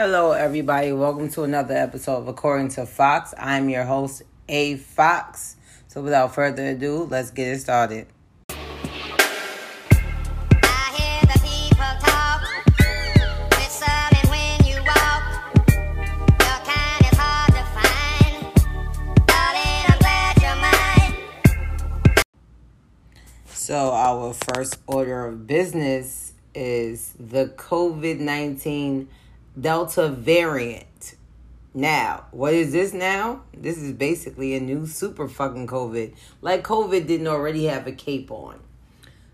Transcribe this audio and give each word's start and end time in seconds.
Hello, 0.00 0.30
everybody. 0.30 0.92
Welcome 0.92 1.28
to 1.30 1.42
another 1.42 1.74
episode 1.74 2.18
of 2.18 2.28
According 2.28 2.68
to 2.68 2.86
Fox. 2.86 3.34
I'm 3.36 3.68
your 3.68 3.82
host, 3.82 4.22
A 4.48 4.76
Fox. 4.76 5.56
So, 5.88 6.02
without 6.02 6.32
further 6.36 6.68
ado, 6.68 7.08
let's 7.10 7.32
get 7.32 7.48
it 7.48 7.58
started. 7.58 8.06
I 8.48 8.54
hear 10.94 11.20
the 11.22 11.40
people 11.42 11.82
talk, 11.98 12.42
whistling 13.58 14.28
when 14.30 14.64
you 14.64 14.76
walk. 14.86 15.22
Your 15.66 16.60
kind 16.62 17.02
is 17.02 17.18
hard 17.18 17.50
to 17.54 17.64
find. 17.74 18.54
Darling, 19.26 19.82
I'm 19.88 19.98
glad 19.98 20.38
you're 20.40 20.60
mine. 20.62 22.24
So, 23.46 23.90
our 23.90 24.32
first 24.32 24.78
order 24.86 25.26
of 25.26 25.48
business 25.48 26.34
is 26.54 27.14
the 27.18 27.46
COVID 27.46 28.20
19 28.20 29.08
Delta 29.58 30.08
variant. 30.08 31.14
Now, 31.74 32.26
what 32.30 32.54
is 32.54 32.72
this 32.72 32.92
now? 32.92 33.42
This 33.56 33.78
is 33.78 33.92
basically 33.92 34.54
a 34.54 34.60
new 34.60 34.86
super 34.86 35.28
fucking 35.28 35.66
COVID. 35.66 36.14
Like 36.42 36.64
COVID 36.64 37.06
didn't 37.06 37.28
already 37.28 37.64
have 37.66 37.86
a 37.86 37.92
cape 37.92 38.30
on. 38.30 38.60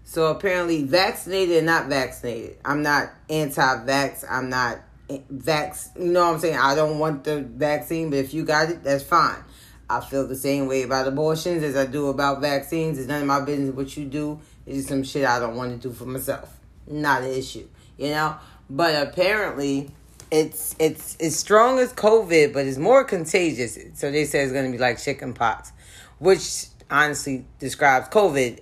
So 0.04 0.26
apparently, 0.26 0.84
vaccinated 0.84 1.56
and 1.56 1.66
not 1.66 1.86
vaccinated. 1.86 2.58
I'm 2.64 2.82
not 2.82 3.10
anti-vax. 3.30 4.24
I'm 4.28 4.50
not 4.50 4.80
vax. 5.08 5.88
You 5.98 6.12
know 6.12 6.26
what 6.26 6.34
I'm 6.34 6.40
saying? 6.40 6.58
I 6.58 6.74
don't 6.74 6.98
want 6.98 7.24
the 7.24 7.40
vaccine, 7.40 8.10
but 8.10 8.18
if 8.18 8.34
you 8.34 8.44
got 8.44 8.70
it, 8.70 8.84
that's 8.84 9.02
fine. 9.02 9.42
I 9.88 10.00
feel 10.00 10.26
the 10.26 10.36
same 10.36 10.66
way 10.66 10.82
about 10.82 11.08
abortions 11.08 11.62
as 11.62 11.76
I 11.76 11.86
do 11.86 12.08
about 12.08 12.40
vaccines. 12.40 12.98
It's 12.98 13.08
none 13.08 13.22
of 13.22 13.26
my 13.26 13.40
business 13.40 13.74
what 13.74 13.96
you 13.96 14.04
do. 14.04 14.40
It's 14.66 14.76
just 14.76 14.88
some 14.88 15.04
shit 15.04 15.24
I 15.24 15.38
don't 15.38 15.56
want 15.56 15.80
to 15.80 15.88
do 15.88 15.94
for 15.94 16.06
myself. 16.06 16.54
Not 16.86 17.22
an 17.22 17.30
issue, 17.30 17.68
you 17.96 18.10
know. 18.10 18.36
But 18.68 19.08
apparently, 19.08 19.90
it's 20.30 20.74
it's 20.78 21.16
as 21.16 21.36
strong 21.36 21.78
as 21.78 21.92
COVID, 21.92 22.52
but 22.52 22.66
it's 22.66 22.78
more 22.78 23.04
contagious. 23.04 23.78
So 23.94 24.10
they 24.10 24.24
say 24.24 24.42
it's 24.42 24.52
going 24.52 24.66
to 24.66 24.72
be 24.72 24.78
like 24.78 25.00
chicken 25.02 25.32
pox, 25.32 25.72
which 26.18 26.66
honestly 26.90 27.46
describes 27.58 28.08
COVID 28.08 28.60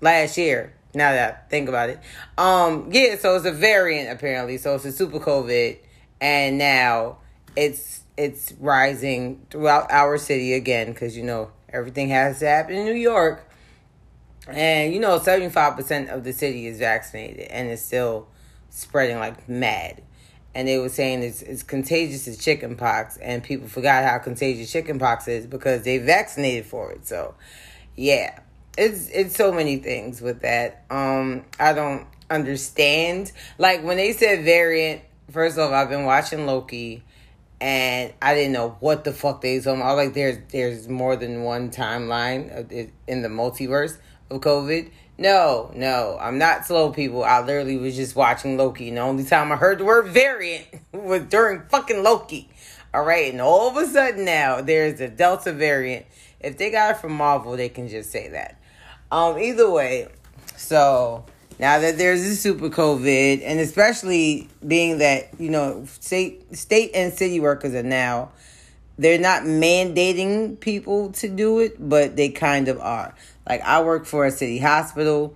last 0.00 0.38
year. 0.38 0.74
Now 0.94 1.12
that 1.12 1.44
I 1.46 1.48
think 1.50 1.68
about 1.68 1.90
it, 1.90 2.00
um, 2.38 2.88
yeah. 2.90 3.16
So 3.16 3.36
it's 3.36 3.44
a 3.44 3.52
variant 3.52 4.10
apparently. 4.10 4.56
So 4.56 4.74
it's 4.74 4.86
a 4.86 4.92
super 4.92 5.18
COVID, 5.18 5.78
and 6.20 6.56
now 6.58 7.18
it's 7.56 8.02
it's 8.16 8.52
rising 8.58 9.46
throughout 9.50 9.90
our 9.90 10.16
city 10.18 10.54
again 10.54 10.92
because 10.92 11.16
you 11.16 11.24
know 11.24 11.50
everything 11.68 12.08
has 12.08 12.38
to 12.38 12.46
happen 12.48 12.74
in 12.74 12.86
New 12.86 12.94
York, 12.94 13.48
and 14.46 14.94
you 14.94 14.98
know 14.98 15.18
seventy 15.18 15.50
five 15.50 15.76
percent 15.76 16.08
of 16.08 16.24
the 16.24 16.32
city 16.32 16.66
is 16.66 16.78
vaccinated, 16.78 17.48
and 17.48 17.68
it's 17.68 17.82
still 17.82 18.28
spreading 18.70 19.18
like 19.18 19.48
mad 19.48 20.02
and 20.54 20.66
they 20.66 20.78
were 20.78 20.88
saying 20.88 21.22
it's, 21.22 21.42
it's 21.42 21.62
contagious 21.62 22.26
as 22.26 22.38
chicken 22.38 22.76
pox 22.76 23.16
and 23.18 23.42
people 23.42 23.68
forgot 23.68 24.04
how 24.04 24.18
contagious 24.18 24.70
chicken 24.70 24.98
pox 24.98 25.28
is 25.28 25.46
because 25.46 25.82
they 25.82 25.98
vaccinated 25.98 26.66
for 26.66 26.90
it. 26.92 27.06
So 27.06 27.34
yeah 27.96 28.40
it's 28.78 29.08
it's 29.08 29.36
so 29.36 29.52
many 29.52 29.76
things 29.76 30.20
with 30.20 30.40
that. 30.40 30.84
Um 30.90 31.44
i 31.58 31.72
don't 31.72 32.06
understand. 32.30 33.32
Like 33.58 33.82
when 33.82 33.96
they 33.96 34.12
said 34.12 34.44
variant 34.44 35.02
first 35.30 35.58
off 35.58 35.72
i've 35.72 35.90
been 35.90 36.04
watching 36.04 36.46
loki 36.46 37.02
and 37.60 38.14
i 38.22 38.34
didn't 38.34 38.52
know 38.52 38.76
what 38.80 39.04
the 39.04 39.12
fuck 39.12 39.40
they 39.40 39.56
was 39.56 39.66
about. 39.66 39.82
I 39.82 39.94
was 39.94 40.06
like 40.06 40.14
there's 40.14 40.38
there's 40.52 40.88
more 40.88 41.16
than 41.16 41.42
one 41.42 41.70
timeline 41.70 42.90
in 43.06 43.22
the 43.22 43.28
multiverse 43.28 43.98
of 44.30 44.40
covid 44.40 44.90
no, 45.18 45.72
no, 45.74 46.16
I'm 46.20 46.38
not 46.38 46.64
slow, 46.64 46.90
people. 46.90 47.24
I 47.24 47.40
literally 47.40 47.76
was 47.76 47.96
just 47.96 48.14
watching 48.14 48.56
Loki, 48.56 48.88
and 48.88 48.96
the 48.96 49.00
only 49.00 49.24
time 49.24 49.50
I 49.50 49.56
heard 49.56 49.78
the 49.78 49.84
word 49.84 50.06
variant 50.06 50.66
was 50.92 51.22
during 51.22 51.62
fucking 51.68 52.04
Loki. 52.04 52.48
All 52.94 53.04
right, 53.04 53.32
and 53.32 53.42
all 53.42 53.68
of 53.68 53.76
a 53.76 53.86
sudden 53.86 54.24
now 54.24 54.60
there's 54.60 55.00
a 55.00 55.08
Delta 55.08 55.52
variant. 55.52 56.06
If 56.40 56.56
they 56.56 56.70
got 56.70 56.92
it 56.92 56.98
from 56.98 57.12
Marvel, 57.12 57.56
they 57.56 57.68
can 57.68 57.88
just 57.88 58.10
say 58.10 58.28
that. 58.28 58.60
Um, 59.10 59.38
either 59.38 59.68
way, 59.68 60.08
so 60.56 61.24
now 61.58 61.80
that 61.80 61.98
there's 61.98 62.22
a 62.22 62.36
super 62.36 62.70
COVID, 62.70 63.42
and 63.44 63.58
especially 63.58 64.48
being 64.66 64.98
that 64.98 65.30
you 65.40 65.50
know 65.50 65.84
state 66.00 66.56
state 66.56 66.92
and 66.94 67.12
city 67.12 67.40
workers 67.40 67.74
are 67.74 67.82
now 67.82 68.30
they're 68.98 69.18
not 69.18 69.42
mandating 69.42 70.58
people 70.58 71.12
to 71.12 71.28
do 71.28 71.60
it, 71.60 71.76
but 71.78 72.16
they 72.16 72.30
kind 72.30 72.66
of 72.68 72.80
are. 72.80 73.14
Like 73.48 73.62
I 73.62 73.82
work 73.82 74.04
for 74.04 74.26
a 74.26 74.30
city 74.30 74.58
hospital. 74.58 75.34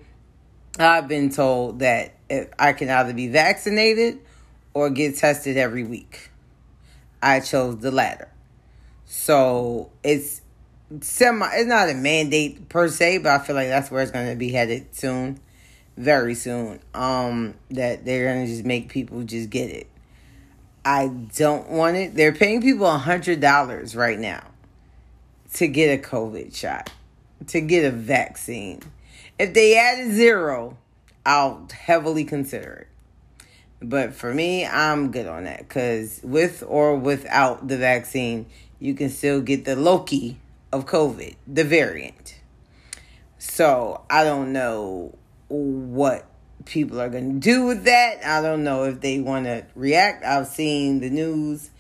I've 0.79 1.09
been 1.09 1.31
told 1.31 1.79
that 1.79 2.15
I 2.59 2.73
can 2.73 2.91
either 2.91 3.15
be 3.15 3.29
vaccinated 3.29 4.21
or 4.75 4.91
get 4.91 5.17
tested 5.17 5.57
every 5.57 5.85
week. 5.85 6.31
I 7.23 7.41
chose 7.41 7.79
the 7.79 7.91
latter. 7.91 8.29
So 9.07 9.91
it's 10.03 10.43
semi 11.01 11.49
it's 11.55 11.67
not 11.67 11.89
a 11.89 11.95
mandate 11.95 12.69
per 12.69 12.89
se, 12.89 13.19
but 13.19 13.33
I 13.33 13.39
feel 13.39 13.57
like 13.57 13.69
that's 13.69 13.91
where 13.91 14.03
it's 14.03 14.13
gonna 14.13 14.37
be 14.37 14.51
headed 14.51 14.95
soon. 14.95 15.41
Very 15.97 16.35
soon. 16.35 16.81
Um 16.95 17.55
that 17.71 18.05
they're 18.05 18.33
gonna 18.33 18.47
just 18.47 18.65
make 18.65 18.91
people 18.91 19.23
just 19.23 19.49
get 19.49 19.71
it. 19.71 19.87
I 20.85 21.09
don't 21.37 21.71
want 21.71 21.97
it. 21.97 22.15
They're 22.15 22.33
paying 22.33 22.61
people 22.61 22.87
a 22.87 22.99
hundred 22.99 23.41
dollars 23.41 23.95
right 23.95 24.19
now 24.19 24.43
to 25.55 25.69
get 25.69 25.99
a 25.99 26.03
COVID 26.03 26.55
shot 26.55 26.91
to 27.49 27.61
get 27.61 27.85
a 27.85 27.91
vaccine. 27.91 28.81
If 29.39 29.55
they 29.55 29.77
added 29.77 30.13
zero, 30.13 30.77
I'll 31.25 31.69
heavily 31.73 32.25
consider 32.25 32.73
it. 32.73 32.89
But 33.81 34.15
for 34.15 34.33
me, 34.33 34.65
I'm 34.65 35.11
good 35.11 35.27
on 35.27 35.45
that 35.45 35.59
because 35.59 36.21
with 36.23 36.63
or 36.67 36.97
without 36.97 37.67
the 37.67 37.77
vaccine, 37.77 38.47
you 38.79 38.95
can 38.95 39.11
still 39.11 39.41
get 39.41 39.65
the 39.65 39.75
Loki 39.75 40.39
of 40.73 40.87
COVID, 40.87 41.37
the 41.47 41.65
variant. 41.65 42.41
So 43.39 44.05
I 44.09 44.23
don't 44.23 44.53
know 44.53 45.17
what 45.49 46.27
people 46.65 47.01
are 47.01 47.09
going 47.09 47.35
to 47.35 47.39
do 47.41 47.67
with 47.67 47.85
that. 47.85 48.25
I 48.25 48.41
don't 48.41 48.63
know 48.63 48.85
if 48.85 49.01
they 49.01 49.21
want 49.21 49.47
to 49.47 49.67
react. 49.75 50.25
I've 50.25 50.47
seen 50.47 51.01
the 51.01 51.11
news 51.11 51.71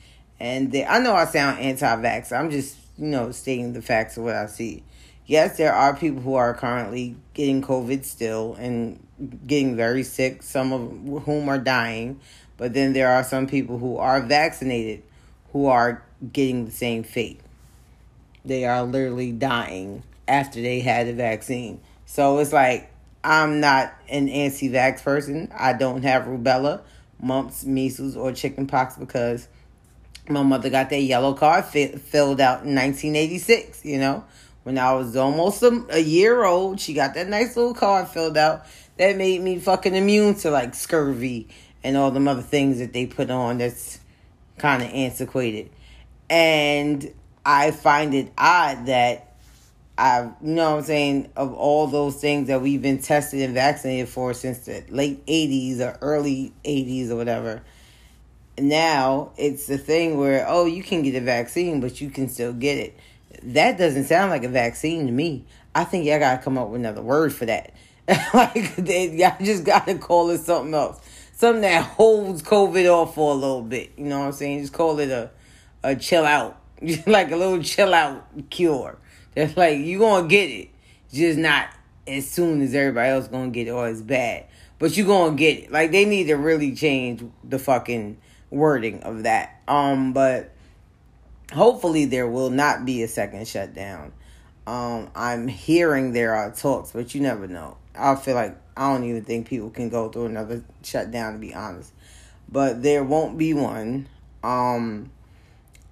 and 0.41 0.73
they, 0.73 0.84
I 0.84 0.99
know 0.99 1.15
I 1.15 1.25
sound 1.27 1.61
anti 1.61 1.97
vax. 1.97 2.33
I'm 2.37 2.50
just, 2.50 2.77
you 2.99 3.06
know, 3.06 3.31
stating 3.31 3.73
the 3.75 3.83
facts 3.83 4.17
of 4.17 4.25
what 4.25 4.34
I 4.34 4.47
see 4.47 4.83
yes, 5.32 5.56
there 5.56 5.72
are 5.72 5.97
people 5.97 6.20
who 6.20 6.34
are 6.34 6.53
currently 6.53 7.16
getting 7.32 7.62
COVID 7.62 8.04
still 8.04 8.54
and 8.59 9.00
getting 9.47 9.76
very 9.76 10.03
sick, 10.03 10.43
some 10.43 10.72
of 10.75 11.25
whom 11.25 11.48
are 11.48 11.59
dying. 11.59 12.20
But 12.59 12.75
then 12.75 12.93
there 12.93 13.09
are 13.09 13.25
some 13.25 13.47
people 13.47 13.78
who 13.78 13.97
are 13.97 14.20
vaccinated 14.20 15.03
who 15.53 15.66
are 15.66 16.04
getting 16.34 16.66
the 16.66 16.70
same 16.70 17.03
fate. 17.03 17.41
They 18.44 18.66
are 18.66 18.82
literally 18.82 19.32
dying 19.32 20.03
after 20.28 20.60
they 20.60 20.81
had 20.81 21.06
the 21.06 21.15
vaccine. 21.15 21.81
So 22.04 22.38
it's 22.38 22.53
like, 22.53 22.93
I'm 23.25 23.59
not 23.60 23.94
an 24.10 24.28
anti 24.28 24.69
vax 24.69 25.03
person. 25.03 25.50
I 25.56 25.72
don't 25.72 26.03
have 26.03 26.25
rubella, 26.25 26.82
mumps, 27.19 27.64
measles, 27.64 28.16
or 28.19 28.32
chickenpox 28.32 28.97
because 28.97 29.49
my 30.28 30.43
mother 30.43 30.69
got 30.69 30.91
that 30.91 31.00
yellow 31.00 31.32
card 31.32 31.64
fi- 31.64 31.97
filled 31.97 32.41
out 32.41 32.64
in 32.64 32.75
1986, 32.75 33.82
you 33.87 33.99
know? 33.99 34.25
When 34.65 34.78
I 34.78 34.95
was 34.95 35.17
almost 35.17 35.62
a, 35.62 35.84
a, 35.91 35.99
year 35.99 36.45
old. 36.45 36.81
She 36.81 36.95
got 36.95 37.15
that 37.15 37.28
nice 37.28 37.56
little 37.56 37.75
card 37.75 38.09
filled 38.09 38.37
out 38.37 38.67
that 38.97 39.17
made 39.17 39.41
me 39.41 39.59
fucking 39.59 39.95
immune 39.95 40.34
to 40.37 40.50
like 40.50 40.75
scurvy 40.75 41.49
and 41.83 41.97
all 41.97 42.11
them 42.11 42.28
other 42.28 42.43
things 42.43 42.78
that 42.78 42.93
they 42.93 43.06
put 43.06 43.31
on 43.31 43.59
that's 43.59 43.99
kind 44.59 44.83
of 44.83 44.89
antiquated. 44.91 45.71
And 46.31 47.12
I 47.45 47.73
find 47.73 48.15
it 48.15 48.33
odd 48.39 48.87
that 48.87 49.34
I, 49.99 50.23
you 50.23 50.55
know 50.55 50.71
what 50.71 50.79
I'm 50.79 50.84
saying, 50.84 51.33
of 51.37 51.53
all 51.53 51.87
those 51.87 52.21
things 52.21 52.49
that 52.49 52.62
we've 52.62 52.81
been 52.81 53.00
tested 53.00 53.43
and 53.43 53.55
vaccinated 53.55 54.09
for 54.09 54.33
since 54.33 54.61
the 54.61 54.84
late 54.89 55.25
80s 55.27 55.81
or 55.81 55.99
early 56.00 56.53
80s 56.64 57.11
or 57.11 57.17
whatever. 57.17 57.62
Now 58.59 59.32
it's 59.37 59.67
the 59.67 59.79
thing 59.79 60.19
where, 60.19 60.47
oh, 60.49 60.67
you 60.67 60.82
can 60.82 61.03
get 61.03 61.14
a 61.14 61.20
vaccine, 61.20 61.81
but 61.81 62.00
you 62.00 62.11
can 62.11 62.29
still 62.29 62.53
get 62.53 62.79
it 62.79 62.97
that 63.43 63.79
doesn't 63.79 64.05
sound 64.05 64.31
like 64.31 64.44
a 64.44 64.49
vaccine 64.49 65.06
to 65.06 65.12
me. 65.12 65.46
I 65.75 65.84
think 65.84 66.05
y'all 66.05 66.19
gotta 66.19 66.43
come 66.43 66.58
up 66.58 66.69
with 66.69 66.81
another 66.81 67.02
word 67.02 67.32
for 67.32 67.46
that. 67.46 67.75
like 68.34 68.76
they, 68.76 69.11
y'all 69.11 69.37
just 69.40 69.64
gotta 69.64 69.96
call 69.96 70.31
it 70.31 70.40
something 70.40 70.75
else. 70.75 71.00
Something 71.32 71.62
that 71.62 71.84
holds 71.84 72.43
COVID 72.43 72.93
off 72.93 73.14
for 73.14 73.32
a 73.32 73.34
little 73.34 73.62
bit. 73.62 73.93
You 73.96 74.05
know 74.05 74.20
what 74.20 74.26
I'm 74.26 74.32
saying? 74.32 74.61
Just 74.61 74.73
call 74.73 74.99
it 74.99 75.11
a 75.11 75.31
a 75.82 75.96
chill 75.96 76.25
out. 76.25 76.61
like 77.06 77.31
a 77.31 77.37
little 77.37 77.62
chill 77.62 77.94
out 77.94 78.50
cure. 78.50 78.99
That's 79.35 79.56
like 79.56 79.78
you 79.78 79.99
gonna 79.99 80.28
get 80.28 80.50
it. 80.50 80.70
Just 81.12 81.38
not 81.38 81.69
as 82.06 82.28
soon 82.28 82.61
as 82.62 82.75
everybody 82.75 83.11
else 83.11 83.28
gonna 83.28 83.50
get 83.50 83.69
it 83.69 83.70
or 83.70 83.87
as 83.87 84.02
bad. 84.02 84.46
But 84.78 84.96
you 84.96 85.06
gonna 85.06 85.37
get 85.37 85.58
it. 85.58 85.73
Like 85.73 85.93
they 85.93 86.05
need 86.05 86.25
to 86.25 86.35
really 86.35 86.75
change 86.75 87.25
the 87.44 87.58
fucking 87.58 88.19
wording 88.50 89.02
of 89.02 89.23
that. 89.23 89.62
Um 89.69 90.12
but 90.12 90.52
hopefully 91.52 92.06
there 92.06 92.26
will 92.26 92.50
not 92.50 92.84
be 92.84 93.02
a 93.02 93.08
second 93.08 93.46
shutdown. 93.46 94.12
Um, 94.66 95.10
I'm 95.14 95.49
hearing 95.49 96.12
there 96.12 96.34
are 96.34 96.52
talks, 96.52 96.93
but 96.93 97.14
you 97.14 97.20
never 97.20 97.46
know. 97.46 97.76
I 97.94 98.14
feel 98.14 98.34
like 98.34 98.56
I 98.76 98.93
don't 98.93 99.04
even 99.04 99.25
think 99.25 99.49
people 99.49 99.70
can 99.70 99.88
go 99.88 100.08
through 100.08 100.26
another 100.26 100.62
shutdown 100.82 101.34
to 101.34 101.38
be 101.38 101.54
honest. 101.54 101.93
But 102.49 102.82
there 102.82 103.02
won't 103.04 103.38
be 103.38 103.54
one. 103.54 104.08
Um, 104.43 105.10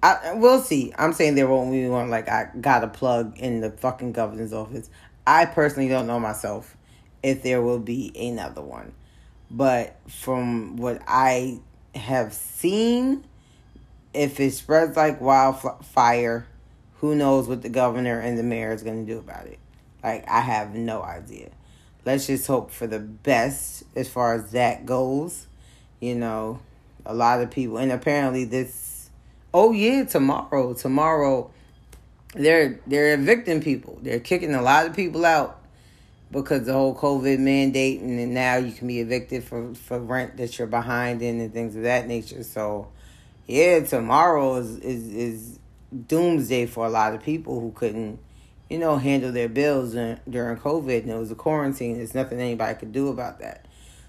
I 0.03 0.33
we'll 0.33 0.61
see. 0.61 0.93
I'm 0.97 1.13
saying 1.13 1.35
there 1.35 1.47
won't 1.47 1.71
be 1.71 1.87
one 1.87 2.09
like 2.09 2.27
I 2.27 2.49
got 2.59 2.83
a 2.83 2.87
plug 2.87 3.37
in 3.37 3.61
the 3.61 3.71
fucking 3.71 4.13
governor's 4.13 4.53
office. 4.53 4.89
I 5.25 5.45
personally 5.45 5.89
don't 5.89 6.07
know 6.07 6.19
myself 6.19 6.75
if 7.21 7.43
there 7.43 7.61
will 7.61 7.79
be 7.79 8.11
another 8.19 8.61
one, 8.61 8.93
but 9.51 9.95
from 10.09 10.77
what 10.77 11.01
I 11.07 11.59
have 11.93 12.33
seen, 12.33 13.23
if 14.13 14.39
it 14.39 14.51
spreads 14.51 14.97
like 14.97 15.21
wildfire, 15.21 16.45
who 16.95 17.15
knows 17.15 17.47
what 17.47 17.61
the 17.61 17.69
governor 17.69 18.19
and 18.19 18.37
the 18.37 18.43
mayor 18.43 18.71
is 18.71 18.83
going 18.83 19.05
to 19.05 19.11
do 19.11 19.19
about 19.19 19.47
it? 19.47 19.59
Like 20.03 20.27
I 20.27 20.41
have 20.41 20.75
no 20.75 21.01
idea. 21.01 21.49
Let's 22.05 22.27
just 22.27 22.47
hope 22.47 22.71
for 22.71 22.87
the 22.87 22.99
best 22.99 23.83
as 23.95 24.09
far 24.09 24.33
as 24.33 24.51
that 24.51 24.85
goes. 24.85 25.47
You 25.99 26.15
know, 26.15 26.59
a 27.05 27.13
lot 27.13 27.41
of 27.41 27.51
people, 27.51 27.77
and 27.77 27.91
apparently 27.91 28.45
this. 28.45 29.09
Oh 29.53 29.71
yeah, 29.71 30.05
tomorrow, 30.05 30.73
tomorrow, 30.73 31.51
they're 32.33 32.79
they're 32.87 33.13
evicting 33.13 33.61
people. 33.61 33.99
They're 34.01 34.19
kicking 34.19 34.55
a 34.55 34.61
lot 34.61 34.87
of 34.87 34.95
people 34.95 35.25
out 35.25 35.61
because 36.31 36.65
the 36.65 36.73
whole 36.73 36.95
COVID 36.95 37.39
mandate, 37.39 38.01
and 38.01 38.33
now 38.33 38.55
you 38.55 38.71
can 38.71 38.87
be 38.87 38.99
evicted 38.99 39.43
for 39.43 39.73
for 39.75 39.99
rent 39.99 40.37
that 40.37 40.57
you're 40.57 40.67
behind 40.67 41.21
in 41.21 41.39
and 41.39 41.53
things 41.53 41.75
of 41.75 41.83
that 41.83 42.07
nature. 42.07 42.43
So, 42.43 42.87
yeah, 43.47 43.79
tomorrow 43.81 44.55
is 44.55 44.77
is 44.79 45.13
is 45.13 45.59
doomsday 46.07 46.65
for 46.65 46.85
a 46.85 46.89
lot 46.89 47.13
of 47.13 47.21
people 47.21 47.59
who 47.59 47.71
couldn't, 47.71 48.19
you 48.69 48.77
know, 48.77 48.97
handle 48.97 49.31
their 49.31 49.49
bills 49.49 49.93
during, 49.93 50.57
COVID 50.57 51.01
and 51.01 51.11
it 51.11 51.17
was 51.17 51.31
a 51.31 51.35
quarantine. 51.35 51.97
There's 51.97 52.15
nothing 52.15 52.39
anybody 52.39 52.79
could 52.79 52.91
do 52.91 53.09
about 53.09 53.39
that. 53.39 53.65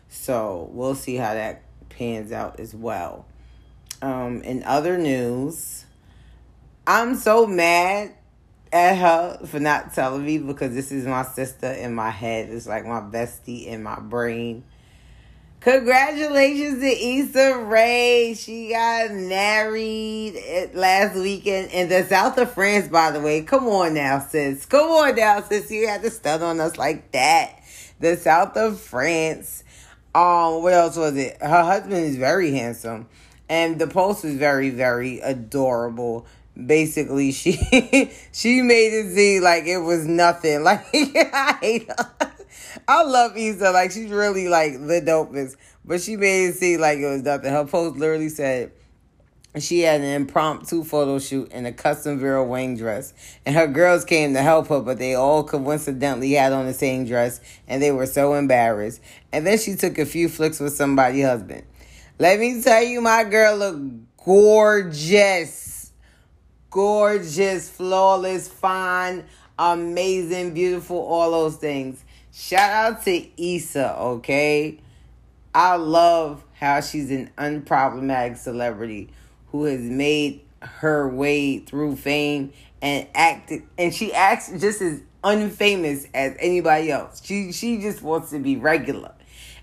So 0.09 0.69
we'll 0.73 0.95
see 0.95 1.17
how 1.17 1.35
that 1.35 1.63
pans 1.89 2.33
out 2.33 2.61
as 2.61 2.75
well. 2.75 3.27
Um, 4.01 4.43
in 4.43 4.63
other 4.65 4.99
news, 4.99 5.85
I'm 6.87 7.15
so 7.15 7.47
mad 7.47 8.15
at 8.73 8.97
her 8.97 9.47
for 9.47 9.61
not 9.61 9.95
telling 9.95 10.25
me 10.25 10.39
because 10.39 10.75
this 10.75 10.91
is 10.91 11.07
my 11.07 11.23
sister 11.23 11.71
in 11.71 11.95
my 11.95 12.11
head. 12.11 12.49
It's 12.49 12.67
like 12.67 12.87
my 12.87 13.01
bestie 13.01 13.67
in 13.67 13.83
my 13.83 14.01
brain. 14.01 14.65
Congratulations 15.65 16.81
to 16.81 16.89
Issa 16.89 17.57
Rae. 17.57 18.35
She 18.37 18.71
got 18.71 19.13
married 19.13 20.73
last 20.75 21.15
weekend 21.15 21.71
in 21.71 21.89
the 21.89 22.03
south 22.03 22.37
of 22.39 22.53
France, 22.53 22.89
by 22.89 23.13
the 23.13 23.21
way. 23.21 23.43
Come 23.43 23.69
on 23.69 23.95
now, 23.95 24.19
sis. 24.19 24.67
Come 24.67 24.91
on 24.91 25.15
now, 25.15 25.41
sis. 25.41 25.71
You 25.71 25.87
had 25.87 26.03
to 26.03 26.11
stun 26.11 26.43
on 26.43 26.59
us 26.59 26.79
like 26.79 27.13
that. 27.13 27.61
The 28.01 28.17
south 28.17 28.57
of 28.57 28.81
France. 28.81 29.63
Um, 30.17 30.65
what 30.65 30.73
else 30.73 30.97
was 30.97 31.17
it? 31.17 31.41
Her 31.41 31.63
husband 31.63 32.07
is 32.07 32.17
very 32.17 32.51
handsome. 32.51 33.07
And 33.49 33.79
the 33.79 33.87
post 33.87 34.25
is 34.25 34.35
very, 34.35 34.71
very 34.71 35.21
adorable. 35.21 36.27
Basically, 36.57 37.31
she 37.31 37.53
she 38.33 38.63
made 38.63 38.95
it 38.95 39.15
seem 39.15 39.45
like 39.45 39.67
it 39.67 39.79
was 39.79 40.09
nothing. 40.09 40.65
Like 40.65 40.87
I 40.93 41.57
hate 41.61 41.89
her. 41.89 42.32
I 42.87 43.03
love 43.03 43.37
Issa. 43.37 43.71
Like 43.71 43.91
she's 43.91 44.11
really 44.11 44.49
like 44.49 44.73
the 44.73 45.03
dopest. 45.05 45.57
But 45.85 46.01
she 46.01 46.17
made 46.17 46.47
it 46.47 46.55
seem 46.55 46.81
like 46.81 46.99
it 46.99 47.07
was 47.07 47.23
nothing. 47.23 47.53
Her 47.53 47.65
post 47.65 47.97
literally 47.97 48.29
said 48.29 48.73
she 49.59 49.81
had 49.81 50.01
an 50.01 50.07
impromptu 50.07 50.83
photo 50.83 51.19
shoot 51.19 51.53
in 51.53 51.67
a 51.67 51.73
custom 51.73 52.19
Vera 52.19 52.43
Wang 52.43 52.77
dress. 52.77 53.13
And 53.45 53.55
her 53.55 53.67
girls 53.67 54.05
came 54.05 54.33
to 54.35 54.43
help 54.43 54.69
her, 54.69 54.81
but 54.81 54.99
they 54.99 55.15
all 55.15 55.45
coincidentally 55.45 56.33
had 56.33 56.53
on 56.53 56.67
the 56.67 56.73
same 56.73 57.05
dress 57.05 57.41
and 57.69 57.83
they 57.83 57.91
were 57.91 58.07
so 58.07 58.35
embarrassed. 58.35 59.01
And 59.33 59.47
then 59.47 59.59
she 59.59 59.75
took 59.75 59.99
a 59.99 60.07
few 60.07 60.29
flicks 60.29 60.61
with 60.61 60.75
somebody's 60.75 61.27
husband. 61.27 61.65
Let 62.19 62.39
me 62.39 62.63
tell 62.63 62.83
you, 62.83 63.01
my 63.01 63.25
girl 63.25 63.57
looked 63.57 64.17
gorgeous. 64.25 65.93
Gorgeous, 66.71 67.69
flawless, 67.69 68.49
fine, 68.49 69.25
amazing, 69.59 70.55
beautiful, 70.55 70.97
all 70.97 71.31
those 71.31 71.57
things. 71.57 72.03
Shout 72.35 72.71
out 72.71 73.05
to 73.05 73.27
Issa, 73.37 73.95
okay? 73.99 74.79
I 75.55 75.77
love 75.77 76.43
how 76.55 76.81
she's 76.81 77.11
an 77.11 77.31
unproblematic 77.37 78.39
celebrity 78.39 79.11
who 79.49 79.65
has 79.65 79.83
made 79.83 80.41
her 80.63 81.07
way 81.07 81.59
through 81.59 81.97
fame 81.97 82.55
and 82.81 83.07
acted 83.15 83.65
and 83.77 83.95
she 83.95 84.15
acts 84.15 84.51
just 84.59 84.81
as 84.81 85.03
unfamous 85.23 86.09
as 86.15 86.35
anybody 86.39 86.91
else. 86.91 87.21
She 87.23 87.53
she 87.53 87.79
just 87.83 88.01
wants 88.01 88.31
to 88.31 88.39
be 88.39 88.57
regular. 88.57 89.13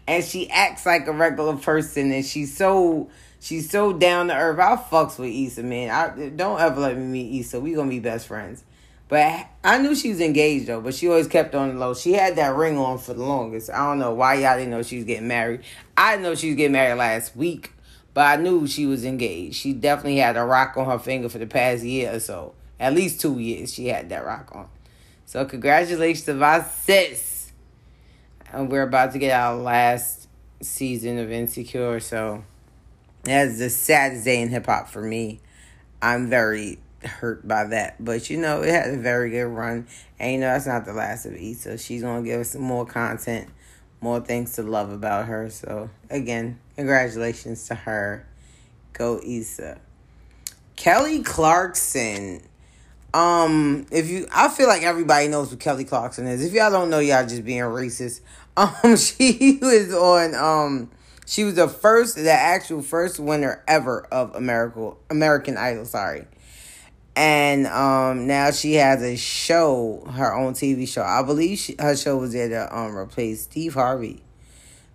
And 0.08 0.24
she 0.24 0.48
acts 0.52 0.86
like 0.86 1.08
a 1.08 1.12
regular 1.12 1.58
person 1.58 2.12
and 2.12 2.24
she's 2.24 2.56
so 2.56 3.10
she's 3.40 3.72
so 3.72 3.94
down 3.94 4.28
to 4.28 4.36
earth. 4.36 4.60
I 4.60 4.76
fucks 4.76 5.18
with 5.18 5.32
Issa, 5.32 5.64
man. 5.64 5.90
I 5.90 6.30
don't 6.30 6.60
ever 6.60 6.80
let 6.82 6.98
me 6.98 7.06
meet 7.06 7.40
Issa. 7.40 7.60
We 7.60 7.74
gonna 7.74 7.90
be 7.90 8.00
best 8.00 8.28
friends. 8.28 8.64
But 9.10 9.48
I 9.64 9.80
knew 9.80 9.96
she 9.96 10.10
was 10.10 10.22
engaged 10.22 10.68
though, 10.68 10.82
but 10.82 10.94
she 10.94 11.08
always 11.08 11.28
kept 11.28 11.56
on 11.56 11.80
low. 11.80 11.96
She 11.96 12.14
had 12.14 12.36
that 12.36 12.56
ring 12.56 12.78
on 12.78 13.00
for 13.00 13.16
the 13.16 13.24
longest. 13.24 13.72
I 13.72 13.78
don't 13.78 13.98
know 13.98 14.14
why 14.14 14.36
y'all 14.36 14.56
didn't 14.56 14.70
know 14.70 14.84
she 14.84 14.98
was 14.98 15.06
getting 15.06 15.28
married. 15.28 15.62
I 15.98 16.16
know 16.18 16.36
she 16.36 16.50
was 16.50 16.56
getting 16.56 16.74
married 16.74 16.96
last 16.96 17.36
week, 17.36 17.74
but 18.14 18.22
I 18.22 18.42
knew 18.42 18.68
she 18.68 18.86
was 18.86 19.04
engaged. 19.04 19.56
She 19.56 19.74
definitely 19.74 20.18
had 20.18 20.38
a 20.38 20.46
rock 20.46 20.78
on 20.78 20.86
her 20.86 21.00
finger 21.00 21.28
for 21.28 21.40
the 21.40 21.48
past 21.48 21.84
year 21.84 22.16
or 22.16 22.20
so. 22.20 22.54
At 22.80 22.94
least 22.94 23.20
two 23.20 23.40
years 23.40 23.74
she 23.74 23.88
had 23.88 24.10
that 24.10 24.24
rock 24.24 24.52
on. 24.54 24.70
So 25.26 25.44
congratulations 25.44 26.26
to 26.26 26.36
my 26.36 26.62
sis. 26.62 27.52
And 28.52 28.72
we're 28.72 28.84
about 28.84 29.12
to 29.14 29.20
get 29.20 29.32
our 29.32 29.56
last 29.56 30.28
season 30.62 31.18
of 31.18 31.32
Insecure, 31.32 32.00
so 32.00 32.44
that's 33.24 33.58
the 33.58 33.72
saddest 33.72 34.26
day 34.26 34.40
in 34.40 34.50
hip 34.50 34.68
hop 34.68 34.88
for 34.88 35.02
me. 35.02 35.40
I'm 36.00 36.30
very 36.30 36.80
hurt 37.04 37.48
by 37.48 37.66
that. 37.66 38.04
But 38.04 38.30
you 38.30 38.38
know, 38.38 38.62
it 38.62 38.70
had 38.70 38.94
a 38.94 38.98
very 38.98 39.30
good 39.30 39.46
run. 39.46 39.88
And 40.20 40.34
you 40.34 40.40
know, 40.40 40.48
that's 40.48 40.68
not 40.68 40.86
the 40.86 40.94
last 40.94 41.26
of 41.26 41.34
Issa. 41.34 41.78
She's 41.78 42.02
gonna 42.02 42.24
give 42.24 42.42
us 42.42 42.52
some 42.52 42.62
more 42.62 42.86
content, 42.86 43.50
more 44.02 44.20
things 44.20 44.54
to 44.54 44.64
love 44.64 44.92
about 44.92 45.26
her. 45.26 45.50
So 45.50 45.90
again, 46.10 46.60
congratulations 46.76 47.68
to 47.68 47.76
her. 47.76 48.28
Go 48.94 49.20
Issa. 49.24 49.80
Kelly 50.76 51.24
Clarkson. 51.24 52.42
Um, 53.14 53.88
if 53.92 54.08
you 54.08 54.28
I 54.34 54.50
feel 54.50 54.68
like 54.68 54.84
everybody 54.84 55.28
knows 55.28 55.50
who 55.50 55.58
Kelly 55.58 55.86
Clarkson 55.86 56.28
is. 56.28 56.44
If 56.44 56.54
y'all 56.54 56.72
don't 56.72 56.90
know, 56.90 57.00
y'all 57.00 57.26
just 57.26 57.46
being 57.46 57.62
racist. 57.62 58.22
Um, 58.58 58.98
she 58.98 59.58
was 59.62 59.94
on 59.94 60.36
um 60.36 60.92
she 61.26 61.46
was 61.46 61.54
the 61.54 61.70
first 61.70 62.16
the 62.16 62.30
actual 62.30 62.82
first 62.82 63.18
winner 63.18 63.64
ever 63.70 64.06
of 64.12 64.36
American 64.36 64.96
American 65.10 65.56
Idol, 65.56 65.86
sorry 65.86 66.26
and 67.16 67.68
um, 67.68 68.28
now 68.28 68.52
she 68.52 68.76
has 68.76 69.02
a 69.02 69.18
show, 69.18 70.04
her 70.14 70.34
own 70.34 70.54
TV 70.54 70.88
show. 70.88 71.04
I 71.04 71.24
believe 71.24 71.58
she, 71.58 71.76
her 71.80 71.96
show 71.96 72.18
was 72.18 72.34
there 72.34 72.50
to 72.50 72.78
um 72.78 72.96
replace 72.96 73.44
Steve 73.44 73.74
Harvey. 73.74 74.24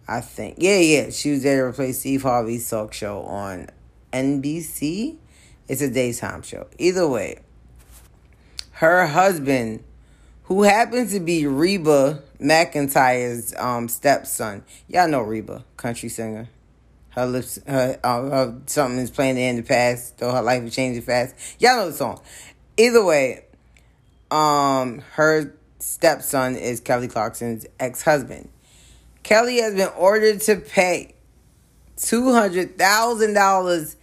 I 0.06 0.20
think, 0.20 0.56
yeah, 0.58 0.78
yeah, 0.78 1.10
she 1.10 1.30
was 1.30 1.42
there 1.42 1.62
to 1.62 1.68
replace 1.68 2.00
Steve 2.00 2.22
Harvey's 2.22 2.68
talk 2.68 2.92
show 2.92 3.22
on 3.22 3.68
NBC. 4.12 5.16
It's 5.66 5.80
a 5.80 5.90
daytime 5.90 6.42
show. 6.42 6.66
Either 6.78 7.08
way, 7.08 7.40
her 8.72 9.06
husband, 9.06 9.82
who 10.44 10.64
happens 10.64 11.12
to 11.12 11.20
be 11.20 11.46
Reba 11.46 12.22
McEntire's 12.40 13.54
um 13.56 13.88
stepson, 13.88 14.64
y'all 14.88 15.08
know 15.08 15.20
Reba, 15.22 15.64
country 15.76 16.08
singer 16.08 16.48
her 17.14 17.26
lips, 17.26 17.58
her, 17.66 17.98
uh, 18.02 18.22
her 18.22 18.60
something 18.66 18.98
is 18.98 19.10
playing 19.10 19.38
in 19.38 19.56
the 19.56 19.62
past, 19.62 20.18
though 20.18 20.32
her 20.32 20.42
life 20.42 20.62
is 20.62 20.74
changing 20.74 21.02
fast. 21.02 21.34
Y'all 21.60 21.76
know 21.76 21.90
the 21.90 21.96
song. 21.96 22.20
Either 22.76 23.04
way, 23.04 23.44
um, 24.30 24.98
her 25.12 25.54
stepson 25.78 26.56
is 26.56 26.80
Kelly 26.80 27.08
Clarkson's 27.08 27.66
ex 27.78 28.02
husband. 28.02 28.48
Kelly 29.22 29.58
has 29.58 29.74
been 29.74 29.90
ordered 29.96 30.40
to 30.42 30.56
pay 30.56 31.14
two 31.96 32.32
hundred 32.32 32.76
thousand 32.76 33.34
dollars 33.34 33.96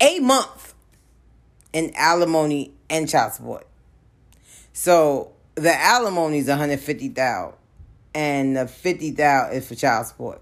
a 0.00 0.18
month 0.20 0.74
in 1.72 1.92
alimony 1.96 2.72
and 2.88 3.08
child 3.08 3.32
support. 3.32 3.66
So 4.72 5.32
the 5.54 5.74
alimony 5.74 6.38
is 6.38 6.48
one 6.48 6.58
hundred 6.58 6.80
fifty 6.80 7.08
thousand, 7.08 7.58
and 8.14 8.56
the 8.56 8.66
fifty 8.66 9.10
thousand 9.10 9.58
is 9.58 9.68
for 9.68 9.74
child 9.74 10.06
support. 10.06 10.40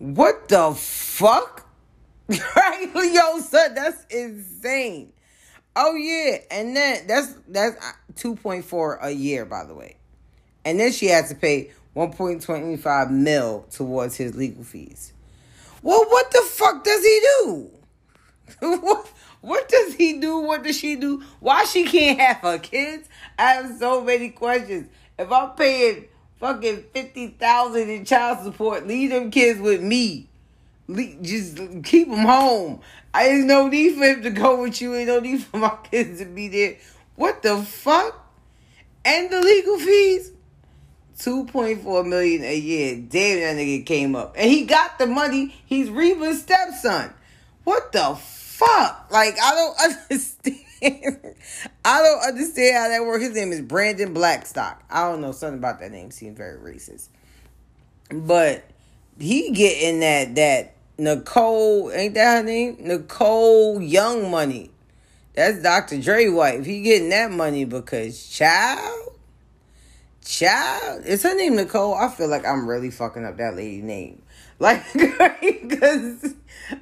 What 0.00 0.48
the 0.48 0.72
fuck? 0.72 1.68
right, 2.28 2.90
yo, 2.94 3.38
son, 3.40 3.74
that's 3.74 4.06
insane. 4.08 5.12
Oh 5.76 5.94
yeah, 5.94 6.38
and 6.50 6.74
then 6.74 7.06
that's 7.06 7.34
that's 7.46 7.76
uh, 7.84 7.92
two 8.16 8.34
point 8.34 8.64
four 8.64 8.94
a 9.02 9.10
year, 9.10 9.44
by 9.44 9.64
the 9.66 9.74
way, 9.74 9.96
and 10.64 10.80
then 10.80 10.90
she 10.92 11.08
had 11.08 11.26
to 11.26 11.34
pay 11.34 11.72
one 11.92 12.14
point 12.14 12.40
twenty 12.40 12.78
five 12.78 13.10
mil 13.10 13.66
towards 13.70 14.16
his 14.16 14.34
legal 14.34 14.64
fees. 14.64 15.12
Well, 15.82 16.06
what 16.08 16.30
the 16.30 16.40
fuck 16.48 16.82
does 16.82 17.04
he 17.04 17.20
do? 17.44 17.70
what 18.60 19.06
what 19.42 19.68
does 19.68 19.96
he 19.96 20.18
do? 20.18 20.38
What 20.38 20.62
does 20.62 20.78
she 20.78 20.96
do? 20.96 21.22
Why 21.40 21.64
she 21.64 21.84
can't 21.84 22.18
have 22.18 22.38
her 22.38 22.58
kids? 22.58 23.06
I 23.38 23.52
have 23.52 23.76
so 23.78 24.02
many 24.02 24.30
questions. 24.30 24.88
If 25.18 25.30
I'm 25.30 25.50
paying 25.50 26.06
fucking 26.40 26.84
fifty 26.92 27.28
thousand 27.28 27.88
in 27.90 28.04
child 28.04 28.42
support. 28.42 28.86
Leave 28.86 29.10
them 29.10 29.30
kids 29.30 29.60
with 29.60 29.82
me. 29.82 30.28
Le- 30.88 31.14
just 31.22 31.58
keep 31.84 32.08
them 32.08 32.24
home. 32.26 32.80
I 33.14 33.28
ain't 33.28 33.46
no 33.46 33.68
need 33.68 33.96
for 33.96 34.04
him 34.04 34.22
to 34.22 34.30
go 34.30 34.62
with 34.62 34.80
you. 34.80 34.94
Ain't 34.94 35.08
no 35.08 35.20
need 35.20 35.42
for 35.42 35.58
my 35.58 35.76
kids 35.90 36.18
to 36.18 36.24
be 36.24 36.48
there. 36.48 36.76
What 37.14 37.42
the 37.42 37.58
fuck? 37.58 38.16
And 39.04 39.30
the 39.30 39.40
legal 39.40 39.78
fees? 39.78 40.32
2.4 41.18 42.06
million 42.06 42.42
a 42.42 42.56
year. 42.56 42.96
Damn, 42.96 43.56
that 43.56 43.62
nigga 43.62 43.84
came 43.84 44.16
up. 44.16 44.34
And 44.38 44.50
he 44.50 44.64
got 44.64 44.98
the 44.98 45.06
money. 45.06 45.54
He's 45.66 45.90
Reba's 45.90 46.42
stepson. 46.42 47.12
What 47.64 47.92
the 47.92 48.14
fuck? 48.14 49.08
Like, 49.10 49.36
I 49.40 49.54
don't 49.54 49.80
understand. 50.10 50.58
I 51.84 52.02
don't 52.02 52.26
understand 52.26 52.76
how 52.76 52.88
that 52.88 53.04
works. 53.04 53.24
His 53.24 53.34
name 53.34 53.52
is 53.52 53.60
Brandon 53.60 54.14
Blackstock. 54.14 54.82
I 54.90 55.08
don't 55.08 55.20
know. 55.20 55.32
Something 55.32 55.58
about 55.58 55.80
that 55.80 55.90
name 55.90 56.10
seems 56.10 56.36
very 56.36 56.58
racist. 56.58 57.08
But 58.10 58.64
he 59.18 59.50
getting 59.50 60.00
that 60.00 60.34
that 60.36 60.74
Nicole, 60.98 61.90
ain't 61.92 62.14
that 62.14 62.38
her 62.38 62.42
name? 62.42 62.76
Nicole 62.80 63.80
Young 63.80 64.30
money. 64.30 64.70
That's 65.34 65.62
Dr. 65.62 66.00
Dre 66.00 66.28
wife. 66.28 66.66
He 66.66 66.82
getting 66.82 67.10
that 67.10 67.30
money 67.30 67.64
because 67.64 68.28
child, 68.28 69.09
child. 70.24 71.04
Is 71.06 71.22
her 71.22 71.34
name 71.34 71.56
Nicole? 71.56 71.94
I 71.94 72.08
feel 72.08 72.28
like 72.28 72.46
I'm 72.46 72.68
really 72.68 72.90
fucking 72.90 73.24
up 73.24 73.36
that 73.38 73.56
lady 73.56 73.82
name. 73.82 74.22
Like, 74.60 74.84
because 74.92 76.34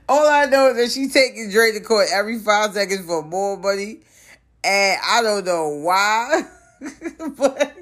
all 0.09 0.29
I 0.29 0.47
know 0.47 0.71
is 0.71 0.77
that 0.77 0.91
she 0.91 1.09
taking 1.09 1.49
Dre 1.49 1.71
to 1.71 1.79
court 1.79 2.09
every 2.13 2.41
five 2.41 2.73
seconds 2.73 3.07
for 3.07 3.23
more 3.23 3.57
money. 3.57 4.01
And 4.65 5.01
I 5.09 5.23
don't 5.23 5.45
know 5.45 5.69
why. 5.69 6.43
but 7.37 7.77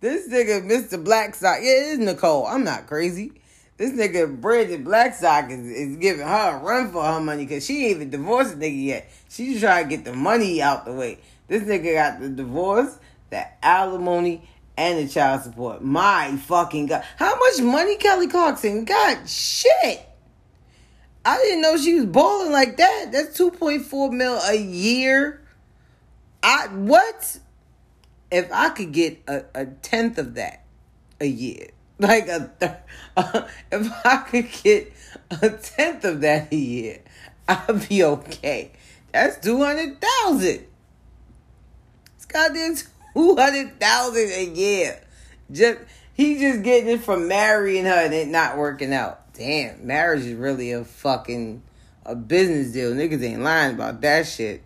this 0.00 0.28
nigga, 0.28 0.64
Mr. 0.64 1.02
Blackstock, 1.02 1.58
yeah, 1.62 1.72
it 1.72 1.86
is 1.88 1.98
Nicole. 1.98 2.46
I'm 2.46 2.62
not 2.62 2.86
crazy. 2.86 3.32
This 3.76 3.90
nigga 3.90 4.40
Brandon 4.40 4.84
Blackstock 4.84 5.50
is, 5.50 5.66
is 5.66 5.96
giving 5.96 6.26
her 6.26 6.56
a 6.56 6.58
run 6.58 6.92
for 6.92 7.02
her 7.04 7.20
money 7.20 7.44
because 7.44 7.64
she 7.66 7.86
ain't 7.86 7.96
even 7.96 8.10
divorced 8.10 8.58
the 8.58 8.66
nigga 8.66 8.84
yet. 8.84 9.10
She 9.28 9.50
just 9.50 9.62
trying 9.62 9.88
to 9.88 9.96
get 9.96 10.04
the 10.04 10.12
money 10.12 10.62
out 10.62 10.84
the 10.84 10.92
way. 10.92 11.18
This 11.48 11.62
nigga 11.62 11.94
got 11.94 12.20
the 12.20 12.28
divorce, 12.28 12.98
the 13.30 13.46
alimony, 13.64 14.48
and 14.78 14.96
the 14.96 15.12
child 15.12 15.42
support. 15.42 15.82
My 15.82 16.36
fucking 16.36 16.86
god. 16.86 17.04
How 17.16 17.36
much 17.36 17.60
money 17.60 17.96
Kelly 17.96 18.28
Clarkson 18.28 18.84
got? 18.84 19.28
Shit. 19.28 20.08
I 21.24 21.36
didn't 21.38 21.62
know 21.62 21.76
she 21.76 21.94
was 21.94 22.06
balling 22.06 22.52
like 22.52 22.76
that. 22.76 23.08
That's 23.10 23.36
2.4 23.36 24.12
mil 24.12 24.38
a 24.38 24.54
year. 24.54 25.42
I 26.44 26.68
what? 26.68 27.40
If 28.30 28.52
I 28.52 28.68
could 28.70 28.92
get 28.92 29.20
a, 29.26 29.44
a 29.52 29.66
tenth 29.66 30.16
of 30.16 30.34
that 30.34 30.64
a 31.20 31.26
year, 31.26 31.70
like 31.98 32.28
a 32.28 32.50
th- 32.60 32.72
uh, 33.16 33.48
if 33.72 34.06
I 34.06 34.16
could 34.18 34.48
get 34.62 34.92
a 35.42 35.50
tenth 35.50 36.04
of 36.04 36.20
that 36.20 36.52
a 36.52 36.56
year, 36.56 37.00
I'd 37.48 37.88
be 37.88 38.04
okay. 38.04 38.70
That's 39.12 39.44
two 39.44 39.60
hundred 39.60 40.00
thousand. 40.00 40.66
It's 42.14 42.26
goddamn 42.26 42.76
two 42.76 42.86
hundred 43.14 43.80
thousand 43.80 44.30
a 44.30 44.44
year. 44.44 45.00
Just 45.50 45.80
he 46.14 46.38
just 46.38 46.62
getting 46.62 46.90
it 46.90 47.00
from 47.00 47.28
marrying 47.28 47.84
her 47.84 48.04
and 48.04 48.14
it 48.14 48.28
not 48.28 48.56
working 48.56 48.92
out. 48.92 49.32
Damn, 49.34 49.86
marriage 49.86 50.22
is 50.22 50.34
really 50.34 50.72
a 50.72 50.84
fucking 50.84 51.62
a 52.04 52.14
business 52.14 52.72
deal. 52.72 52.92
Niggas 52.92 53.22
ain't 53.22 53.42
lying 53.42 53.74
about 53.74 54.00
that 54.00 54.26
shit. 54.26 54.62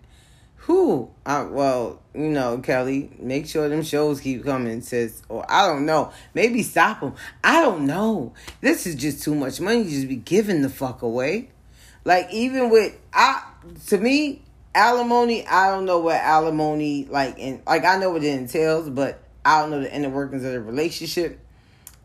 Who? 0.66 1.10
I, 1.26 1.42
well, 1.42 2.00
you 2.14 2.28
know, 2.28 2.58
Kelly, 2.58 3.10
make 3.18 3.48
sure 3.48 3.68
them 3.68 3.82
shows 3.82 4.20
keep 4.20 4.44
coming, 4.44 4.80
sis. 4.80 5.20
Or 5.28 5.44
I 5.48 5.66
don't 5.66 5.84
know. 5.84 6.12
Maybe 6.34 6.62
stop 6.62 7.00
them. 7.00 7.14
I 7.42 7.60
don't 7.62 7.84
know. 7.84 8.32
This 8.60 8.86
is 8.86 8.94
just 8.94 9.24
too 9.24 9.34
much 9.34 9.60
money 9.60 9.82
to 9.82 9.90
just 9.90 10.08
be 10.08 10.16
giving 10.16 10.62
the 10.62 10.68
fuck 10.68 11.02
away. 11.02 11.50
Like, 12.04 12.32
even 12.32 12.70
with, 12.70 12.96
I, 13.12 13.42
to 13.88 13.98
me, 13.98 14.42
alimony, 14.74 15.46
I 15.46 15.70
don't 15.70 15.84
know 15.84 15.98
what 15.98 16.16
alimony, 16.16 17.06
like, 17.06 17.38
and 17.38 17.62
like, 17.66 17.84
I 17.84 17.98
know 17.98 18.10
what 18.10 18.24
it 18.24 18.38
entails, 18.38 18.88
but 18.88 19.22
I 19.44 19.60
don't 19.60 19.70
know 19.70 19.80
the 19.80 19.94
inner 19.94 20.08
workings 20.08 20.44
of 20.44 20.52
the 20.52 20.60
relationship. 20.60 21.38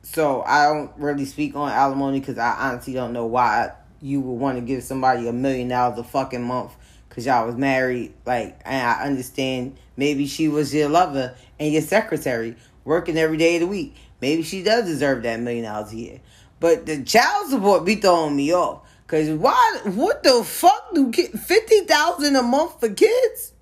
So 0.04 0.42
I 0.42 0.66
don't 0.66 0.92
really 0.98 1.26
speak 1.26 1.56
on 1.56 1.70
alimony 1.72 2.20
because 2.20 2.38
I 2.38 2.56
honestly 2.58 2.94
don't 2.94 3.14
know 3.14 3.26
why 3.26 3.72
you 4.02 4.22
would 4.22 4.40
want 4.40 4.58
to 4.58 4.62
give 4.62 4.84
somebody 4.84 5.28
a 5.28 5.34
million 5.34 5.68
dollars 5.68 6.00
a 6.00 6.04
fucking 6.04 6.44
month 6.44 6.74
because 7.10 7.26
y'all 7.26 7.46
was 7.46 7.56
married. 7.56 8.14
Like, 8.26 8.60
and 8.64 8.88
I 8.88 9.04
understand 9.06 9.78
maybe 9.98 10.28
she 10.28 10.48
was 10.48 10.74
your 10.74 10.90
lover 10.90 11.36
and 11.60 11.74
your 11.74 11.82
secretary 11.82 12.56
working 12.86 13.18
every 13.18 13.38
day 13.38 13.56
of 13.56 13.62
the 13.62 13.68
week. 13.68 13.96
Maybe 14.22 14.44
she 14.44 14.64
does 14.64 14.86
deserve 14.86 15.24
that 15.24 15.40
million 15.40 15.66
dollars 15.66 15.92
a 15.92 15.98
year. 15.98 16.20
But 16.60 16.86
the 16.86 17.04
child 17.04 17.50
support 17.50 17.86
be 17.86 17.96
throwing 17.96 18.36
me 18.36 18.54
off. 18.54 18.87
Cause 19.08 19.30
why? 19.30 19.80
What 19.86 20.24
the 20.24 20.44
fuck 20.44 20.94
do 20.94 21.12
kid 21.12 21.32
fifty 21.32 21.82
thousand 21.82 22.36
a 22.36 22.44
month 22.44 22.80
for 22.80 22.90
kids? 22.90 23.54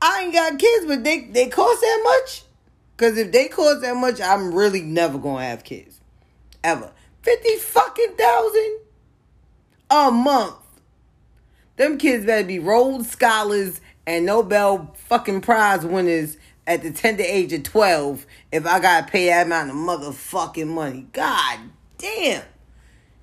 I 0.00 0.22
ain't 0.22 0.32
got 0.32 0.58
kids, 0.58 0.86
but 0.86 1.04
they 1.04 1.20
they 1.26 1.48
cost 1.48 1.80
that 1.80 2.00
much. 2.04 2.42
Cause 2.96 3.18
if 3.18 3.32
they 3.32 3.48
cost 3.48 3.82
that 3.82 3.96
much, 3.96 4.20
I'm 4.20 4.54
really 4.54 4.80
never 4.80 5.18
gonna 5.18 5.44
have 5.44 5.62
kids, 5.62 6.00
ever. 6.62 6.90
Fifty 7.22 7.56
fucking 7.56 8.14
thousand 8.16 8.78
a 9.90 10.10
month. 10.10 10.56
Them 11.76 11.98
kids 11.98 12.24
better 12.24 12.46
be 12.46 12.58
Rhodes 12.58 13.10
Scholars 13.10 13.80
and 14.06 14.24
Nobel 14.24 14.94
fucking 15.08 15.40
Prize 15.40 15.84
winners 15.84 16.36
at 16.66 16.82
the 16.82 16.92
tender 16.92 17.24
age 17.24 17.52
of 17.52 17.62
12 17.62 18.26
if 18.52 18.66
I 18.66 18.80
gotta 18.80 19.10
pay 19.10 19.26
that 19.26 19.46
amount 19.46 19.70
of 19.70 19.76
motherfucking 19.76 20.68
money. 20.68 21.06
God 21.12 21.58
damn. 21.98 22.42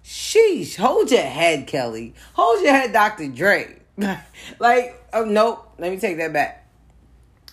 Sheesh. 0.04 0.76
Hold 0.76 1.12
your 1.12 1.22
head, 1.22 1.68
Kelly. 1.68 2.14
Hold 2.34 2.64
your 2.64 2.74
head, 2.74 2.94
Dr. 2.94 3.28
Dre. 3.28 3.78
like, 4.60 5.04
oh, 5.14 5.26
nope. 5.26 5.74
Let 5.78 5.92
me 5.92 6.00
take 6.00 6.18
that 6.18 6.34
back. 6.34 6.62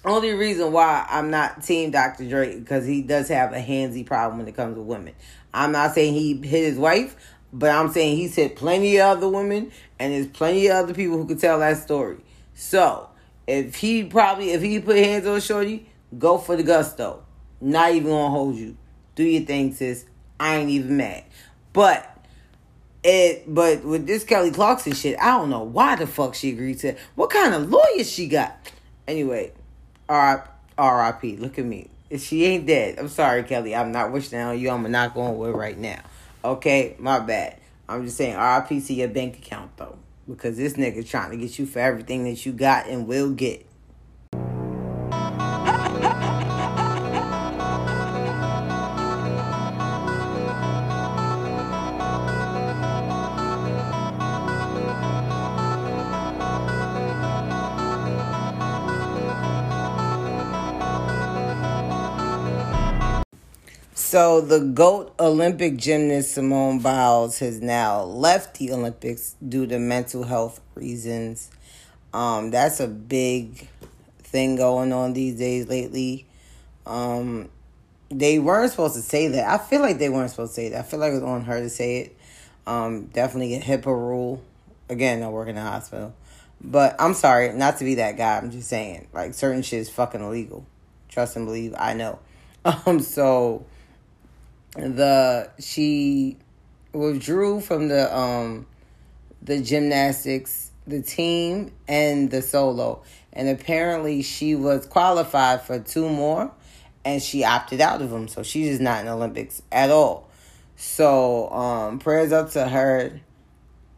Only 0.04 0.32
reason 0.32 0.72
why 0.72 1.06
I'm 1.10 1.30
not 1.30 1.62
team 1.62 1.90
Dr. 1.90 2.28
Dre 2.28 2.58
because 2.58 2.86
he 2.86 3.02
does 3.02 3.28
have 3.28 3.52
a 3.52 3.60
handsy 3.60 4.06
problem 4.06 4.38
when 4.38 4.48
it 4.48 4.54
comes 4.54 4.76
to 4.76 4.80
women. 4.80 5.14
I'm 5.52 5.72
not 5.72 5.94
saying 5.94 6.14
he 6.14 6.34
hit 6.34 6.64
his 6.64 6.78
wife, 6.78 7.16
but 7.52 7.70
I'm 7.70 7.90
saying 7.90 8.16
he's 8.16 8.34
hit 8.34 8.56
plenty 8.56 8.96
of 8.98 9.18
other 9.18 9.28
women, 9.28 9.72
and 9.98 10.12
there's 10.12 10.28
plenty 10.28 10.68
of 10.68 10.76
other 10.76 10.94
people 10.94 11.16
who 11.16 11.26
could 11.26 11.40
tell 11.40 11.58
that 11.58 11.78
story. 11.78 12.18
So 12.54 13.08
if 13.46 13.76
he 13.76 14.04
probably 14.04 14.52
if 14.52 14.62
he 14.62 14.78
put 14.78 14.96
hands 14.96 15.26
on 15.26 15.40
Shorty, 15.40 15.90
go 16.16 16.38
for 16.38 16.56
the 16.56 16.62
gusto. 16.62 17.24
Not 17.60 17.92
even 17.92 18.10
gonna 18.10 18.30
hold 18.30 18.56
you. 18.56 18.76
Do 19.14 19.24
your 19.24 19.42
thing, 19.42 19.74
sis. 19.74 20.04
I 20.38 20.56
ain't 20.56 20.70
even 20.70 20.96
mad. 20.96 21.24
But 21.72 22.17
it 23.04 23.44
but 23.52 23.84
with 23.84 24.06
this 24.06 24.24
Kelly 24.24 24.50
Clarkson 24.50 24.92
shit, 24.92 25.18
I 25.18 25.38
don't 25.38 25.50
know 25.50 25.62
why 25.62 25.96
the 25.96 26.06
fuck 26.06 26.34
she 26.34 26.50
agreed 26.50 26.78
to 26.80 26.88
it. 26.88 26.98
What 27.14 27.30
kind 27.30 27.54
of 27.54 27.70
lawyer 27.70 28.04
she 28.04 28.28
got? 28.28 28.56
Anyway, 29.06 29.52
R.I.P. 30.08 31.36
Look 31.36 31.58
at 31.58 31.64
me. 31.64 31.88
She 32.16 32.44
ain't 32.44 32.66
dead, 32.66 32.98
I'm 32.98 33.08
sorry, 33.08 33.42
Kelly. 33.42 33.76
I'm 33.76 33.92
not 33.92 34.12
wishing 34.12 34.38
on 34.38 34.58
you. 34.58 34.70
I'm 34.70 34.90
not 34.90 35.14
going 35.14 35.36
with 35.36 35.54
right 35.54 35.76
now. 35.76 36.00
Okay, 36.44 36.96
my 36.98 37.18
bad. 37.18 37.60
I'm 37.88 38.04
just 38.04 38.16
saying 38.16 38.36
RIP 38.36 38.84
to 38.86 38.94
your 38.94 39.08
bank 39.08 39.38
account 39.38 39.76
though. 39.76 39.98
Because 40.28 40.56
this 40.56 40.74
nigga 40.74 41.08
trying 41.08 41.30
to 41.30 41.36
get 41.36 41.58
you 41.58 41.66
for 41.66 41.78
everything 41.78 42.24
that 42.24 42.44
you 42.44 42.52
got 42.52 42.86
and 42.86 43.06
will 43.06 43.30
get. 43.30 43.64
So 64.08 64.40
the 64.40 64.60
GOAT 64.60 65.12
Olympic 65.20 65.76
gymnast 65.76 66.32
Simone 66.32 66.78
Biles 66.78 67.40
has 67.40 67.60
now 67.60 68.04
left 68.04 68.56
the 68.56 68.72
Olympics 68.72 69.36
due 69.46 69.66
to 69.66 69.78
mental 69.78 70.24
health 70.24 70.62
reasons. 70.74 71.50
Um, 72.14 72.50
that's 72.50 72.80
a 72.80 72.88
big 72.88 73.68
thing 74.20 74.56
going 74.56 74.94
on 74.94 75.12
these 75.12 75.34
days 75.38 75.68
lately. 75.68 76.24
Um, 76.86 77.50
they 78.08 78.38
weren't 78.38 78.70
supposed 78.70 78.94
to 78.94 79.02
say 79.02 79.28
that. 79.28 79.46
I 79.46 79.62
feel 79.62 79.82
like 79.82 79.98
they 79.98 80.08
weren't 80.08 80.30
supposed 80.30 80.54
to 80.54 80.62
say 80.62 80.68
that. 80.70 80.78
I 80.78 80.82
feel 80.84 81.00
like 81.00 81.10
it 81.10 81.16
was 81.16 81.24
on 81.24 81.44
her 81.44 81.60
to 81.60 81.68
say 81.68 81.98
it. 81.98 82.16
Um, 82.66 83.08
definitely 83.08 83.56
a 83.56 83.60
HIPAA 83.60 83.88
rule. 83.88 84.42
Again, 84.88 85.22
I 85.22 85.28
work 85.28 85.48
in 85.48 85.56
the 85.56 85.60
hospital. 85.60 86.14
But 86.62 86.96
I'm 86.98 87.12
sorry, 87.12 87.52
not 87.52 87.76
to 87.76 87.84
be 87.84 87.96
that 87.96 88.16
guy. 88.16 88.38
I'm 88.38 88.50
just 88.52 88.70
saying, 88.70 89.08
like 89.12 89.34
certain 89.34 89.60
shit 89.60 89.80
is 89.80 89.90
fucking 89.90 90.22
illegal. 90.22 90.64
Trust 91.10 91.36
and 91.36 91.44
believe. 91.44 91.74
I 91.76 91.92
know. 91.92 92.20
Um, 92.64 93.00
so 93.00 93.64
the 94.78 95.50
she 95.58 96.36
withdrew 96.92 97.60
from 97.60 97.88
the 97.88 98.16
um 98.16 98.66
the 99.42 99.60
gymnastics 99.60 100.70
the 100.86 101.02
team 101.02 101.72
and 101.86 102.30
the 102.30 102.42
solo 102.42 103.02
and 103.32 103.48
apparently 103.48 104.22
she 104.22 104.54
was 104.54 104.86
qualified 104.86 105.60
for 105.62 105.78
two 105.78 106.08
more 106.08 106.50
and 107.04 107.22
she 107.22 107.44
opted 107.44 107.80
out 107.80 108.00
of 108.02 108.10
them 108.10 108.28
so 108.28 108.42
she's 108.42 108.68
just 108.68 108.80
not 108.80 109.00
in 109.00 109.06
the 109.06 109.12
olympics 109.12 109.62
at 109.72 109.90
all 109.90 110.28
So, 110.80 111.50
um, 111.50 111.98
prayers 111.98 112.30
up 112.30 112.52
to 112.52 112.68
her. 112.68 113.20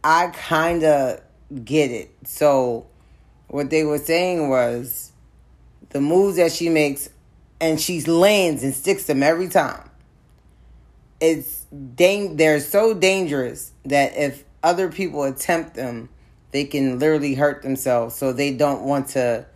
I 0.03 0.29
kind 0.29 0.83
of 0.83 1.21
get 1.63 1.91
it. 1.91 2.11
So, 2.25 2.87
what 3.49 3.69
they 3.69 3.85
were 3.85 3.99
saying 3.99 4.49
was 4.49 5.13
the 5.91 6.01
moves 6.01 6.37
that 6.37 6.53
she 6.53 6.71
makes, 6.71 7.11
and 7.61 7.79
she 7.79 8.01
lands 8.01 8.63
and 8.63 8.75
sticks 8.75 9.05
them 9.05 9.23
every 9.23 9.49
time. 9.51 9.90
It's 11.21 11.67
dang, 11.95 12.37
they're 12.37 12.61
so 12.61 12.95
dangerous 12.95 13.73
that 13.85 14.17
if 14.17 14.45
other 14.63 14.91
people 14.91 15.25
attempt 15.25 15.75
them, 15.75 16.09
they 16.53 16.65
can 16.65 16.99
literally 16.99 17.35
hurt 17.35 17.63
themselves. 17.63 18.15
So 18.15 18.33
they 18.33 18.55
don't 18.55 18.83
want 18.83 19.09
to 19.09 19.47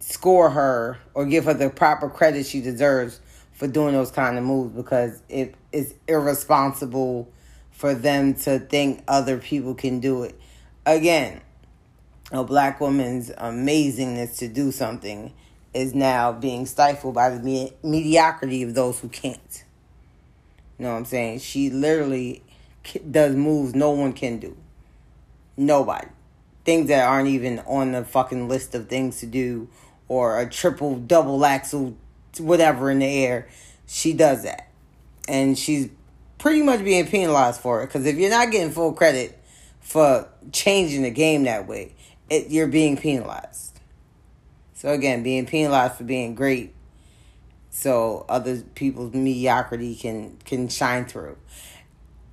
score 0.00 0.50
her 0.50 0.98
or 1.14 1.26
give 1.26 1.44
her 1.44 1.54
the 1.54 1.70
proper 1.70 2.08
credit 2.08 2.46
she 2.46 2.60
deserves 2.60 3.20
for 3.52 3.66
doing 3.66 3.94
those 3.94 4.10
kind 4.10 4.36
of 4.36 4.44
moves 4.44 4.74
because 4.74 5.22
it 5.28 5.54
is 5.72 5.94
irresponsible 6.06 7.30
for 7.70 7.94
them 7.94 8.34
to 8.34 8.58
think 8.58 9.02
other 9.08 9.38
people 9.38 9.74
can 9.74 10.00
do 10.00 10.22
it. 10.22 10.38
Again, 10.84 11.40
a 12.32 12.44
black 12.44 12.80
woman's 12.80 13.30
amazingness 13.30 14.38
to 14.38 14.48
do 14.48 14.72
something 14.72 15.32
is 15.72 15.94
now 15.94 16.32
being 16.32 16.66
stifled 16.66 17.14
by 17.14 17.30
the 17.30 17.40
me- 17.40 17.72
mediocrity 17.82 18.62
of 18.62 18.74
those 18.74 19.00
who 19.00 19.08
can't. 19.08 19.64
You 20.78 20.84
know 20.84 20.92
what 20.92 20.98
I'm 20.98 21.04
saying? 21.04 21.40
She 21.40 21.70
literally 21.70 22.42
does 23.10 23.34
moves 23.34 23.74
no 23.74 23.90
one 23.90 24.12
can 24.12 24.38
do. 24.38 24.56
Nobody. 25.56 26.08
Things 26.64 26.88
that 26.88 27.06
aren't 27.06 27.28
even 27.28 27.60
on 27.60 27.92
the 27.92 28.04
fucking 28.04 28.48
list 28.48 28.74
of 28.74 28.88
things 28.88 29.20
to 29.20 29.26
do 29.26 29.68
or 30.08 30.40
a 30.40 30.48
triple 30.48 30.96
double 30.96 31.44
axle 31.44 31.96
whatever 32.38 32.90
in 32.90 32.98
the 32.98 33.06
air. 33.06 33.48
She 33.86 34.12
does 34.12 34.42
that. 34.42 34.68
And 35.28 35.58
she's 35.58 35.88
pretty 36.38 36.62
much 36.62 36.84
being 36.84 37.06
penalized 37.06 37.60
for 37.60 37.82
it 37.82 37.86
because 37.86 38.06
if 38.06 38.16
you're 38.16 38.30
not 38.30 38.50
getting 38.50 38.70
full 38.70 38.92
credit 38.92 39.38
for 39.80 40.28
changing 40.52 41.02
the 41.02 41.10
game 41.10 41.44
that 41.44 41.66
way, 41.66 41.94
it, 42.28 42.50
you're 42.50 42.66
being 42.66 42.96
penalized. 42.96 43.80
So 44.74 44.90
again, 44.90 45.22
being 45.22 45.46
penalized 45.46 45.94
for 45.94 46.04
being 46.04 46.34
great 46.34 46.74
so 47.78 48.24
other 48.26 48.62
people's 48.74 49.12
mediocrity 49.12 49.94
can 49.94 50.38
can 50.46 50.66
shine 50.68 51.04
through. 51.04 51.36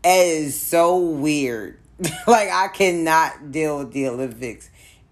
It 0.02 0.28
is 0.28 0.60
so 0.60 0.98
weird. 0.98 1.78
like 2.28 2.50
I 2.50 2.70
cannot 2.70 3.52
deal 3.52 3.80
with 3.80 3.92
the 3.92 4.08
Olympics. 4.08 4.70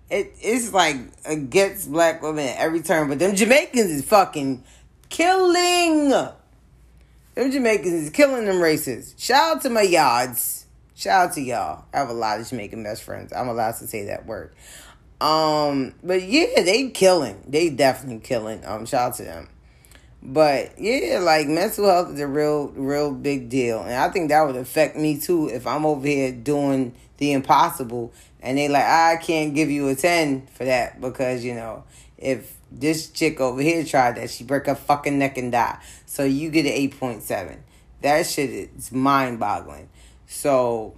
It 0.10 0.34
it's 0.42 0.72
like 0.72 0.96
against 1.26 1.92
black 1.92 2.22
women 2.22 2.48
at 2.48 2.58
every 2.60 2.82
turn, 2.82 3.10
but 3.10 3.20
them 3.20 3.36
Jamaicans 3.36 3.92
is 3.92 4.06
fucking 4.06 4.64
killing. 5.10 6.10
Them 6.10 7.52
Jamaicans 7.52 7.94
is 7.94 8.10
killing 8.10 8.46
them 8.46 8.62
races. 8.62 9.14
Shout 9.18 9.58
out 9.58 9.62
to 9.64 9.70
my 9.70 9.82
yards. 9.82 10.66
Shout 10.96 11.28
out 11.28 11.34
to 11.34 11.42
y'all. 11.42 11.84
I 11.94 11.98
have 11.98 12.10
a 12.10 12.14
lot 12.14 12.40
of 12.40 12.48
Jamaican 12.48 12.84
best 12.84 13.04
friends. 13.04 13.34
I'm 13.34 13.50
allowed 13.50 13.76
to 13.76 13.88
say 13.88 14.06
that 14.06 14.26
word. 14.26 14.54
Um, 15.20 15.94
but 16.02 16.24
yeah, 16.24 16.64
they 16.64 16.90
killing. 16.90 17.44
They 17.48 17.70
definitely 17.70 18.20
killing. 18.20 18.66
Um, 18.66 18.86
shout 18.86 19.10
out 19.10 19.16
to 19.16 19.24
them. 19.24 19.50
But 20.24 20.80
yeah, 20.80 21.20
like 21.20 21.48
mental 21.48 21.88
health 21.88 22.14
is 22.14 22.20
a 22.20 22.28
real, 22.28 22.68
real 22.70 23.12
big 23.12 23.50
deal. 23.50 23.82
And 23.82 23.94
I 23.94 24.10
think 24.10 24.30
that 24.30 24.44
would 24.44 24.56
affect 24.56 24.96
me 24.96 25.20
too 25.20 25.50
if 25.50 25.66
I'm 25.66 25.86
over 25.86 26.08
here 26.08 26.32
doing 26.32 26.94
the 27.18 27.34
impossible 27.34 28.14
and 28.42 28.58
they 28.58 28.68
like, 28.68 28.86
I 28.86 29.18
can't 29.18 29.54
give 29.54 29.70
you 29.70 29.88
a 29.88 29.96
10 29.96 30.48
for 30.48 30.66
that 30.66 31.00
because, 31.00 31.44
you 31.46 31.54
know, 31.54 31.84
if 32.18 32.56
this 32.72 33.10
chick 33.10 33.40
over 33.40 33.62
here 33.62 33.84
tried 33.84 34.16
that, 34.16 34.30
she 34.30 34.44
break 34.44 34.66
her 34.66 34.76
fucking 34.76 35.18
neck 35.20 35.38
and 35.38 35.52
die. 35.52 35.80
So 36.06 36.24
you 36.24 36.50
get 36.50 36.66
an 36.66 36.90
8.7. 36.90 37.58
That 38.02 38.26
shit 38.26 38.50
is 38.50 38.92
mind 38.92 39.40
boggling. 39.40 39.90
So 40.28 40.96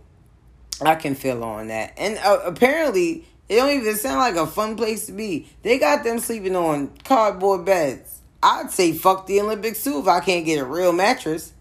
I 0.82 0.96
can 0.96 1.16
feel 1.16 1.44
on 1.44 1.68
that. 1.68 1.94
And 1.98 2.18
uh, 2.20 2.40
apparently, 2.46 3.26
it 3.50 3.56
don't 3.58 3.72
even 3.72 3.96
sound 3.96 4.20
like 4.20 4.36
a 4.36 4.48
fun 4.48 4.78
place 4.78 5.06
to 5.08 5.12
be. 5.12 5.50
They 5.64 5.80
got 5.80 6.04
them 6.04 6.20
sleeping 6.20 6.56
on 6.56 6.92
cardboard 7.04 7.66
beds. 7.66 8.22
I'd 8.44 8.72
say 8.72 8.92
fuck 8.92 9.26
the 9.26 9.40
Olympics 9.40 9.86
too 9.86 10.00
if 10.00 10.08
I 10.08 10.20
can't 10.20 10.46
get 10.46 10.60
a 10.60 10.66
real 10.66 10.92
mattress. 10.92 11.54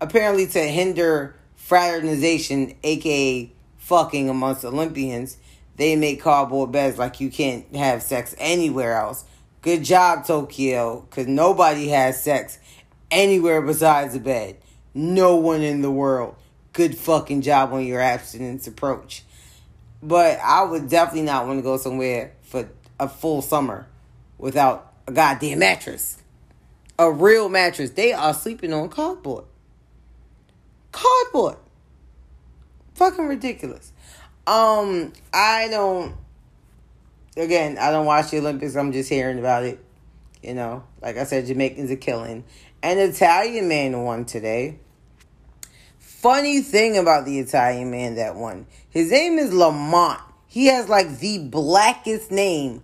Apparently, 0.00 0.48
to 0.48 0.58
hinder 0.58 1.36
fraternization, 1.54 2.74
aka 2.82 3.52
fucking 3.76 4.28
amongst 4.28 4.64
Olympians, 4.64 5.36
they 5.76 5.94
make 5.94 6.20
cardboard 6.20 6.72
beds 6.72 6.98
like 6.98 7.20
you 7.20 7.30
can't 7.30 7.72
have 7.76 8.02
sex 8.02 8.34
anywhere 8.36 8.96
else. 8.96 9.24
Good 9.62 9.84
job, 9.84 10.26
Tokyo, 10.26 11.06
because 11.08 11.28
nobody 11.28 11.88
has 11.88 12.20
sex 12.20 12.58
anywhere 13.12 13.62
besides 13.62 14.16
a 14.16 14.20
bed. 14.20 14.56
No 14.92 15.36
one 15.36 15.62
in 15.62 15.82
the 15.82 15.90
world. 15.90 16.34
Good 16.72 16.98
fucking 16.98 17.42
job 17.42 17.72
on 17.72 17.86
your 17.86 18.00
abstinence 18.00 18.66
approach. 18.66 19.22
But 20.02 20.40
I 20.40 20.64
would 20.64 20.88
definitely 20.88 21.22
not 21.22 21.46
want 21.46 21.60
to 21.60 21.62
go 21.62 21.76
somewhere 21.76 22.32
for 22.42 22.68
a 22.98 23.08
full 23.08 23.40
summer 23.40 23.86
without 24.36 24.92
a 25.06 25.12
goddamn 25.12 25.60
mattress 25.60 26.18
a 26.98 27.10
real 27.10 27.48
mattress. 27.48 27.90
They 27.90 28.12
are 28.12 28.34
sleeping 28.34 28.72
on 28.72 28.88
cardboard. 28.88 29.44
Cardboard. 30.92 31.56
Fucking 32.94 33.26
ridiculous. 33.26 33.92
Um, 34.46 35.12
I 35.32 35.68
don't 35.68 36.14
again, 37.36 37.78
I 37.78 37.90
don't 37.90 38.06
watch 38.06 38.30
the 38.30 38.38
Olympics, 38.38 38.76
I'm 38.76 38.92
just 38.92 39.08
hearing 39.08 39.38
about 39.38 39.64
it. 39.64 39.84
You 40.42 40.54
know, 40.54 40.84
like 41.00 41.16
I 41.16 41.24
said, 41.24 41.46
Jamaicans 41.46 41.90
are 41.90 41.96
killing. 41.96 42.44
An 42.82 42.98
Italian 42.98 43.68
man 43.68 44.02
won 44.02 44.24
today. 44.24 44.78
Funny 45.98 46.60
thing 46.60 46.98
about 46.98 47.24
the 47.24 47.38
Italian 47.38 47.90
man 47.90 48.16
that 48.16 48.36
won, 48.36 48.66
his 48.88 49.10
name 49.10 49.38
is 49.38 49.52
Lamont. 49.52 50.20
He 50.46 50.66
has 50.66 50.88
like 50.88 51.18
the 51.18 51.38
blackest 51.38 52.30
name 52.30 52.82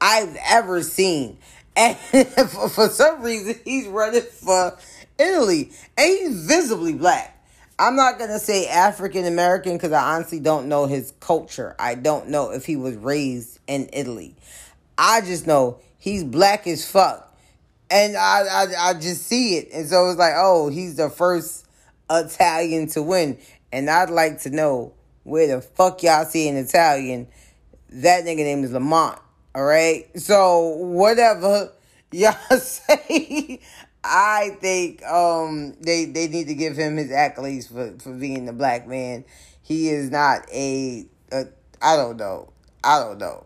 I've 0.00 0.36
ever 0.48 0.82
seen. 0.82 1.38
And 1.78 1.96
for, 2.50 2.88
some 2.88 3.22
reason, 3.22 3.54
he's 3.64 3.86
running 3.86 4.22
for 4.22 4.76
Italy. 5.16 5.70
And 5.96 6.08
he's 6.08 6.44
visibly 6.44 6.92
black. 6.92 7.36
I'm 7.78 7.94
not 7.94 8.18
going 8.18 8.30
to 8.30 8.40
say 8.40 8.66
African 8.66 9.24
American 9.24 9.74
because 9.74 9.92
I 9.92 10.16
honestly 10.16 10.40
don't 10.40 10.68
know 10.68 10.86
his 10.86 11.14
culture. 11.20 11.76
I 11.78 11.94
don't 11.94 12.30
know 12.30 12.50
if 12.50 12.66
he 12.66 12.74
was 12.74 12.96
raised 12.96 13.60
in 13.68 13.88
Italy. 13.92 14.34
I 14.98 15.20
just 15.20 15.46
know 15.46 15.78
he's 15.98 16.24
black 16.24 16.66
as 16.66 16.90
fuck. 16.90 17.24
And 17.88 18.16
I, 18.16 18.42
I, 18.50 18.90
I 18.90 18.94
just 18.94 19.22
see 19.22 19.56
it. 19.56 19.68
And 19.72 19.88
so 19.88 20.10
it's 20.10 20.18
like, 20.18 20.34
oh, 20.36 20.68
he's 20.68 20.96
the 20.96 21.08
first 21.08 21.64
Italian 22.10 22.88
to 22.88 23.02
win. 23.02 23.38
And 23.72 23.88
I'd 23.88 24.10
like 24.10 24.40
to 24.42 24.50
know 24.50 24.94
where 25.22 25.46
the 25.46 25.62
fuck 25.62 26.02
y'all 26.02 26.24
see 26.24 26.48
an 26.48 26.56
Italian. 26.56 27.28
That 27.90 28.24
nigga 28.24 28.38
name 28.38 28.64
is 28.64 28.72
Lamont. 28.72 29.20
All 29.54 29.64
right. 29.64 30.06
So 30.18 30.68
whatever 30.76 31.72
y'all 32.12 32.32
say, 32.58 33.60
I 34.04 34.56
think 34.60 35.04
um 35.04 35.74
they 35.80 36.04
they 36.06 36.28
need 36.28 36.48
to 36.48 36.54
give 36.54 36.76
him 36.76 36.96
his 36.96 37.10
accolades 37.10 37.68
for 37.68 37.98
for 38.02 38.12
being 38.12 38.46
the 38.46 38.52
black 38.52 38.86
man. 38.86 39.24
He 39.62 39.90
is 39.90 40.10
not 40.10 40.48
a, 40.52 41.06
a 41.32 41.44
I 41.82 41.96
don't 41.96 42.16
know. 42.16 42.52
I 42.82 43.00
don't 43.00 43.18
know. 43.18 43.44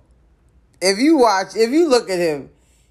If 0.81 0.99
you 0.99 1.17
watch, 1.19 1.57
if 1.57 1.71
you 1.71 1.89
look 1.89 2.11
at 2.11 2.19
him, 2.19 2.51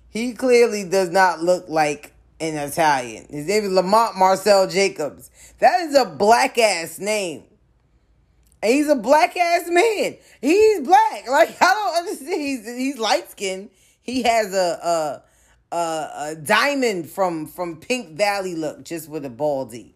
he 0.10 0.34
clearly 0.34 0.84
does 0.84 1.10
not 1.10 1.42
look 1.42 1.70
like 1.70 2.14
an 2.40 2.56
Italian. 2.56 3.28
His 3.30 3.48
name 3.48 3.66
is 3.66 3.72
Lamont 3.72 4.18
Marcell 4.18 4.68
Jacobs. 4.68 5.30
That 5.60 5.82
is 5.82 5.96
a 5.96 6.06
black 6.06 6.58
ass 6.58 7.00
name. 7.00 7.44
And 8.64 8.74
he's 8.74 8.90
a 8.90 8.96
black 8.96 9.36
ass 9.36 9.68
man. 9.70 10.18
He's 10.40 10.82
black. 10.82 11.26
Like 11.30 11.62
I 11.62 11.74
don't 11.74 11.98
understand. 11.98 12.42
He's 12.42 12.66
he's 12.66 12.98
light 12.98 13.30
skinned. 13.32 13.70
He 14.02 14.24
has 14.24 14.54
a 14.54 15.24
a, 15.72 15.76
a 15.76 15.78
a 15.78 16.36
diamond 16.36 17.10
from 17.10 17.48
from 17.48 17.78
Pink 17.78 18.18
Valley 18.18 18.56
look, 18.56 18.84
just 18.84 19.10
with 19.10 19.26
a 19.26 19.30
baldy, 19.30 19.96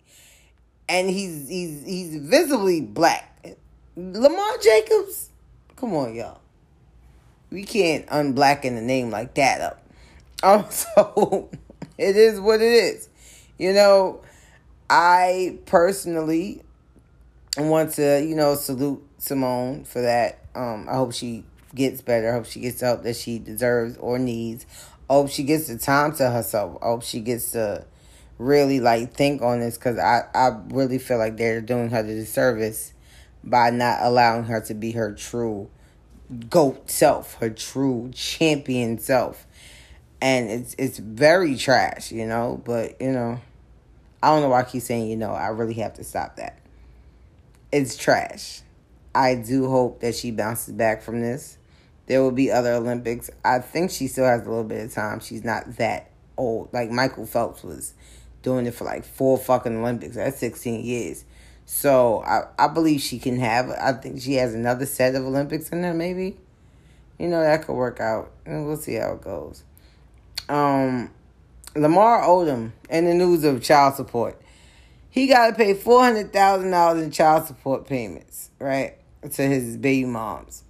and 0.88 1.10
he's 1.10 1.48
he's 1.50 1.84
he's 1.84 2.16
visibly 2.16 2.82
black. 2.82 3.32
Lamar 3.96 4.58
Jacobs, 4.62 5.30
come 5.76 5.94
on, 5.94 6.16
y'all. 6.16 6.42
We 7.50 7.64
can't 7.64 8.06
unblacken 8.08 8.76
the 8.76 8.82
name 8.82 9.10
like 9.10 9.36
that 9.36 9.62
up. 9.62 9.82
Um, 10.44 10.66
so 10.70 11.50
it 11.98 12.18
is 12.18 12.40
what 12.40 12.62
it 12.62 12.72
is. 12.72 13.10
You 13.58 13.74
know, 13.74 14.22
I 14.90 15.58
personally 15.66 16.62
want 17.62 17.94
to, 17.94 18.24
you 18.24 18.36
know, 18.36 18.56
salute 18.56 19.04
Simone 19.18 19.86
for 19.86 20.02
that. 20.02 20.40
Um, 20.56 20.88
I 20.90 20.96
hope 20.96 21.14
she 21.14 21.44
gets 21.74 22.02
better. 22.02 22.32
I 22.32 22.34
hope 22.34 22.46
she 22.46 22.60
gets 22.60 22.82
help 22.82 23.04
that 23.04 23.16
she 23.16 23.40
deserves 23.40 23.98
or 23.98 24.18
needs. 24.20 24.66
I 25.10 25.14
hope 25.14 25.30
she 25.30 25.44
gets 25.44 25.68
the 25.68 25.78
time 25.78 26.16
to 26.16 26.32
herself. 26.32 26.78
I 26.82 26.88
hope 26.88 27.04
she 27.04 27.20
gets 27.20 27.52
to 27.52 27.86
really 28.38 28.80
like 28.80 29.14
think 29.14 29.42
on 29.42 29.60
this 29.60 29.78
because 29.78 29.98
I, 29.98 30.24
I 30.34 30.58
really 30.70 31.00
feel 31.00 31.18
like 31.18 31.38
they're 31.38 31.62
doing 31.62 31.90
her 31.90 32.04
the 32.04 32.16
disservice 32.16 32.94
by 33.44 33.70
not 33.70 34.00
allowing 34.02 34.46
her 34.46 34.60
to 34.62 34.74
be 34.74 34.92
her 34.92 35.14
true 35.14 35.70
goat 36.50 36.90
self, 36.90 37.36
her 37.36 37.50
true 37.50 38.12
champion 38.14 38.98
self. 38.98 39.46
And 40.22 40.50
it's 40.50 40.76
it's 40.80 40.98
very 40.98 41.56
trash, 41.56 42.12
you 42.12 42.26
know, 42.26 42.62
but 42.66 43.00
you 43.00 43.12
know, 43.12 43.40
I 44.24 44.30
don't 44.30 44.42
know 44.42 44.50
why 44.50 44.62
I 44.62 44.64
keep 44.64 44.82
saying, 44.82 45.10
you 45.10 45.18
know, 45.18 45.32
I 45.32 45.48
really 45.48 45.76
have 45.76 45.94
to 45.96 46.04
stop 46.04 46.38
that. 46.38 46.58
It's 47.76 47.98
trash. 47.98 48.62
I 49.14 49.36
do 49.36 49.70
hope 49.70 50.00
that 50.00 50.16
she 50.16 50.32
bounces 50.32 50.74
back 50.74 51.02
from 51.02 51.20
this. 51.20 51.58
There 52.06 52.22
will 52.22 52.32
be 52.32 52.50
other 52.50 52.72
Olympics. 52.72 53.30
I 53.44 53.60
think 53.60 53.92
she 53.92 54.08
still 54.08 54.24
has 54.24 54.44
a 54.44 54.50
little 54.50 54.64
bit 54.64 54.86
of 54.86 54.94
time. 54.94 55.20
She's 55.20 55.44
not 55.44 55.76
that 55.76 56.10
old. 56.38 56.70
Like 56.72 56.90
Michael 56.90 57.26
Phelps 57.26 57.64
was 57.64 57.94
doing 58.44 58.66
it 58.66 58.76
for 58.76 58.86
like 58.86 59.04
four 59.04 59.38
fucking 59.38 59.76
Olympics. 59.76 60.16
That's 60.16 60.40
16 60.40 60.86
years. 60.86 61.26
So 61.66 62.24
I, 62.24 62.44
I 62.58 62.70
believe 62.70 63.02
she 63.02 63.20
can 63.20 63.38
have, 63.42 63.70
I 63.70 63.92
think 63.92 64.22
she 64.22 64.36
has 64.36 64.54
another 64.54 64.86
set 64.86 65.14
of 65.14 65.26
Olympics 65.26 65.68
in 65.68 65.84
her, 65.84 65.94
maybe. 65.94 66.38
You 67.20 67.28
know, 67.28 67.42
that 67.42 67.66
could 67.66 67.76
work 67.76 68.00
out. 68.00 68.32
And 68.46 68.66
we'll 68.66 68.78
see 68.78 68.94
how 68.94 69.16
it 69.16 69.22
goes. 69.22 69.66
Um, 70.48 71.12
Lamar 71.76 72.22
Odom 72.22 72.72
in 72.90 73.04
the 73.04 73.14
news 73.14 73.44
of 73.44 73.62
child 73.62 73.96
support. 73.96 74.42
He 75.16 75.28
got 75.28 75.48
to 75.48 75.54
pay 75.54 75.74
four 75.74 76.04
hundred 76.04 76.34
thousand 76.34 76.72
dollars 76.72 77.02
in 77.02 77.10
child 77.10 77.48
support 77.48 77.88
payments, 77.88 78.50
right, 78.60 78.96
to 79.22 79.42
his 79.42 79.78
baby 79.78 80.04
moms. 80.04 80.64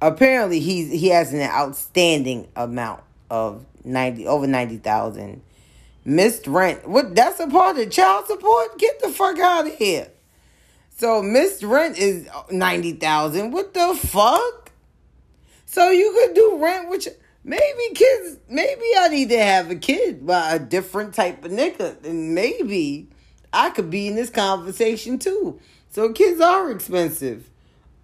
Apparently, 0.00 0.58
he's 0.58 0.90
he 0.90 1.10
has 1.10 1.32
an 1.32 1.42
outstanding 1.42 2.48
amount 2.56 3.04
of 3.30 3.64
ninety 3.84 4.26
over 4.26 4.48
ninety 4.48 4.78
thousand. 4.78 5.42
Missed 6.04 6.48
rent. 6.48 6.88
What? 6.88 7.14
That's 7.14 7.38
a 7.38 7.46
part 7.46 7.78
of 7.78 7.88
child 7.88 8.26
support. 8.26 8.76
Get 8.80 9.00
the 9.00 9.10
fuck 9.10 9.38
out 9.38 9.68
of 9.68 9.76
here. 9.76 10.08
So 10.96 11.22
missed 11.22 11.62
rent 11.62 11.96
is 11.96 12.28
ninety 12.50 12.94
thousand. 12.94 13.52
What 13.52 13.74
the 13.74 13.94
fuck? 13.94 14.72
So 15.66 15.90
you 15.90 16.12
could 16.12 16.34
do 16.34 16.58
rent, 16.60 16.90
which 16.90 17.06
maybe 17.44 17.94
kids, 17.94 18.38
maybe 18.48 18.86
I 18.98 19.06
need 19.06 19.28
to 19.28 19.38
have 19.38 19.70
a 19.70 19.76
kid 19.76 20.26
by 20.26 20.56
a 20.56 20.58
different 20.58 21.14
type 21.14 21.44
of 21.44 21.52
nigga. 21.52 22.04
And 22.04 22.34
maybe 22.34 23.08
I 23.52 23.70
could 23.70 23.90
be 23.90 24.08
in 24.08 24.16
this 24.16 24.30
conversation 24.30 25.18
too. 25.18 25.60
So 25.90 26.12
kids 26.12 26.40
are 26.40 26.70
expensive. 26.70 27.48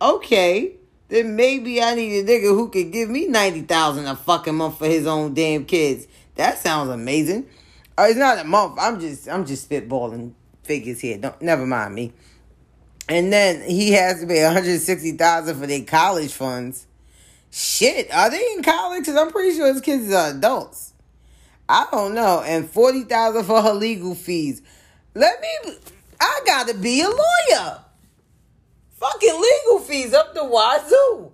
Okay, 0.00 0.74
then 1.08 1.37
maybe 1.37 1.82
I 1.82 1.94
need 1.94 2.20
a 2.20 2.24
nigga 2.24 2.54
who 2.54 2.68
could 2.68 2.92
give 2.92 3.08
me 3.08 3.26
90000 3.26 4.06
a 4.06 4.14
fucking 4.14 4.54
month 4.54 4.78
for 4.78 4.87
his 4.87 5.06
own 5.06 5.34
damn 5.34 5.64
kids. 5.64 6.06
That 6.34 6.58
sounds 6.58 6.90
amazing. 6.90 7.48
Uh, 7.96 8.06
it's 8.08 8.18
not 8.18 8.38
a 8.38 8.44
month. 8.44 8.78
I'm 8.78 9.00
just 9.00 9.28
I'm 9.28 9.44
just 9.44 9.68
spitballing 9.68 10.32
figures 10.62 11.00
here. 11.00 11.18
Don't 11.18 11.40
never 11.42 11.66
mind 11.66 11.94
me. 11.94 12.12
And 13.08 13.32
then 13.32 13.68
he 13.68 13.92
has 13.92 14.20
to 14.20 14.26
pay 14.26 14.44
160000 14.44 15.58
for 15.58 15.66
their 15.66 15.82
college 15.82 16.32
funds. 16.32 16.87
Shit, 17.50 18.12
are 18.12 18.30
they 18.30 18.44
in 18.52 18.62
college? 18.62 19.00
Because 19.00 19.16
I'm 19.16 19.30
pretty 19.30 19.56
sure 19.56 19.72
his 19.72 19.80
kids 19.80 20.12
are 20.12 20.30
adults. 20.30 20.92
I 21.68 21.87
don't 21.90 22.14
know. 22.14 22.42
And 22.42 22.68
40000 22.68 23.44
for 23.44 23.62
her 23.62 23.72
legal 23.72 24.14
fees. 24.14 24.62
Let 25.18 25.40
me, 25.40 25.74
I 26.20 26.40
gotta 26.46 26.74
be 26.74 27.00
a 27.00 27.09
lawyer. 27.09 27.81
Fucking 29.00 29.35
legal 29.35 29.81
fees 29.81 30.14
up 30.14 30.33
the 30.33 30.44
wazoo. 30.44 31.33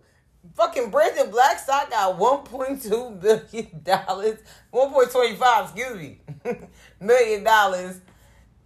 Fucking 0.55 0.89
Brandon 0.89 1.31
Blackstock 1.31 1.91
got 1.91 2.19
$1.2 2.19 3.21
billion, 3.21 3.81
1.25, 3.85 5.63
excuse 5.65 5.99
me, 5.99 6.19
million 7.01 7.45
dollars 7.45 8.01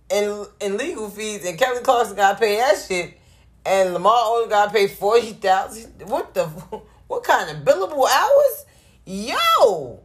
in, 0.09 0.47
in 0.61 0.77
legal 0.77 1.11
fees. 1.11 1.45
And 1.45 1.59
Kelly 1.59 1.83
Clarkson 1.83 2.15
gotta 2.15 2.39
pay 2.39 2.59
that 2.59 2.79
shit. 2.87 3.19
And 3.67 3.95
Lamar 3.95 4.23
only 4.25 4.49
gotta 4.49 4.71
pay 4.71 4.87
40000 4.87 6.09
What 6.09 6.33
the, 6.33 6.45
what 7.09 7.25
kind 7.25 7.51
of 7.51 7.65
billable 7.65 8.07
hours? 8.09 8.67
Yo, 9.05 9.99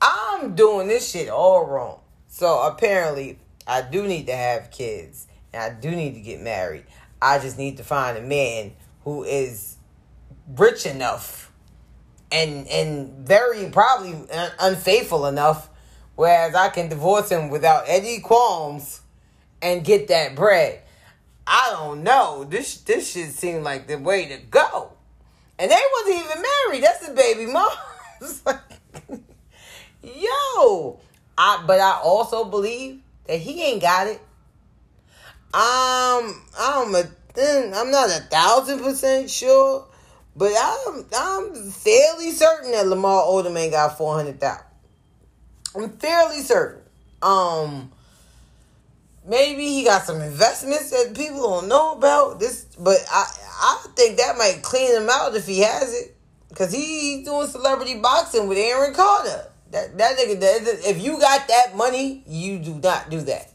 I'm 0.00 0.54
doing 0.54 0.88
this 0.88 1.10
shit 1.10 1.28
all 1.28 1.66
wrong. 1.66 2.00
So 2.26 2.62
apparently, 2.62 3.38
I 3.66 3.82
do 3.82 4.06
need 4.06 4.26
to 4.26 4.36
have 4.36 4.70
kids 4.70 5.26
and 5.52 5.62
I 5.62 5.70
do 5.78 5.90
need 5.90 6.14
to 6.14 6.20
get 6.20 6.40
married. 6.40 6.84
I 7.20 7.38
just 7.38 7.58
need 7.58 7.78
to 7.78 7.84
find 7.84 8.16
a 8.16 8.22
man 8.22 8.72
who 9.04 9.24
is 9.24 9.76
rich 10.56 10.86
enough 10.86 11.52
and 12.30 12.66
and 12.68 13.26
very 13.26 13.68
probably 13.70 14.12
un- 14.12 14.52
unfaithful 14.60 15.26
enough 15.26 15.68
whereas 16.14 16.54
I 16.54 16.68
can 16.70 16.88
divorce 16.88 17.28
him 17.30 17.50
without 17.50 17.84
any 17.86 18.20
qualms 18.20 19.00
and 19.62 19.84
get 19.84 20.08
that 20.08 20.34
bread. 20.34 20.82
I 21.46 21.70
don't 21.72 22.02
know. 22.02 22.44
This 22.44 22.78
this 22.78 23.12
shit 23.12 23.30
seemed 23.30 23.62
like 23.62 23.86
the 23.86 23.98
way 23.98 24.26
to 24.26 24.38
go. 24.38 24.92
And 25.58 25.70
they 25.70 25.82
wasn't 25.92 26.24
even 26.24 26.42
married. 26.42 26.82
That's 26.82 27.06
the 27.06 27.14
baby 27.14 27.46
mom. 27.52 27.70
Yo. 30.02 31.00
I 31.38 31.62
but 31.66 31.80
I 31.80 32.00
also 32.02 32.44
believe 32.44 33.00
that 33.28 33.38
he 33.38 33.62
ain't 33.62 33.82
got 33.82 34.06
it. 34.06 34.20
Um, 35.54 36.42
I'm 36.58 36.94
a, 36.94 37.04
I'm 37.38 37.90
not 37.90 38.10
a 38.10 38.20
thousand 38.30 38.80
percent 38.80 39.30
sure, 39.30 39.86
but 40.34 40.52
I'm 40.58 41.04
I'm 41.16 41.70
fairly 41.70 42.30
certain 42.32 42.72
that 42.72 42.86
Lamar 42.86 43.22
Odom 43.22 43.56
ain't 43.58 43.72
got 43.72 43.96
four 43.96 44.14
hundred 44.14 44.40
thousand. 44.40 44.66
I'm 45.74 45.90
fairly 45.90 46.40
certain. 46.40 46.82
Um, 47.22 47.90
maybe 49.26 49.66
he 49.66 49.84
got 49.84 50.02
some 50.02 50.20
investments 50.20 50.90
that 50.90 51.14
people 51.16 51.42
don't 51.42 51.68
know 51.68 51.92
about. 51.92 52.38
This, 52.40 52.66
but 52.78 52.98
I 53.10 53.24
I 53.48 53.86
think 53.94 54.18
that 54.18 54.36
might 54.36 54.60
clean 54.62 54.94
him 54.94 55.08
out 55.10 55.34
if 55.34 55.46
he 55.46 55.60
has 55.60 55.94
it, 55.94 56.14
cause 56.54 56.72
he, 56.72 57.16
he's 57.16 57.24
doing 57.26 57.46
celebrity 57.46 57.98
boxing 57.98 58.48
with 58.48 58.58
Aaron 58.58 58.94
Carter. 58.94 59.48
That 59.76 59.98
that 59.98 60.16
nigga, 60.16 60.40
that, 60.40 60.88
if 60.88 61.02
you 61.02 61.20
got 61.20 61.46
that 61.48 61.76
money, 61.76 62.22
you 62.26 62.58
do 62.58 62.80
not 62.82 63.10
do 63.10 63.20
that. 63.20 63.52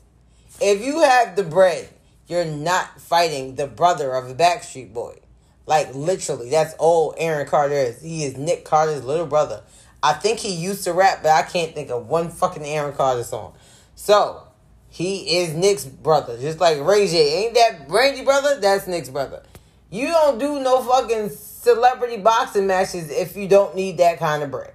If 0.61 0.85
you 0.85 0.99
have 1.01 1.35
the 1.35 1.41
bread, 1.41 1.89
you're 2.27 2.45
not 2.45 3.01
fighting 3.01 3.55
the 3.55 3.65
brother 3.65 4.13
of 4.13 4.27
the 4.27 4.35
Backstreet 4.35 4.93
Boy. 4.93 5.17
Like 5.65 5.95
literally, 5.95 6.51
that's 6.51 6.75
all 6.77 7.15
Aaron 7.17 7.47
Carter 7.47 7.73
is. 7.73 8.03
He 8.03 8.23
is 8.23 8.37
Nick 8.37 8.65
Carter's 8.65 9.03
little 9.03 9.25
brother. 9.25 9.63
I 10.03 10.13
think 10.13 10.37
he 10.37 10.53
used 10.53 10.83
to 10.83 10.93
rap, 10.93 11.23
but 11.23 11.31
I 11.31 11.41
can't 11.41 11.73
think 11.73 11.89
of 11.89 12.07
one 12.07 12.29
fucking 12.29 12.63
Aaron 12.63 12.93
Carter 12.93 13.23
song. 13.23 13.55
So 13.95 14.43
he 14.89 15.39
is 15.39 15.55
Nick's 15.55 15.85
brother, 15.85 16.37
just 16.39 16.59
like 16.59 16.79
Ray 16.81 17.07
J. 17.07 17.45
Ain't 17.45 17.55
that 17.55 17.89
Randy 17.89 18.23
brother? 18.23 18.59
That's 18.59 18.85
Nick's 18.85 19.09
brother. 19.09 19.41
You 19.89 20.05
don't 20.05 20.37
do 20.37 20.59
no 20.59 20.83
fucking 20.83 21.29
celebrity 21.29 22.17
boxing 22.17 22.67
matches 22.67 23.09
if 23.09 23.35
you 23.35 23.47
don't 23.47 23.75
need 23.75 23.97
that 23.97 24.19
kind 24.19 24.43
of 24.43 24.51
bread. 24.51 24.73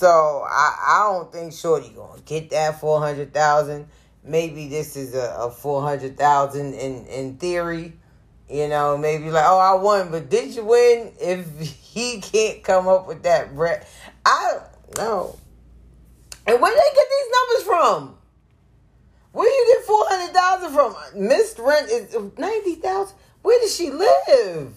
So 0.00 0.46
I, 0.48 0.76
I 0.82 1.12
don't 1.12 1.30
think 1.30 1.52
Shorty 1.52 1.90
gonna 1.90 2.22
get 2.22 2.48
that 2.50 2.80
four 2.80 3.00
hundred 3.00 3.34
thousand. 3.34 3.86
Maybe 4.24 4.66
this 4.66 4.96
is 4.96 5.14
a, 5.14 5.36
a 5.38 5.50
four 5.50 5.82
hundred 5.82 6.16
thousand 6.16 6.72
in 6.72 7.04
in 7.04 7.36
theory. 7.36 7.92
You 8.48 8.68
know, 8.68 8.96
maybe 8.96 9.30
like, 9.30 9.44
oh, 9.46 9.58
I 9.58 9.74
won, 9.74 10.10
but 10.10 10.30
did 10.30 10.56
you 10.56 10.64
win? 10.64 11.12
If 11.20 11.46
he 11.82 12.18
can't 12.22 12.64
come 12.64 12.88
up 12.88 13.08
with 13.08 13.24
that 13.24 13.54
bread, 13.54 13.86
I 14.24 14.54
don't 14.54 14.96
know. 14.96 15.38
And 16.46 16.62
where 16.62 16.72
did 16.74 16.80
they 16.80 16.94
get 16.94 17.06
these 17.10 17.32
numbers 17.36 17.66
from? 17.66 18.18
Where 19.32 19.50
do 19.50 19.54
you 19.54 19.76
get 19.76 19.84
four 19.84 20.04
hundred 20.08 20.34
thousand 20.34 20.72
from? 20.72 21.28
Missed 21.28 21.58
rent 21.58 21.90
is 21.90 22.16
ninety 22.38 22.76
thousand. 22.76 23.18
Where 23.42 23.60
does 23.60 23.76
she 23.76 23.90
live? 23.90 24.72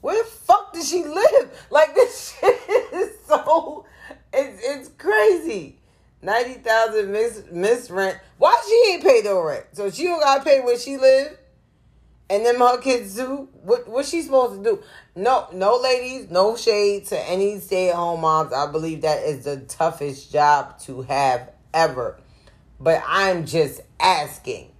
Where 0.00 0.22
the 0.22 0.30
fuck 0.30 0.72
does 0.72 0.88
she 0.88 1.04
live? 1.04 1.66
Like 1.68 1.94
this 1.94 2.38
shit 2.40 2.58
is 2.94 3.10
so 3.28 3.84
it's 4.32 4.62
it's 4.62 4.88
crazy. 4.98 5.76
Ninety 6.22 6.54
thousand 6.54 7.12
miss 7.12 7.42
miss 7.50 7.90
rent. 7.90 8.18
Why 8.38 8.60
she 8.66 8.92
ain't 8.92 9.02
paid 9.02 9.24
no 9.24 9.42
rent? 9.42 9.66
So 9.72 9.90
she 9.90 10.04
don't 10.04 10.20
gotta 10.20 10.44
pay 10.44 10.60
where 10.60 10.78
she 10.78 10.96
live, 10.96 11.38
and 12.28 12.44
then 12.44 12.56
her 12.56 12.78
kids 12.78 13.16
do. 13.16 13.48
What 13.62 13.88
what 13.88 14.06
she 14.06 14.22
supposed 14.22 14.62
to 14.62 14.70
do? 14.70 14.82
No 15.16 15.48
no 15.52 15.76
ladies, 15.76 16.30
no 16.30 16.56
shade 16.56 17.06
to 17.06 17.18
any 17.28 17.58
stay 17.60 17.90
at 17.90 17.96
home 17.96 18.20
moms. 18.20 18.52
I 18.52 18.70
believe 18.70 19.02
that 19.02 19.22
is 19.22 19.44
the 19.44 19.60
toughest 19.60 20.30
job 20.32 20.78
to 20.80 21.02
have 21.02 21.50
ever. 21.72 22.18
But 22.78 23.02
I'm 23.06 23.46
just 23.46 23.80
asking 23.98 24.70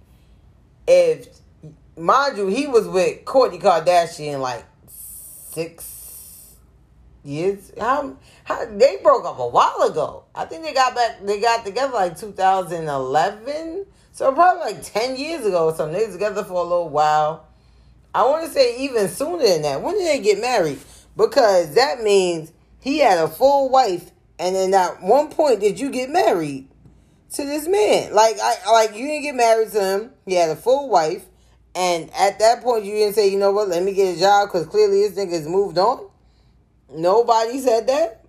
if 0.87 1.27
mind 1.97 2.37
you, 2.37 2.47
he 2.47 2.67
was 2.67 2.87
with 2.87 3.25
Kourtney 3.25 3.61
Kardashian 3.61 4.39
like 4.39 4.65
six 4.87 6.00
years. 7.23 7.71
How 7.79 8.15
how 8.43 8.65
they 8.65 8.97
broke 9.03 9.25
up 9.25 9.39
a 9.39 9.47
while 9.47 9.81
ago. 9.89 10.23
I 10.33 10.45
think 10.45 10.63
they 10.63 10.73
got 10.73 10.95
back. 10.95 11.25
They 11.25 11.39
got 11.39 11.65
together 11.65 11.93
like 11.93 12.17
2011. 12.17 13.85
So 14.13 14.31
probably 14.33 14.73
like 14.73 14.83
10 14.83 15.15
years 15.15 15.45
ago 15.45 15.65
or 15.65 15.75
something. 15.75 15.97
They 15.97 16.11
together 16.11 16.43
for 16.43 16.53
a 16.53 16.63
little 16.63 16.89
while. 16.89 17.47
I 18.13 18.25
want 18.25 18.45
to 18.45 18.51
say 18.51 18.77
even 18.79 19.07
sooner 19.07 19.43
than 19.43 19.61
that. 19.61 19.81
When 19.81 19.97
did 19.97 20.05
they 20.05 20.19
get 20.19 20.41
married? 20.41 20.79
Because 21.15 21.75
that 21.75 22.01
means 22.01 22.51
he 22.79 22.99
had 22.99 23.19
a 23.19 23.27
full 23.27 23.69
wife, 23.69 24.11
and 24.37 24.55
then 24.55 24.73
at 24.73 25.01
one 25.01 25.29
point 25.29 25.61
did 25.61 25.79
you 25.79 25.89
get 25.89 26.09
married 26.09 26.67
to 27.33 27.45
this 27.45 27.67
man? 27.67 28.13
Like 28.13 28.37
I 28.41 28.71
like 28.71 28.95
you 28.95 29.05
didn't 29.05 29.23
get 29.23 29.35
married 29.35 29.71
to 29.71 29.81
him. 29.81 30.11
He 30.25 30.35
had 30.35 30.49
a 30.49 30.55
full 30.55 30.89
wife, 30.89 31.23
and 31.73 32.09
at 32.17 32.39
that 32.39 32.61
point 32.61 32.83
you 32.83 32.93
didn't 32.93 33.15
say, 33.15 33.29
you 33.29 33.39
know 33.39 33.51
what, 33.51 33.69
let 33.69 33.83
me 33.83 33.93
get 33.93 34.17
a 34.17 34.19
job 34.19 34.49
because 34.49 34.67
clearly 34.67 35.07
this 35.07 35.17
nigga's 35.17 35.47
moved 35.47 35.77
on. 35.77 36.10
Nobody 36.93 37.59
said 37.59 37.87
that 37.87 38.25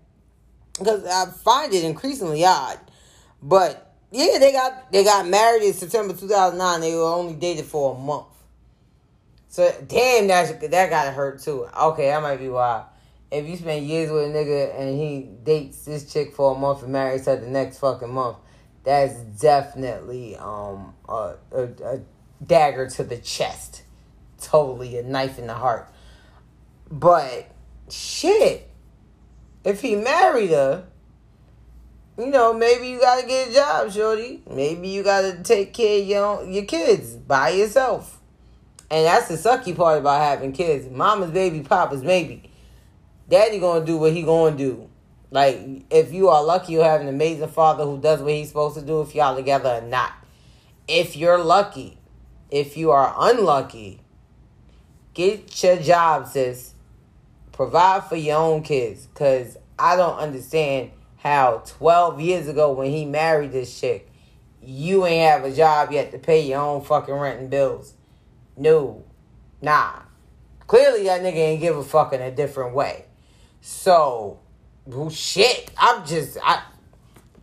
because 0.79 1.05
I 1.07 1.27
find 1.31 1.72
it 1.72 1.85
increasingly 1.85 2.44
odd. 2.44 2.79
But 3.42 3.92
Yeah, 4.12 4.38
they 4.38 4.53
got 4.53 4.92
they 4.92 5.05
got 5.05 5.27
married 5.27 5.62
in 5.62 5.72
September 5.72 6.14
2009. 6.14 6.81
They 6.81 6.94
were 6.94 7.05
only 7.05 7.35
dated 7.35 7.64
for 7.64 7.94
a 7.96 7.98
month. 7.98 8.27
So 9.48 9.70
damn, 9.88 10.29
that 10.29 10.61
that 10.70 10.90
gotta 10.90 11.11
hurt 11.12 11.40
too. 11.40 11.66
Okay, 11.79 12.07
that 12.09 12.22
might 12.22 12.38
be 12.38 12.48
why. 12.48 12.85
If 13.31 13.46
you 13.46 13.57
spend 13.57 13.87
years 13.87 14.11
with 14.11 14.25
a 14.25 14.27
nigga 14.29 14.79
and 14.79 14.98
he 14.98 15.29
dates 15.44 15.87
this 15.87 16.12
chick 16.12 16.35
for 16.35 16.55
a 16.55 16.59
month 16.59 16.83
and 16.83 16.92
marries 16.92 17.25
her 17.25 17.37
the 17.37 17.46
next 17.48 17.79
fucking 17.79 18.12
month, 18.12 18.37
that's 18.85 19.14
definitely 19.14 20.37
um 20.37 20.94
a, 21.09 21.37
a, 21.53 21.62
a 21.85 22.01
dagger 22.46 22.88
to 22.90 23.05
the 23.05 23.16
chest. 23.16 23.83
Totally 24.40 24.98
a 24.98 25.03
knife 25.03 25.38
in 25.38 25.46
the 25.46 25.55
heart. 25.55 25.88
But 26.90 27.51
shit, 27.92 28.68
if 29.64 29.81
he 29.81 29.96
married 29.96 30.50
her, 30.50 30.85
you 32.18 32.26
know, 32.26 32.52
maybe 32.52 32.88
you 32.88 33.00
gotta 33.00 33.26
get 33.26 33.50
a 33.50 33.55
job, 33.55 33.90
shorty. 33.90 34.42
Maybe 34.50 34.88
you 34.88 35.02
gotta 35.02 35.42
take 35.42 35.72
care 35.72 36.00
of 36.00 36.07
your 36.07 36.44
your 36.44 36.64
kids 36.64 37.14
by 37.14 37.50
yourself. 37.50 38.20
And 38.90 39.07
that's 39.07 39.28
the 39.28 39.37
sucky 39.37 39.74
part 39.74 39.98
about 39.98 40.20
having 40.20 40.52
kids. 40.52 40.88
Mama's 40.90 41.31
baby, 41.31 41.61
papa's 41.61 42.02
baby. 42.02 42.50
Daddy 43.28 43.59
gonna 43.59 43.85
do 43.85 43.96
what 43.96 44.12
he 44.12 44.22
gonna 44.22 44.57
do. 44.57 44.90
Like, 45.31 45.85
if 45.88 46.12
you 46.12 46.28
are 46.28 46.44
lucky, 46.44 46.74
you 46.74 46.81
have 46.81 47.00
an 47.00 47.09
amazing 47.09 47.48
father 47.48 47.85
who 47.85 47.98
does 47.98 48.20
what 48.20 48.33
he's 48.33 48.48
supposed 48.48 48.78
to 48.78 48.85
do 48.85 49.00
if 49.00 49.14
y'all 49.14 49.35
together 49.35 49.81
or 49.83 49.88
not. 49.88 50.12
If 50.87 51.16
you're 51.16 51.42
lucky, 51.42 51.96
if 52.50 52.76
you 52.76 52.90
are 52.90 53.14
unlucky, 53.18 54.02
get 55.14 55.62
your 55.62 55.78
job, 55.78 56.28
sis. 56.28 56.71
Provide 57.62 58.07
for 58.09 58.16
your 58.16 58.38
own 58.38 58.64
kids. 58.64 59.07
Cause 59.14 59.57
I 59.79 59.94
don't 59.94 60.18
understand 60.18 60.90
how 61.18 61.62
12 61.64 62.20
years 62.20 62.48
ago 62.48 62.72
when 62.72 62.90
he 62.90 63.05
married 63.05 63.53
this 63.53 63.79
chick, 63.79 64.11
you 64.61 65.07
ain't 65.07 65.31
have 65.31 65.44
a 65.44 65.55
job 65.55 65.92
yet 65.92 66.11
to 66.11 66.18
pay 66.18 66.44
your 66.44 66.59
own 66.59 66.83
fucking 66.83 67.14
rent 67.14 67.38
and 67.38 67.48
bills. 67.48 67.94
No. 68.57 69.05
Nah. 69.61 69.92
Clearly 70.66 71.05
that 71.05 71.22
nigga 71.22 71.37
ain't 71.37 71.61
give 71.61 71.77
a 71.77 71.85
fuck 71.85 72.12
in 72.12 72.20
a 72.20 72.33
different 72.33 72.75
way. 72.75 73.05
So, 73.61 74.40
shit. 75.12 75.70
I'm 75.79 76.05
just 76.05 76.38
I 76.42 76.64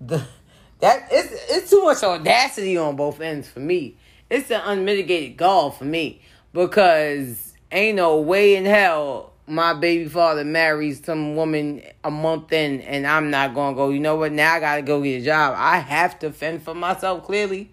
the 0.01 0.27
that 0.81 1.07
it's 1.11 1.49
it's 1.49 1.69
too 1.69 1.85
much 1.85 2.03
audacity 2.03 2.75
on 2.75 2.97
both 2.97 3.21
ends 3.21 3.47
for 3.47 3.61
me. 3.61 3.95
It's 4.29 4.51
an 4.51 4.59
unmitigated 4.65 5.37
gall 5.37 5.71
for 5.71 5.85
me 5.85 6.21
because 6.51 7.53
ain't 7.71 7.95
no 7.95 8.19
way 8.19 8.57
in 8.57 8.65
hell 8.65 9.28
my 9.49 9.73
baby 9.73 10.07
father 10.07 10.43
marries 10.43 11.03
some 11.03 11.35
woman 11.35 11.81
a 12.03 12.11
month 12.11 12.51
in 12.53 12.81
and 12.81 13.05
I'm 13.07 13.29
not 13.29 13.55
gonna 13.55 13.75
go, 13.75 13.89
you 13.89 13.99
know 13.99 14.15
what, 14.15 14.31
now 14.31 14.53
I 14.53 14.59
gotta 14.59 14.81
go 14.81 15.01
get 15.01 15.21
a 15.21 15.25
job. 15.25 15.55
I 15.57 15.79
have 15.79 16.19
to 16.19 16.31
fend 16.31 16.63
for 16.63 16.75
myself 16.75 17.23
clearly. 17.23 17.71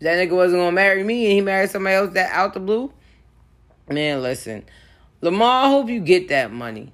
That 0.00 0.16
nigga 0.16 0.34
wasn't 0.34 0.60
gonna 0.60 0.72
marry 0.72 1.04
me 1.04 1.26
and 1.26 1.32
he 1.34 1.40
married 1.42 1.70
somebody 1.70 1.96
else 1.96 2.14
that 2.14 2.32
out 2.32 2.54
the 2.54 2.60
blue. 2.60 2.92
Man, 3.88 4.22
listen. 4.22 4.64
Lamar, 5.20 5.66
I 5.66 5.68
hope 5.68 5.90
you 5.90 6.00
get 6.00 6.28
that 6.28 6.50
money. 6.50 6.92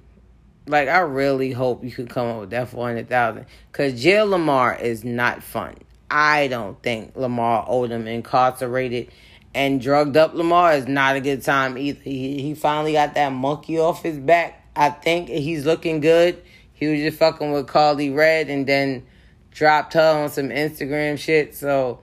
Like 0.67 0.89
I 0.89 0.99
really 0.99 1.53
hope 1.53 1.83
you 1.83 1.91
could 1.91 2.09
come 2.09 2.27
up 2.27 2.39
with 2.41 2.49
that 2.49 2.67
four 2.67 2.87
hundred 2.87 3.07
thousand. 3.07 3.45
Cause 3.71 4.01
jail 4.01 4.27
Lamar 4.27 4.75
is 4.75 5.05
not 5.05 5.41
fun. 5.41 5.75
I 6.11 6.47
don't 6.47 6.81
think 6.83 7.15
Lamar 7.15 7.65
Odom 7.67 8.05
incarcerated 8.05 9.09
and 9.57 9.81
drugged 9.81 10.15
up 10.15 10.35
Lamar 10.35 10.73
is 10.73 10.87
not 10.87 11.15
a 11.15 11.19
good 11.19 11.41
time 11.41 11.79
either. 11.79 11.99
He 12.03 12.43
he 12.43 12.53
finally 12.53 12.93
got 12.93 13.15
that 13.15 13.33
monkey 13.33 13.79
off 13.79 14.03
his 14.03 14.19
back. 14.19 14.63
I 14.75 14.91
think 14.91 15.29
he's 15.29 15.65
looking 15.65 15.99
good. 15.99 16.43
He 16.73 16.85
was 16.85 16.99
just 16.99 17.17
fucking 17.17 17.51
with 17.51 17.65
Carly 17.65 18.11
Red 18.11 18.51
and 18.51 18.67
then 18.67 19.07
dropped 19.49 19.93
her 19.93 20.23
on 20.23 20.29
some 20.29 20.49
Instagram 20.49 21.17
shit. 21.17 21.55
So 21.55 22.01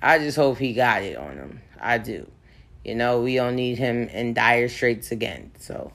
I 0.00 0.20
just 0.20 0.36
hope 0.36 0.58
he 0.58 0.74
got 0.74 1.02
it 1.02 1.16
on 1.16 1.34
him. 1.34 1.60
I 1.80 1.98
do. 1.98 2.30
You 2.84 2.94
know, 2.94 3.20
we 3.20 3.34
don't 3.34 3.56
need 3.56 3.78
him 3.78 4.06
in 4.08 4.32
dire 4.32 4.68
straits 4.68 5.10
again. 5.10 5.50
So 5.58 5.92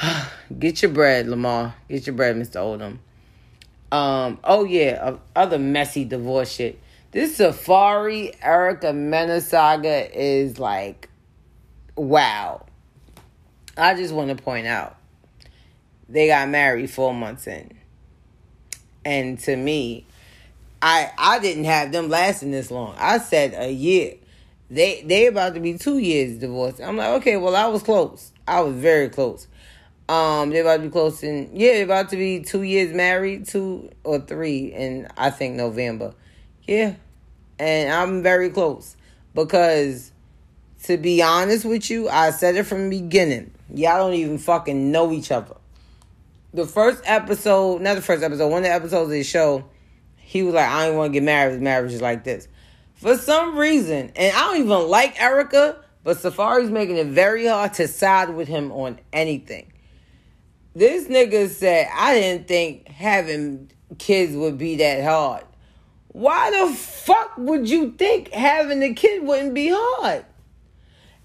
get 0.58 0.80
your 0.80 0.92
bread, 0.92 1.26
Lamar. 1.26 1.74
Get 1.90 2.06
your 2.06 2.16
bread, 2.16 2.36
Mr. 2.36 2.56
Odom. 2.56 3.00
Um, 3.94 4.40
oh 4.44 4.64
yeah, 4.64 5.16
other 5.36 5.58
messy 5.58 6.06
divorce 6.06 6.50
shit. 6.50 6.80
This 7.14 7.38
Safaree 7.38 8.34
Erica 8.42 8.92
Mena 8.92 9.40
saga 9.40 10.10
is 10.12 10.58
like, 10.58 11.08
wow. 11.94 12.66
I 13.76 13.94
just 13.94 14.12
want 14.12 14.36
to 14.36 14.42
point 14.42 14.66
out, 14.66 14.96
they 16.08 16.26
got 16.26 16.48
married 16.48 16.90
four 16.90 17.14
months 17.14 17.46
in, 17.46 17.70
and 19.04 19.38
to 19.38 19.54
me, 19.54 20.06
I 20.82 21.12
I 21.16 21.38
didn't 21.38 21.66
have 21.66 21.92
them 21.92 22.08
lasting 22.08 22.50
this 22.50 22.72
long. 22.72 22.96
I 22.98 23.18
said 23.18 23.54
a 23.56 23.70
year. 23.70 24.14
They 24.68 25.02
they 25.02 25.28
about 25.28 25.54
to 25.54 25.60
be 25.60 25.78
two 25.78 25.98
years 25.98 26.38
divorced. 26.38 26.80
I'm 26.80 26.96
like, 26.96 27.10
okay, 27.20 27.36
well 27.36 27.54
I 27.54 27.68
was 27.68 27.84
close. 27.84 28.32
I 28.48 28.60
was 28.62 28.74
very 28.74 29.08
close. 29.08 29.46
Um, 30.08 30.50
they're 30.50 30.62
about 30.62 30.78
to 30.78 30.82
be 30.82 30.90
close 30.90 31.22
in 31.22 31.50
yeah, 31.54 31.74
they're 31.74 31.84
about 31.84 32.08
to 32.08 32.16
be 32.16 32.40
two 32.40 32.62
years 32.62 32.92
married, 32.92 33.46
two 33.46 33.90
or 34.02 34.18
three 34.18 34.72
in 34.72 35.06
I 35.16 35.30
think 35.30 35.54
November. 35.54 36.12
Yeah. 36.66 36.94
And 37.64 37.90
I'm 37.90 38.22
very 38.22 38.50
close. 38.50 38.94
Because 39.34 40.12
to 40.84 40.98
be 40.98 41.22
honest 41.22 41.64
with 41.64 41.88
you, 41.90 42.10
I 42.10 42.30
said 42.30 42.56
it 42.56 42.64
from 42.64 42.90
the 42.90 43.00
beginning. 43.00 43.52
Y'all 43.74 43.98
don't 43.98 44.14
even 44.14 44.36
fucking 44.36 44.92
know 44.92 45.10
each 45.12 45.32
other. 45.32 45.56
The 46.52 46.66
first 46.66 47.02
episode, 47.06 47.80
not 47.80 47.94
the 47.94 48.02
first 48.02 48.22
episode, 48.22 48.48
one 48.48 48.58
of 48.58 48.64
the 48.64 48.72
episodes 48.72 49.06
of 49.06 49.10
the 49.10 49.24
show, 49.24 49.64
he 50.16 50.42
was 50.42 50.54
like, 50.54 50.68
I 50.68 50.86
don't 50.86 50.96
want 50.96 51.12
to 51.12 51.12
get 51.14 51.22
married. 51.22 51.60
Marriage 51.62 51.92
is 51.94 52.02
like 52.02 52.22
this. 52.22 52.48
For 52.96 53.16
some 53.16 53.56
reason, 53.56 54.12
and 54.14 54.36
I 54.36 54.40
don't 54.40 54.58
even 54.58 54.88
like 54.88 55.20
Erica, 55.20 55.82
but 56.04 56.18
Safaree's 56.18 56.70
making 56.70 56.98
it 56.98 57.06
very 57.06 57.46
hard 57.46 57.74
to 57.74 57.88
side 57.88 58.30
with 58.30 58.46
him 58.46 58.70
on 58.72 59.00
anything. 59.12 59.72
This 60.74 61.08
nigga 61.08 61.48
said, 61.48 61.88
I 61.94 62.14
didn't 62.14 62.46
think 62.46 62.88
having 62.88 63.70
kids 63.98 64.36
would 64.36 64.58
be 64.58 64.76
that 64.76 65.02
hard. 65.02 65.44
Why 66.14 66.52
the 66.52 66.72
fuck 66.72 67.36
would 67.38 67.68
you 67.68 67.90
think 67.90 68.32
having 68.32 68.84
a 68.84 68.94
kid 68.94 69.24
wouldn't 69.24 69.52
be 69.52 69.72
hard? 69.74 70.24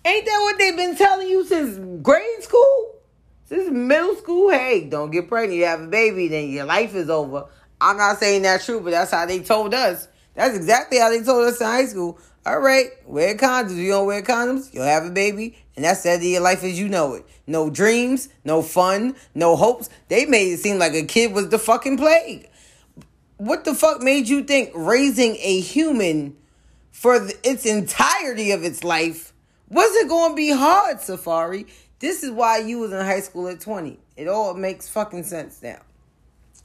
Ain't 0.03 0.25
that 0.25 0.39
what 0.41 0.57
they've 0.57 0.75
been 0.75 0.95
telling 0.95 1.27
you 1.27 1.45
since 1.45 1.77
grade 2.01 2.41
school? 2.41 2.95
Since 3.45 3.69
middle 3.69 4.15
school? 4.15 4.49
Hey, 4.49 4.85
don't 4.89 5.11
get 5.11 5.27
pregnant. 5.27 5.59
You 5.59 5.65
have 5.65 5.81
a 5.81 5.87
baby, 5.87 6.27
then 6.27 6.49
your 6.49 6.65
life 6.65 6.95
is 6.95 7.07
over. 7.07 7.45
I'm 7.79 7.97
not 7.97 8.17
saying 8.17 8.41
that's 8.41 8.65
true, 8.65 8.81
but 8.81 8.89
that's 8.89 9.11
how 9.11 9.27
they 9.27 9.41
told 9.41 9.75
us. 9.75 10.07
That's 10.33 10.55
exactly 10.55 10.97
how 10.97 11.11
they 11.11 11.21
told 11.21 11.47
us 11.47 11.61
in 11.61 11.67
high 11.67 11.85
school. 11.85 12.17
All 12.43 12.59
right, 12.59 12.89
wear 13.05 13.35
condoms. 13.35 13.75
You 13.75 13.91
don't 13.91 14.07
wear 14.07 14.23
condoms, 14.23 14.73
you'll 14.73 14.85
have 14.85 15.05
a 15.05 15.11
baby, 15.11 15.55
and 15.75 15.85
that's 15.85 16.01
the 16.01 16.09
end 16.09 16.23
of 16.23 16.27
your 16.27 16.41
life 16.41 16.63
as 16.63 16.79
you 16.79 16.89
know 16.89 17.13
it. 17.13 17.25
No 17.45 17.69
dreams, 17.69 18.29
no 18.43 18.63
fun, 18.63 19.15
no 19.35 19.55
hopes. 19.55 19.91
They 20.07 20.25
made 20.25 20.53
it 20.53 20.61
seem 20.61 20.79
like 20.79 20.95
a 20.95 21.03
kid 21.03 21.31
was 21.31 21.49
the 21.49 21.59
fucking 21.59 21.97
plague. 21.97 22.48
What 23.39 23.63
the 23.63 23.73
fuck 23.73 24.01
made 24.01 24.27
you 24.27 24.43
think 24.43 24.71
raising 24.75 25.37
a 25.39 25.61
human 25.61 26.35
for 26.91 27.19
the, 27.19 27.33
its 27.41 27.65
entirety 27.65 28.51
of 28.51 28.63
its 28.63 28.83
life 28.83 29.31
was 29.69 29.95
it 29.95 30.09
going 30.09 30.31
to 30.31 30.35
be 30.35 30.49
hard, 30.51 30.97
Safaree? 30.97 31.67
This 31.99 32.23
is 32.23 32.31
why 32.31 32.57
you 32.57 32.79
was 32.79 32.91
in 32.91 32.99
high 32.99 33.21
school 33.21 33.47
at 33.47 33.61
20. 33.61 33.97
It 34.17 34.27
all 34.27 34.53
makes 34.55 34.89
fucking 34.89 35.23
sense 35.23 35.61
now. 35.61 35.79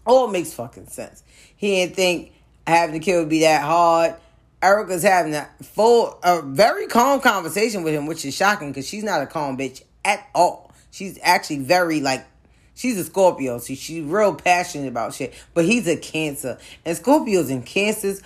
All 0.05 0.27
makes 0.27 0.53
fucking 0.53 0.89
sense. 0.89 1.23
He 1.57 1.77
didn't 1.77 1.97
think 1.97 2.33
having 2.67 2.97
a 2.97 2.99
kid 2.99 3.19
would 3.19 3.29
be 3.29 3.41
that 3.41 3.63
hard. 3.63 4.17
Erica's 4.63 5.05
having 5.05 5.35
a 5.35 5.49
full, 5.63 6.19
a 6.25 6.43
very 6.43 6.89
calm 6.89 7.21
conversation 7.21 7.85
with 7.85 7.95
him, 7.95 8.07
which 8.07 8.25
is 8.25 8.35
shocking 8.35 8.71
because 8.71 8.89
she's 8.89 9.05
not 9.05 9.23
a 9.23 9.27
calm 9.27 9.57
bitch 9.57 9.83
at 10.05 10.27
all. 10.35 10.73
She's 10.91 11.19
actually 11.23 11.59
very 11.59 12.01
like, 12.01 12.27
she's 12.75 12.99
a 12.99 13.05
Scorpio, 13.05 13.59
so 13.59 13.75
she's 13.75 14.05
real 14.05 14.35
passionate 14.35 14.89
about 14.89 15.15
shit. 15.15 15.35
But 15.55 15.65
he's 15.65 15.87
a 15.89 15.97
Cancer, 15.97 16.59
and 16.85 16.97
Scorpios 16.97 17.51
and 17.51 17.65
Cancers. 17.65 18.23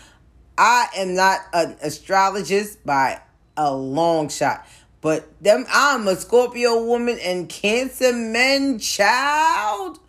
I 0.56 0.88
am 0.96 1.14
not 1.14 1.40
an 1.52 1.76
astrologist 1.82 2.84
by 2.84 3.20
a 3.56 3.72
long 3.72 4.28
shot, 4.28 4.66
but 5.00 5.28
them 5.42 5.64
I'm 5.72 6.08
a 6.08 6.16
Scorpio 6.16 6.84
woman 6.84 7.18
and 7.22 7.48
Cancer 7.48 8.12
men 8.12 8.78
child. 8.78 10.00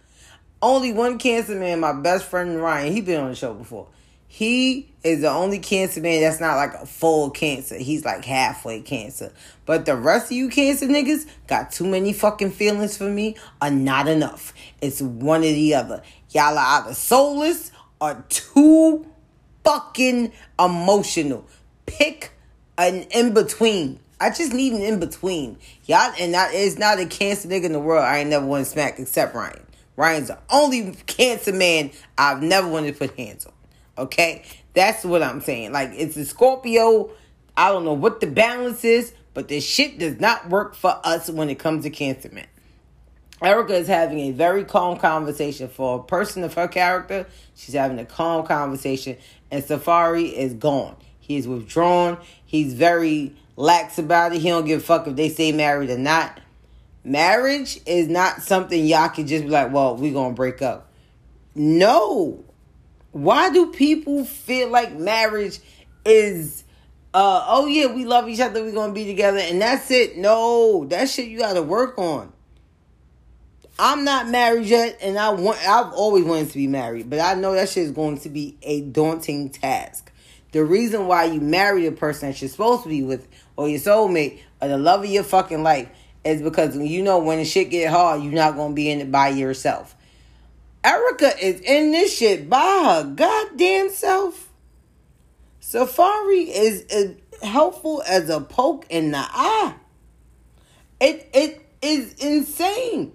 Only 0.62 0.92
one 0.92 1.20
Cancer 1.20 1.56
man, 1.56 1.80
my 1.80 1.94
best 1.94 2.26
friend 2.26 2.62
Ryan. 2.62 2.92
He 2.94 3.02
been 3.02 3.22
on 3.22 3.30
the 3.30 3.36
show 3.36 3.54
before. 3.54 3.88
He 4.32 4.94
is 5.04 5.22
the 5.22 5.30
only 5.32 5.58
cancer 5.58 6.00
man 6.02 6.22
that's 6.22 6.40
not 6.40 6.56
like 6.56 6.76
a 6.76 6.86
full 6.86 7.32
cancer. 7.32 7.76
He's 7.76 8.06
like 8.06 8.24
halfway 8.24 8.80
cancer. 8.80 9.34
But 9.66 9.88
the 9.88 9.96
rest 9.96 10.28
of 10.28 10.34
you 10.34 10.50
cancer 10.50 10.86
niggas 10.86 11.28
got 11.48 11.72
too 11.72 11.88
many 11.88 12.14
fucking 12.14 12.52
feelings 12.52 12.96
for 12.96 13.10
me 13.10 13.36
or 13.60 13.72
not 13.72 14.08
enough. 14.08 14.54
It's 14.82 15.02
one 15.02 15.42
or 15.42 15.52
the 15.52 15.74
other. 15.74 16.04
Y'all 16.30 16.60
are 16.60 16.82
either 16.82 16.94
soulless 16.94 17.72
or 18.00 18.24
too 18.30 19.08
fucking 19.64 20.32
emotional. 20.60 21.46
Pick 21.88 22.32
an 22.78 23.08
in 23.10 23.34
between. 23.34 24.00
I 24.20 24.30
just 24.30 24.54
need 24.54 24.74
an 24.74 24.82
in 24.82 25.00
between. 25.00 25.58
Y'all, 25.86 26.14
and 26.20 26.36
that 26.36 26.54
is 26.54 26.78
not 26.78 27.00
a 27.00 27.08
cancer 27.08 27.48
nigga 27.48 27.64
in 27.64 27.74
the 27.74 27.80
world. 27.80 28.06
I 28.06 28.20
ain't 28.20 28.30
never 28.30 28.46
want 28.46 28.64
to 28.64 28.72
smack 28.72 29.00
except 29.00 29.34
Ryan. 29.34 29.66
Ryan's 29.96 30.28
the 30.28 30.38
only 30.52 30.96
cancer 31.08 31.52
man 31.52 31.90
I've 32.16 32.44
never 32.44 32.68
wanted 32.68 32.94
to 32.94 33.00
put 33.00 33.18
hands 33.18 33.48
on. 33.48 33.54
Okay? 34.00 34.44
That's 34.74 35.04
what 35.04 35.22
I'm 35.22 35.42
saying. 35.42 35.72
Like, 35.72 35.92
it's 35.94 36.18
a 36.18 36.26
Scorpio. 36.26 37.12
I 37.56 37.70
don't 37.70 37.84
know 37.86 37.94
what 37.94 38.22
the 38.22 38.28
balance 38.28 38.84
is, 38.84 39.14
but 39.34 39.48
this 39.48 39.64
shit 39.64 40.00
does 40.00 40.20
not 40.20 40.50
work 40.50 40.76
for 40.76 41.00
us 41.04 41.30
when 41.30 41.50
it 41.50 41.60
comes 41.60 41.84
to 41.84 41.90
Cancer 41.90 42.30
Man. 42.32 42.48
Erica 43.42 43.76
is 43.76 43.88
having 43.88 44.20
a 44.20 44.32
very 44.32 44.66
calm 44.66 44.98
conversation 44.98 45.70
for 45.70 46.00
a 46.00 46.04
person 46.04 46.44
of 46.44 46.54
her 46.56 46.68
character. 46.68 47.26
She's 47.56 47.76
having 47.76 48.00
a 48.00 48.06
calm 48.06 48.46
conversation, 48.46 49.18
and 49.50 49.64
Safaree 49.64 50.34
is 50.34 50.54
gone. 50.54 50.96
He's 51.20 51.48
withdrawn. 51.48 52.18
He's 52.46 52.74
very 52.74 53.36
lax 53.56 53.98
about 53.98 54.34
it. 54.34 54.42
He 54.42 54.50
don't 54.50 54.66
give 54.66 54.82
a 54.82 54.84
fuck 54.84 55.08
if 55.08 55.16
they 55.16 55.30
stay 55.30 55.52
married 55.52 55.90
or 55.90 55.98
not. 55.98 56.40
Marriage 57.04 57.80
is 57.86 58.08
not 58.08 58.42
something 58.42 58.86
y'all 58.86 59.10
can 59.10 59.26
just 59.26 59.46
be 59.46 59.50
like, 59.50 59.72
well, 59.72 59.96
we 59.96 60.12
gonna 60.12 60.34
break 60.34 60.62
up. 60.62 60.92
No. 61.56 62.44
Why 63.12 63.50
do 63.50 63.72
people 63.72 64.26
feel 64.26 64.70
like 64.70 64.94
marriage 64.94 65.60
is 66.06 66.64
uh 67.14 67.44
oh 67.48 67.66
yeah, 67.66 67.88
we 67.88 68.06
love 68.06 68.30
each 68.30 68.40
other, 68.40 68.64
we're 68.64 68.72
gonna 68.72 68.94
be 68.94 69.06
together, 69.06 69.40
and 69.40 69.62
that's 69.62 69.90
it? 69.90 70.18
No, 70.18 70.86
that 70.86 71.10
shit 71.10 71.28
you 71.28 71.40
gotta 71.40 71.64
work 71.64 71.98
on. 71.98 72.32
I'm 73.82 74.04
not 74.04 74.28
married 74.28 74.66
yet, 74.66 75.00
and 75.02 75.18
I 75.18 75.30
want 75.30 75.58
I've 75.68 75.94
always 75.94 76.26
wanted 76.26 76.50
to 76.50 76.58
be 76.58 76.68
married, 76.68 77.10
but 77.10 77.20
I 77.20 77.34
know 77.34 77.54
that 77.54 77.70
shit 77.70 77.86
is 77.86 77.92
going 77.92 78.20
to 78.20 78.30
be 78.30 78.58
a 78.62 78.82
daunting 78.82 79.50
task. 79.50 80.12
The 80.52 80.66
reason 80.66 81.08
why 81.08 81.26
you 81.26 81.40
marry 81.40 81.88
the 81.88 81.96
person 81.96 82.30
that 82.30 82.42
you're 82.42 82.50
supposed 82.50 82.84
to 82.84 82.90
be 82.90 83.04
with, 83.04 83.28
or 83.56 83.70
your 83.70 83.80
soulmate, 83.80 84.40
or 84.62 84.68
the 84.68 84.78
love 84.78 85.04
of 85.04 85.10
your 85.10 85.24
fucking 85.24 85.64
life, 85.64 85.90
is 86.24 86.42
because 86.42 86.76
you 86.76 87.02
know 87.02 87.20
when 87.20 87.38
the 87.38 87.46
shit 87.46 87.70
get 87.70 87.90
hard, 87.90 88.22
you're 88.22 88.34
not 88.34 88.56
gonna 88.56 88.74
be 88.74 88.90
in 88.90 89.00
it 89.00 89.12
by 89.12 89.30
yourself. 89.30 89.96
Erica 90.84 91.38
is 91.44 91.60
in 91.62 91.92
this 91.92 92.18
shit 92.18 92.50
by 92.50 92.60
her 92.60 93.14
goddamn 93.16 93.90
self. 93.90 94.50
Safaree 95.62 96.48
is 96.48 97.16
helpful 97.44 98.02
as 98.08 98.30
a 98.30 98.40
poke 98.40 98.86
in 98.90 99.12
the 99.12 99.20
eye. 99.20 99.76
It 101.00 101.30
it 101.34 101.66
is 101.82 102.14
insane. 102.16 103.14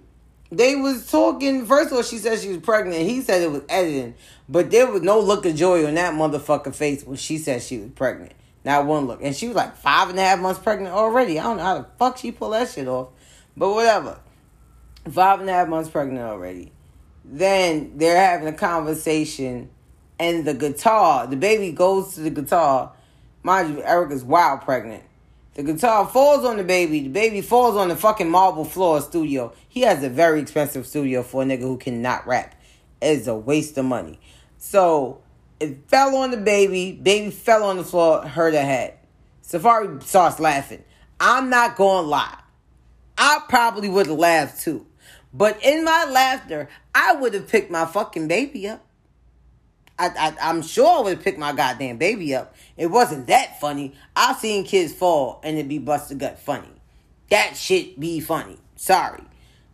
They 0.51 0.75
was 0.75 1.09
talking. 1.09 1.65
First 1.65 1.91
of 1.91 1.97
all, 1.97 2.03
she 2.03 2.17
said 2.17 2.39
she 2.39 2.49
was 2.49 2.59
pregnant. 2.59 3.01
He 3.01 3.21
said 3.21 3.41
it 3.41 3.51
was 3.51 3.63
editing, 3.67 4.15
but 4.47 4.71
there 4.71 4.89
was 4.89 5.01
no 5.01 5.19
look 5.19 5.45
of 5.45 5.55
joy 5.55 5.85
on 5.87 5.95
that 5.95 6.13
motherfucker 6.13 6.73
face 6.73 7.03
when 7.03 7.17
she 7.17 7.37
said 7.37 7.61
she 7.61 7.79
was 7.79 7.89
pregnant. 7.91 8.33
Not 8.63 8.85
one 8.85 9.05
look, 9.05 9.21
and 9.21 9.35
she 9.35 9.47
was 9.47 9.55
like 9.55 9.75
five 9.75 10.09
and 10.09 10.17
a 10.17 10.21
half 10.21 10.39
months 10.39 10.59
pregnant 10.59 10.95
already. 10.95 11.39
I 11.39 11.43
don't 11.43 11.57
know 11.57 11.63
how 11.63 11.77
the 11.79 11.87
fuck 11.99 12.17
she 12.17 12.31
pulled 12.31 12.53
that 12.53 12.69
shit 12.69 12.87
off, 12.87 13.09
but 13.57 13.69
whatever. 13.69 14.19
Five 15.11 15.39
and 15.41 15.49
a 15.49 15.53
half 15.53 15.67
months 15.67 15.89
pregnant 15.89 16.21
already. 16.21 16.71
Then 17.27 17.97
they're 17.97 18.23
having 18.23 18.47
a 18.47 18.53
conversation, 18.53 19.69
and 20.19 20.45
the 20.45 20.53
guitar, 20.53 21.25
the 21.25 21.35
baby 21.35 21.71
goes 21.71 22.13
to 22.15 22.21
the 22.21 22.29
guitar. 22.29 22.93
Mind 23.41 23.75
you, 23.75 23.83
Erica's 23.83 24.23
wild 24.23 24.61
pregnant. 24.61 25.03
The 25.55 25.63
guitar 25.63 26.05
falls 26.07 26.45
on 26.45 26.57
the 26.57 26.63
baby. 26.63 27.01
The 27.01 27.09
baby 27.09 27.41
falls 27.41 27.75
on 27.77 27.87
the 27.87 27.95
fucking 27.95 28.29
marble 28.29 28.65
floor 28.65 29.01
studio. 29.01 29.53
He 29.69 29.81
has 29.81 30.03
a 30.03 30.09
very 30.09 30.41
expensive 30.41 30.85
studio 30.85 31.23
for 31.23 31.43
a 31.43 31.45
nigga 31.45 31.61
who 31.61 31.77
cannot 31.77 32.27
rap. 32.27 32.53
It's 33.01 33.27
a 33.27 33.35
waste 33.35 33.77
of 33.77 33.85
money. 33.85 34.19
So 34.57 35.21
it 35.59 35.87
fell 35.87 36.15
on 36.17 36.31
the 36.31 36.37
baby. 36.37 36.91
Baby 36.91 37.31
fell 37.31 37.63
on 37.63 37.77
the 37.77 37.83
floor, 37.83 38.27
hurt 38.27 38.53
her 38.53 38.61
head. 38.61 38.97
Safaree 39.43 40.03
starts 40.03 40.39
laughing. 40.39 40.83
I'm 41.19 41.49
not 41.49 41.77
gonna 41.77 42.07
lie. 42.07 42.37
I 43.17 43.39
probably 43.47 43.87
would 43.87 44.07
have 44.07 44.19
laughed 44.19 44.61
too. 44.61 44.85
But 45.35 45.61
in 45.61 45.83
my 45.83 46.05
laughter, 46.09 46.69
I 46.93 47.13
would 47.13 47.33
have 47.33 47.49
picked 47.49 47.69
my 47.69 47.85
fucking 47.85 48.29
baby 48.29 48.69
up. 48.69 48.85
I, 49.99 50.07
I, 50.07 50.49
I'm 50.49 50.61
sure 50.61 50.99
I 50.99 51.01
would 51.01 51.15
have 51.15 51.23
picked 51.23 51.39
my 51.39 51.51
goddamn 51.51 51.97
baby 51.97 52.33
up. 52.33 52.55
It 52.77 52.87
wasn't 52.87 53.27
that 53.27 53.59
funny. 53.59 53.93
I've 54.15 54.37
seen 54.37 54.63
kids 54.63 54.93
fall 54.93 55.41
and 55.43 55.57
it 55.57 55.67
be 55.67 55.77
busted 55.77 56.19
gut 56.19 56.39
funny. 56.39 56.69
That 57.31 57.57
shit 57.57 57.99
be 57.99 58.21
funny. 58.21 58.57
Sorry. 58.77 59.23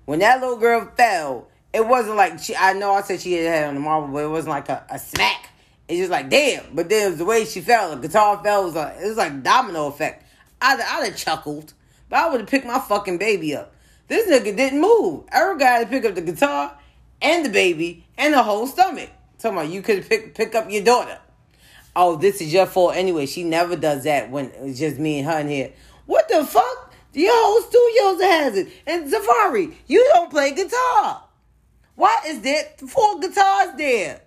When 0.06 0.20
that 0.20 0.42
little 0.42 0.58
girl 0.58 0.92
fell, 0.98 1.48
it 1.74 1.88
wasn't 1.88 2.18
like 2.18 2.40
she. 2.40 2.56
I 2.56 2.74
know 2.74 2.94
I 2.94 3.02
said 3.02 3.22
she 3.22 3.34
had 3.34 3.54
had 3.54 3.68
on 3.70 3.76
the 3.76 3.82
marble, 3.82 4.08
but 4.08 4.24
it 4.24 4.30
wasn't 4.30 4.50
like 4.50 4.70
a, 4.70 4.84
a 4.90 4.98
smack. 4.98 5.50
It's 5.88 6.00
just 6.00 6.12
like 6.12 6.30
damn. 6.30 6.74
But 6.74 6.90
then 6.90 7.06
it 7.06 7.10
was 7.12 7.18
the 7.20 7.26
way 7.26 7.46
she 7.46 7.62
fell. 7.62 7.96
The 7.96 8.08
guitar 8.08 8.42
fell. 8.44 8.64
It 8.64 8.66
was 8.66 8.76
like, 8.76 8.98
it 8.98 9.08
was 9.08 9.18
like 9.18 9.44
domino 9.44 9.88
effect. 9.88 10.26
I'd, 10.60 10.80
I'd 10.80 11.06
have 11.06 11.18
chuckled, 11.18 11.74
but 12.10 12.18
I 12.18 12.30
would 12.30 12.40
have 12.40 12.50
picked 12.50 12.66
my 12.66 12.80
fucking 12.80 13.20
baby 13.20 13.56
up. 13.56 13.71
This 14.12 14.28
nigga 14.28 14.58
didn't 14.58 14.82
move. 14.82 15.24
Erica 15.32 15.64
had 15.64 15.80
to 15.86 15.88
pick 15.88 16.04
up 16.04 16.16
the 16.16 16.22
guitar 16.22 16.78
and 17.22 17.46
the 17.46 17.50
baby 17.50 18.06
and 18.18 18.34
the 18.34 18.44
whole 18.44 18.68
stomach. 18.68 19.10
Talking 19.40 19.58
about 19.58 19.70
you 19.70 19.82
could 19.82 20.06
pick 20.10 20.36
pick 20.36 20.54
up 20.54 20.70
your 20.70 20.84
daughter. 20.84 21.18
Oh, 21.96 22.18
this 22.18 22.42
is 22.42 22.52
your 22.52 22.66
fault 22.66 22.98
anyway. 22.98 23.26
She 23.26 23.46
never 23.46 23.78
does 23.78 24.04
that 24.04 24.30
when 24.30 24.52
it's 24.56 24.80
just 24.80 25.00
me 25.00 25.20
and 25.20 25.30
her 25.30 25.40
in 25.40 25.48
here. 25.48 25.72
What 26.08 26.28
the 26.28 26.44
fuck? 26.44 26.94
Your 27.14 27.32
whole 27.34 27.62
studio's 27.62 28.20
a 28.20 28.26
hazard. 28.26 28.72
And 28.86 29.10
Safaree, 29.10 29.76
you 29.88 30.06
don't 30.12 30.30
play 30.30 30.52
guitar. 30.56 31.24
Why 31.96 32.18
is 32.28 32.42
there 32.42 32.66
four 32.86 33.18
guitars 33.22 33.78
there? 33.78 34.24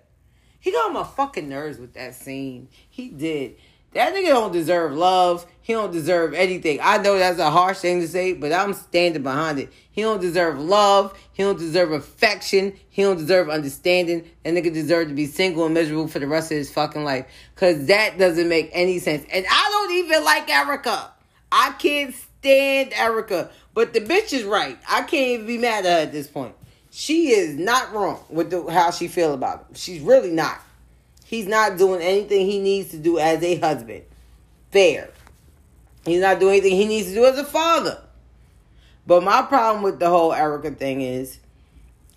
He 0.59 0.71
got 0.71 0.93
my 0.93 1.03
fucking 1.03 1.47
nerves 1.47 1.77
with 1.77 1.93
that 1.93 2.15
scene. 2.15 2.69
He 2.89 3.09
did. 3.09 3.57
That 3.95 4.13
nigga 4.13 4.27
don't 4.27 4.51
deserve 4.51 4.93
love. 4.93 5.45
He 5.61 5.71
don't 5.71 5.91
deserve 5.91 6.33
anything. 6.33 6.79
I 6.83 6.97
know 6.97 7.17
that's 7.17 7.39
a 7.39 7.49
harsh 7.49 7.79
thing 7.79 8.01
to 8.01 8.07
say, 8.09 8.33
but 8.33 8.51
I'm 8.51 8.73
standing 8.73 9.23
behind 9.23 9.57
it. 9.57 9.71
He 9.89 10.01
don't 10.01 10.19
deserve 10.19 10.59
love. 10.59 11.17
He 11.31 11.43
don't 11.43 11.57
deserve 11.57 11.93
affection. 11.93 12.73
He 12.89 13.03
don't 13.03 13.17
deserve 13.17 13.49
understanding. 13.49 14.29
That 14.43 14.53
nigga 14.53 14.73
deserve 14.73 15.07
to 15.07 15.13
be 15.13 15.25
single 15.25 15.63
and 15.63 15.73
miserable 15.73 16.09
for 16.09 16.19
the 16.19 16.27
rest 16.27 16.51
of 16.51 16.57
his 16.57 16.69
fucking 16.69 17.05
life. 17.05 17.25
Cause 17.55 17.85
that 17.87 18.17
doesn't 18.17 18.49
make 18.49 18.69
any 18.73 18.99
sense. 18.99 19.25
And 19.31 19.45
I 19.49 19.69
don't 19.71 19.93
even 19.93 20.25
like 20.25 20.49
Erica. 20.49 21.11
I 21.49 21.71
can't 21.79 22.13
stand 22.13 22.91
Erica. 22.93 23.49
But 23.73 23.93
the 23.93 24.01
bitch 24.01 24.33
is 24.33 24.43
right. 24.43 24.77
I 24.89 25.03
can't 25.03 25.29
even 25.29 25.47
be 25.47 25.57
mad 25.57 25.85
at 25.85 25.99
her 25.99 26.03
at 26.07 26.11
this 26.11 26.27
point. 26.27 26.53
She 26.91 27.29
is 27.29 27.55
not 27.55 27.93
wrong 27.93 28.21
with 28.29 28.51
the, 28.51 28.69
how 28.69 28.91
she 28.91 29.07
feel 29.07 29.33
about 29.33 29.59
him. 29.59 29.75
She's 29.75 30.01
really 30.01 30.31
not. 30.31 30.59
He's 31.35 31.47
not 31.47 31.77
doing 31.77 32.01
anything 32.01 32.45
he 32.45 32.59
needs 32.59 32.91
to 32.91 32.97
do 32.97 33.19
as 33.19 33.43
a 33.43 33.57
husband. 33.57 34.03
Fair. 34.71 35.09
He's 36.05 36.21
not 36.21 36.39
doing 36.39 36.53
anything 36.53 36.77
he 36.77 36.85
needs 36.85 37.09
to 37.09 37.13
do 37.13 37.25
as 37.25 37.37
a 37.37 37.43
father. 37.43 38.01
But 39.05 39.21
my 39.21 39.41
problem 39.41 39.83
with 39.83 39.99
the 39.99 40.09
whole 40.09 40.31
Erica 40.31 40.71
thing 40.71 41.01
is 41.01 41.39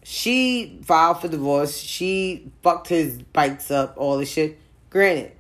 she 0.05 0.79
filed 0.85 1.21
for 1.21 1.27
divorce. 1.27 1.79
She 1.79 2.53
fucked 2.63 2.87
his 2.87 3.21
bikes 3.21 3.73
up, 3.73 3.95
all 3.97 4.19
this 4.19 4.31
shit. 4.31 4.57
Granted, 4.89 5.33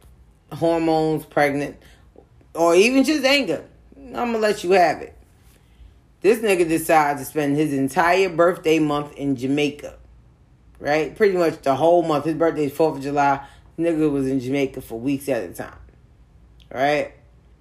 hormones, 0.52 1.24
pregnant, 1.24 1.76
or 2.54 2.74
even 2.74 3.04
just 3.04 3.24
anger. 3.24 3.64
I'm 3.96 4.32
gonna 4.32 4.38
let 4.38 4.64
you 4.64 4.72
have 4.72 5.02
it. 5.02 5.14
This 6.20 6.40
nigga 6.40 6.68
decides 6.68 7.20
to 7.20 7.26
spend 7.26 7.56
his 7.56 7.72
entire 7.72 8.28
birthday 8.28 8.80
month 8.80 9.12
in 9.12 9.36
Jamaica. 9.36 9.94
Right? 10.80 11.14
Pretty 11.14 11.38
much 11.38 11.62
the 11.62 11.76
whole 11.76 12.02
month. 12.02 12.24
His 12.24 12.34
birthday 12.34 12.64
is 12.64 12.72
4th 12.72 12.96
of 12.96 13.02
July. 13.04 13.46
Nigga 13.78 14.10
was 14.10 14.26
in 14.26 14.40
Jamaica 14.40 14.80
for 14.80 14.98
weeks 14.98 15.28
at 15.28 15.48
a 15.48 15.52
time. 15.52 15.78
Right? 16.72 17.14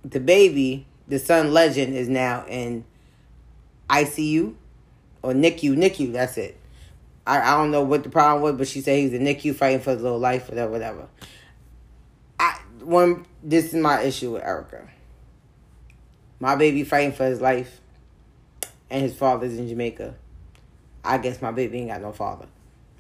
The 0.04 0.20
baby, 0.20 0.88
the 1.08 1.20
son 1.20 1.54
legend, 1.54 1.96
is 1.96 2.10
now 2.10 2.46
in 2.48 2.86
ICU 3.90 4.56
or 5.22 5.34
NICU. 5.34 5.76
NICU, 5.76 6.14
that's 6.14 6.38
it. 6.38 6.58
I, 7.26 7.42
I 7.42 7.58
don't 7.58 7.72
know 7.72 7.84
what 7.84 8.04
the 8.04 8.10
problem 8.10 8.42
was, 8.42 8.56
but 8.56 8.68
she 8.68 8.82
said 8.82 9.00
he's 9.00 9.14
in 9.14 9.24
NICU 9.24 9.54
fighting 9.54 9.82
for 9.82 9.92
his 9.92 10.02
little 10.02 10.20
life, 10.20 10.50
whatever, 10.50 10.72
whatever. 10.72 11.08
I 12.40 12.60
one 12.84 13.26
this 13.44 13.66
is 13.66 13.76
my 13.76 14.02
issue 14.02 14.34
with 14.34 14.44
Erica. 14.44 14.88
My 16.40 16.56
baby 16.56 16.84
fighting 16.84 17.12
for 17.12 17.26
his 17.26 17.42
life 17.42 17.82
and 18.90 19.02
his 19.02 19.16
father's 19.16 19.58
in 19.58 19.68
Jamaica. 19.68 20.16
I 21.04 21.18
guess 21.18 21.42
my 21.42 21.52
baby 21.52 21.80
ain't 21.80 21.90
got 21.90 22.02
no 22.02 22.12
father. 22.12 22.46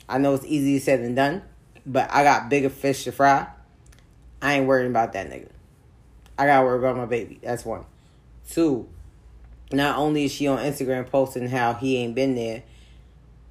I 0.10 0.17
know 0.17 0.34
it's 0.34 0.45
easier 0.45 0.80
said 0.80 1.03
than 1.03 1.15
done, 1.15 1.43
but 1.88 2.10
I 2.13 2.23
got 2.23 2.50
bigger 2.50 2.69
fish 2.69 3.06
to 3.06 3.12
fry. 3.12 3.48
I 4.42 4.56
ain't 4.56 4.67
worrying 4.67 4.92
about 4.92 5.13
that 5.13 5.29
nigga. 5.29 5.50
I 6.38 6.46
gotta 6.46 6.65
worry 6.65 6.77
about 6.77 6.98
my 6.98 7.06
baby. 7.06 7.40
That's 7.42 7.65
one. 7.65 7.85
Two, 8.50 8.88
not 9.71 9.98
only 9.98 10.25
is 10.25 10.31
she 10.31 10.48
on 10.48 10.60
Instagram 10.60 11.10
posting 11.10 11.48
how 11.48 11.73
he 11.73 11.98
ain't 11.98 12.13
been 12.13 12.35
there, 12.35 12.63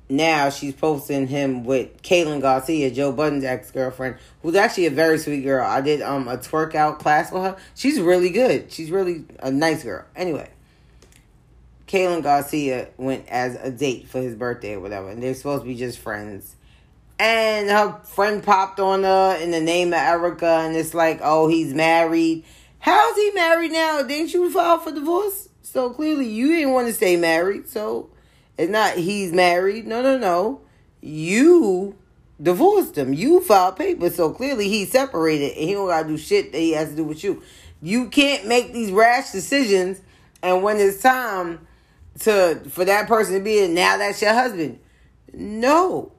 now 0.09 0.51
she's 0.51 0.75
posting 0.75 1.27
him 1.27 1.65
with 1.65 2.03
Kaylin 2.03 2.41
Garcia, 2.41 2.91
Joe 2.93 3.13
Budden's 3.13 3.43
ex 3.43 3.73
girlfriend, 3.73 4.17
who's 4.43 4.55
actually 4.55 4.87
a 4.87 4.91
very 4.91 5.19
sweet 5.19 5.41
girl. 5.41 5.67
I 5.67 5.81
did 5.81 6.03
um 6.03 6.29
a 6.29 6.37
twerk 6.37 6.75
out 6.75 7.01
class 7.01 7.33
with 7.33 7.43
her. 7.43 7.57
She's 7.75 7.99
really 7.99 8.31
good. 8.31 8.71
She's 8.71 8.91
really 8.91 9.25
a 9.41 9.51
nice 9.51 9.83
girl. 9.83 10.05
Anyway, 10.15 10.49
Kaylin 11.89 12.23
Garcia 12.23 12.89
went 12.97 13.27
as 13.29 13.57
a 13.57 13.71
date 13.71 14.07
for 14.07 14.21
his 14.21 14.37
birthday 14.37 14.75
or 14.75 14.81
whatever, 14.81 15.09
and 15.09 15.21
they're 15.23 15.35
supposed 15.35 15.63
to 15.63 15.69
be 15.69 15.75
just 15.75 15.99
friends. 15.99 16.55
And 17.19 17.71
her 17.71 18.01
friend 18.05 18.43
popped 18.43 18.79
on 18.79 19.03
her 19.03 19.37
in 19.41 19.51
the 19.51 19.61
name 19.61 19.89
of 19.89 20.01
Erica, 20.01 20.61
and 20.65 20.77
it's 20.77 20.93
like, 20.93 21.21
oh, 21.23 21.49
he's 21.49 21.73
married. 21.73 22.45
How's 22.79 23.17
he 23.17 23.31
married 23.33 23.73
now? 23.73 24.03
Didn't 24.03 24.35
you 24.35 24.51
file 24.51 24.79
for 24.79 24.93
divorce? 24.93 25.49
So 25.63 25.91
clearly 25.91 26.29
you 26.29 26.49
didn't 26.49 26.73
want 26.73 26.87
to 26.87 26.93
stay 26.93 27.17
married. 27.17 27.69
So 27.69 28.11
it's 28.57 28.71
not 28.71 28.95
he's 28.95 29.33
married. 29.33 29.87
No, 29.87 30.03
no, 30.03 30.17
no. 30.17 30.61
You 31.01 31.97
divorced 32.41 32.97
him. 32.97 33.13
You 33.13 33.41
filed 33.41 33.77
papers, 33.77 34.15
so 34.15 34.31
clearly 34.31 34.69
he's 34.69 34.93
separated 34.93 35.57
and 35.57 35.69
he 35.69 35.73
don't 35.73 35.89
gotta 35.89 36.07
do 36.07 36.17
shit 36.17 36.53
that 36.53 36.59
he 36.59 36.73
has 36.73 36.91
to 36.91 36.97
do 36.97 37.05
with 37.05 37.25
you. 37.25 37.43
You 37.83 38.09
can't 38.09 38.47
make 38.47 38.73
these 38.73 38.93
rash 38.93 39.33
decisions 39.33 40.01
and 40.43 40.63
when 40.63 40.77
it's 40.79 41.03
time 41.03 41.67
to 42.21 42.63
for 42.69 42.85
that 42.85 43.09
person 43.09 43.35
to 43.35 43.41
be 43.41 43.59
in, 43.59 43.75
now 43.75 43.97
that's 43.97 44.23
your 44.23 44.33
husband. 44.33 44.79
No. 45.33 46.13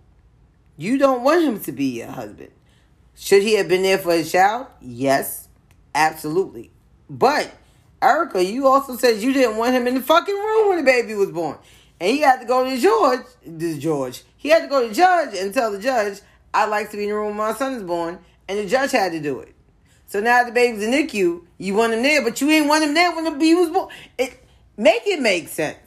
You 0.78 0.98
don't 1.00 1.24
want 1.24 1.44
him 1.44 1.60
to 1.62 1.72
be 1.72 1.86
your 2.00 2.12
husband. 2.12 2.52
Should 3.16 3.42
he 3.42 3.56
have 3.56 3.68
been 3.68 3.82
there 3.82 3.98
for 3.98 4.14
his 4.14 4.32
child? 4.32 4.68
Yes, 4.80 5.48
absolutely. 5.96 6.70
But 7.10 7.52
Erica, 8.02 8.44
you 8.44 8.68
also 8.68 8.96
said 8.96 9.18
you 9.18 9.34
didn't 9.34 9.58
want 9.58 9.74
him 9.74 9.88
in 9.88 9.96
the 9.96 10.02
fucking 10.02 10.36
room 10.36 10.70
when 10.70 10.78
the 10.78 10.84
baby 10.84 11.16
was 11.16 11.32
born. 11.32 11.58
And 12.00 12.12
he 12.12 12.20
had 12.20 12.42
to 12.42 12.46
go 12.46 12.64
to 12.64 12.78
George, 12.78 13.22
this 13.44 13.80
George. 13.80 14.24
He 14.38 14.50
had 14.50 14.62
to 14.62 14.68
go 14.68 14.88
to 14.88 14.94
judge 14.94 15.36
and 15.36 15.52
tell 15.52 15.72
the 15.72 15.80
judge, 15.80 16.20
I'd 16.54 16.70
like 16.70 16.92
to 16.92 16.98
be 16.98 17.04
in 17.04 17.10
the 17.10 17.16
room 17.16 17.30
when 17.30 17.38
my 17.38 17.54
son 17.54 17.74
is 17.74 17.84
born. 17.84 18.20
And 18.48 18.60
the 18.60 18.68
judge 18.68 18.92
had 18.92 19.14
to 19.14 19.20
do 19.20 19.40
it. 19.40 19.56
So 20.06 20.20
now 20.22 20.44
the 20.44 20.52
baby's 20.52 20.84
in 20.84 20.92
NICU, 20.92 21.42
you 21.58 21.74
want 21.74 21.94
him 21.94 22.04
there, 22.04 22.24
but 22.24 22.40
you 22.40 22.50
ain't 22.50 22.68
want 22.68 22.84
him 22.84 22.94
there 22.94 23.14
when 23.14 23.26
the 23.26 23.32
baby 23.32 23.56
was 23.56 23.70
born. 23.70 23.90
It 24.18 24.42
make 24.78 25.02
it 25.06 25.20
make 25.20 25.48
sense. 25.50 25.87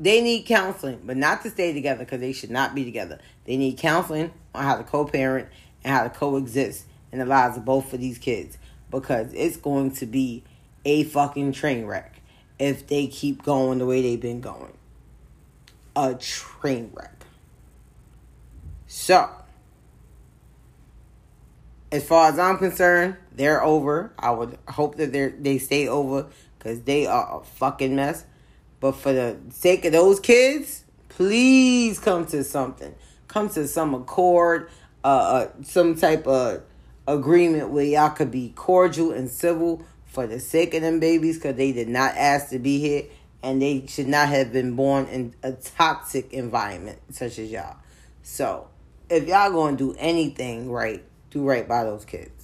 They 0.00 0.22
need 0.22 0.46
counseling, 0.46 1.02
but 1.04 1.18
not 1.18 1.42
to 1.42 1.50
stay 1.50 1.74
together 1.74 2.04
because 2.04 2.20
they 2.20 2.32
should 2.32 2.50
not 2.50 2.74
be 2.74 2.84
together. 2.84 3.18
They 3.44 3.58
need 3.58 3.76
counseling 3.76 4.32
on 4.54 4.64
how 4.64 4.76
to 4.76 4.82
co-parent 4.82 5.48
and 5.84 5.94
how 5.94 6.04
to 6.04 6.10
coexist 6.10 6.86
in 7.12 7.18
the 7.18 7.26
lives 7.26 7.58
of 7.58 7.66
both 7.66 7.92
of 7.92 8.00
these 8.00 8.16
kids 8.16 8.56
because 8.90 9.32
it's 9.34 9.58
going 9.58 9.92
to 9.92 10.06
be 10.06 10.42
a 10.86 11.04
fucking 11.04 11.52
train 11.52 11.84
wreck 11.84 12.22
if 12.58 12.86
they 12.86 13.06
keep 13.06 13.42
going 13.42 13.78
the 13.78 13.84
way 13.84 14.00
they've 14.00 14.20
been 14.20 14.40
going. 14.40 14.72
A 15.94 16.14
train 16.14 16.90
wreck. 16.94 17.24
So, 18.86 19.28
as 21.92 22.06
far 22.06 22.30
as 22.30 22.38
I'm 22.38 22.56
concerned, 22.56 23.16
they're 23.32 23.62
over. 23.62 24.12
I 24.18 24.30
would 24.30 24.58
hope 24.68 24.96
that 24.96 25.12
they 25.12 25.28
they 25.28 25.58
stay 25.58 25.88
over 25.88 26.26
because 26.58 26.82
they 26.82 27.06
are 27.06 27.40
a 27.40 27.44
fucking 27.44 27.94
mess. 27.94 28.24
But 28.80 28.92
for 28.92 29.12
the 29.12 29.36
sake 29.50 29.84
of 29.84 29.92
those 29.92 30.18
kids, 30.18 30.84
please 31.08 31.98
come 31.98 32.26
to 32.26 32.42
something. 32.42 32.94
Come 33.28 33.48
to 33.50 33.68
some 33.68 33.94
accord, 33.94 34.70
uh, 35.04 35.06
uh 35.06 35.48
some 35.62 35.94
type 35.94 36.26
of 36.26 36.62
agreement 37.06 37.70
where 37.70 37.84
y'all 37.84 38.10
could 38.10 38.30
be 38.30 38.52
cordial 38.56 39.12
and 39.12 39.30
civil 39.30 39.84
for 40.06 40.26
the 40.26 40.40
sake 40.40 40.74
of 40.74 40.82
them 40.82 40.98
babies 40.98 41.36
because 41.36 41.56
they 41.56 41.72
did 41.72 41.88
not 41.88 42.16
ask 42.16 42.50
to 42.50 42.58
be 42.58 42.78
here 42.78 43.04
and 43.42 43.62
they 43.62 43.86
should 43.86 44.08
not 44.08 44.28
have 44.28 44.52
been 44.52 44.74
born 44.74 45.06
in 45.06 45.34
a 45.42 45.52
toxic 45.52 46.32
environment 46.32 46.98
such 47.10 47.38
as 47.38 47.50
y'all. 47.50 47.76
So, 48.22 48.68
if 49.08 49.26
y'all 49.26 49.50
gonna 49.50 49.76
do 49.76 49.94
anything 49.98 50.70
right, 50.70 51.02
do 51.30 51.42
right 51.42 51.66
by 51.66 51.84
those 51.84 52.04
kids. 52.04 52.39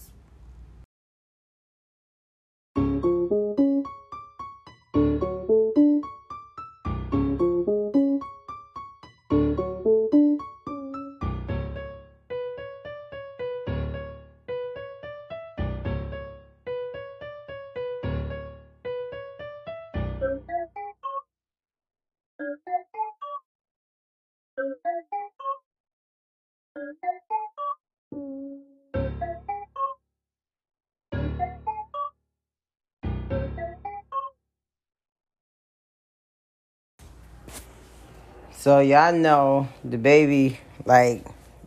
So 38.67 38.81
y'all 38.81 39.13
know 39.13 39.69
DaBaby, 39.87 40.57
like 40.85 41.25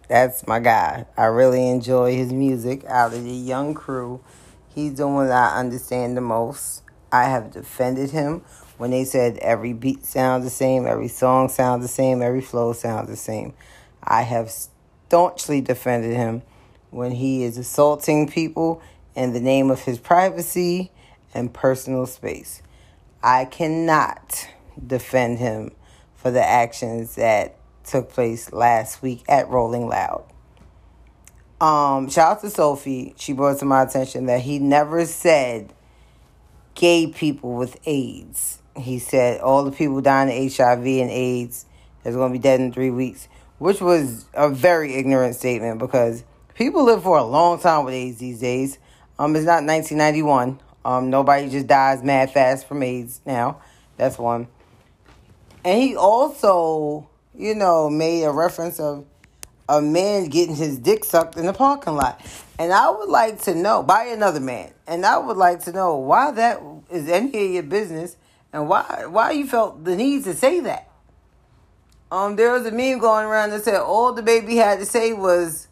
that's 0.10 0.46
my 0.46 0.60
guy. 0.60 1.06
I 1.16 1.28
really 1.28 1.70
enjoy 1.70 2.14
his 2.14 2.34
music. 2.34 2.84
Out 2.90 3.14
of 3.14 3.24
the 3.24 3.32
young 3.32 3.74
crew, 3.74 4.20
he's 4.76 4.96
the 4.96 5.08
one 5.08 5.32
I 5.32 5.58
understand 5.58 6.18
the 6.18 6.22
most. 6.22 6.84
I 7.10 7.24
have 7.24 7.52
defended 7.52 8.12
him 8.12 8.42
when 8.78 8.92
they 8.92 9.06
said 9.06 9.38
every 9.38 9.72
beat 9.72 10.04
sounds 10.04 10.44
the 10.44 10.50
same, 10.50 10.86
every 10.86 11.08
song 11.08 11.48
sounds 11.48 11.86
the 11.86 11.88
same, 11.88 12.22
every 12.22 12.42
flow 12.42 12.74
sounds 12.74 13.08
the 13.08 13.16
same. 13.16 13.54
I 14.04 14.24
have 14.24 14.52
staunchly 14.52 15.62
defended 15.62 16.18
him 16.18 16.42
when 16.90 17.12
he 17.12 17.44
is 17.44 17.58
assaulting 17.58 18.28
people 18.28 18.82
in 19.16 19.32
the 19.32 19.40
name 19.40 19.72
of 19.72 19.84
his 19.84 20.00
privacy 20.00 20.92
and 21.34 21.54
personal 21.54 22.06
space. 22.08 22.62
I 23.24 23.46
cannot 23.46 24.50
defend 24.86 25.40
him 25.40 25.72
for 26.22 26.32
the 26.32 26.44
actions 26.44 27.16
that 27.16 27.56
took 27.86 28.10
place 28.10 28.52
last 28.52 29.02
week 29.02 29.24
at 29.30 29.48
Rolling 29.48 29.88
Loud. 29.88 30.26
Um, 31.62 32.10
shout 32.10 32.38
out 32.38 32.42
to 32.42 32.50
Sophie. 32.50 33.14
She 33.18 33.34
brought 33.34 33.60
to 33.60 33.66
my 33.66 33.84
attention 33.84 34.26
that 34.28 34.42
he 34.42 34.60
never 34.60 35.06
said 35.06 35.74
gay 36.76 37.08
people 37.08 37.54
with 37.56 37.78
AIDS. 37.86 38.62
He 38.78 39.00
said 39.00 39.42
all 39.42 39.64
the 39.64 39.72
people 39.72 40.02
dying 40.02 40.30
of 40.30 40.56
HIV 40.56 40.86
and 40.86 41.10
AIDS 41.10 41.66
is 42.06 42.16
going 42.16 42.32
to 42.32 42.40
be 42.40 42.42
dead 42.42 42.60
in 42.60 42.72
three 42.72 42.92
weeks, 42.92 43.28
which 43.58 43.82
was 43.82 44.26
a 44.34 44.50
very 44.50 44.96
ignorant 44.96 45.36
statement 45.36 45.80
because 45.80 46.24
people 46.54 46.84
live 46.84 47.04
for 47.04 47.18
a 47.18 47.24
long 47.24 47.60
time 47.60 47.86
with 47.86 47.94
AIDS 47.94 48.20
these 48.20 48.40
days. 48.40 48.78
Um, 49.18 49.36
it's 49.36 49.46
not 49.46 49.64
1991. 49.64 50.60
Um, 50.86 51.10
nobody 51.10 51.50
just 51.50 51.68
dies 51.68 52.04
mad 52.04 52.32
fast 52.32 52.68
from 52.68 52.84
AIDS 52.84 53.20
now. 53.26 53.62
That's 53.98 54.18
one. 54.18 54.48
And 55.70 55.80
he 55.80 55.96
also, 55.96 57.08
you 57.38 57.54
know, 57.54 57.92
made 57.92 58.24
a 58.24 58.32
reference 58.32 58.80
of 58.80 59.06
a 59.70 59.80
man 59.80 60.26
getting 60.30 60.56
his 60.56 60.80
dick 60.80 61.06
sucked 61.06 61.38
in 61.38 61.46
the 61.46 61.54
parking 61.54 61.94
lot. 61.94 62.26
And 62.58 62.74
I 62.74 62.90
would 62.90 63.08
like 63.08 63.44
to 63.44 63.54
know 63.54 63.84
by 63.84 64.06
another 64.06 64.40
man. 64.40 64.74
And 64.88 65.06
I 65.06 65.20
would 65.20 65.38
like 65.38 65.66
to 65.66 65.72
know 65.72 65.96
why 65.98 66.32
that 66.32 66.60
is 66.90 67.08
any 67.08 67.46
of 67.46 67.52
your 67.52 67.62
business 67.62 68.18
and 68.52 68.68
why 68.68 69.06
why 69.08 69.30
you 69.30 69.46
felt 69.46 69.86
the 69.86 69.96
need 69.96 70.24
to 70.24 70.34
say 70.34 70.60
that. 70.62 70.90
Um, 72.12 72.36
there 72.36 72.52
was 72.52 72.66
a 72.66 72.72
meme 72.72 72.98
going 72.98 73.28
around 73.28 73.52
that 73.52 73.64
said 73.64 73.80
all 73.80 74.16
DaBaby 74.16 74.56
had 74.56 74.80
to 74.80 74.88
say 74.88 75.14
was 75.14 75.68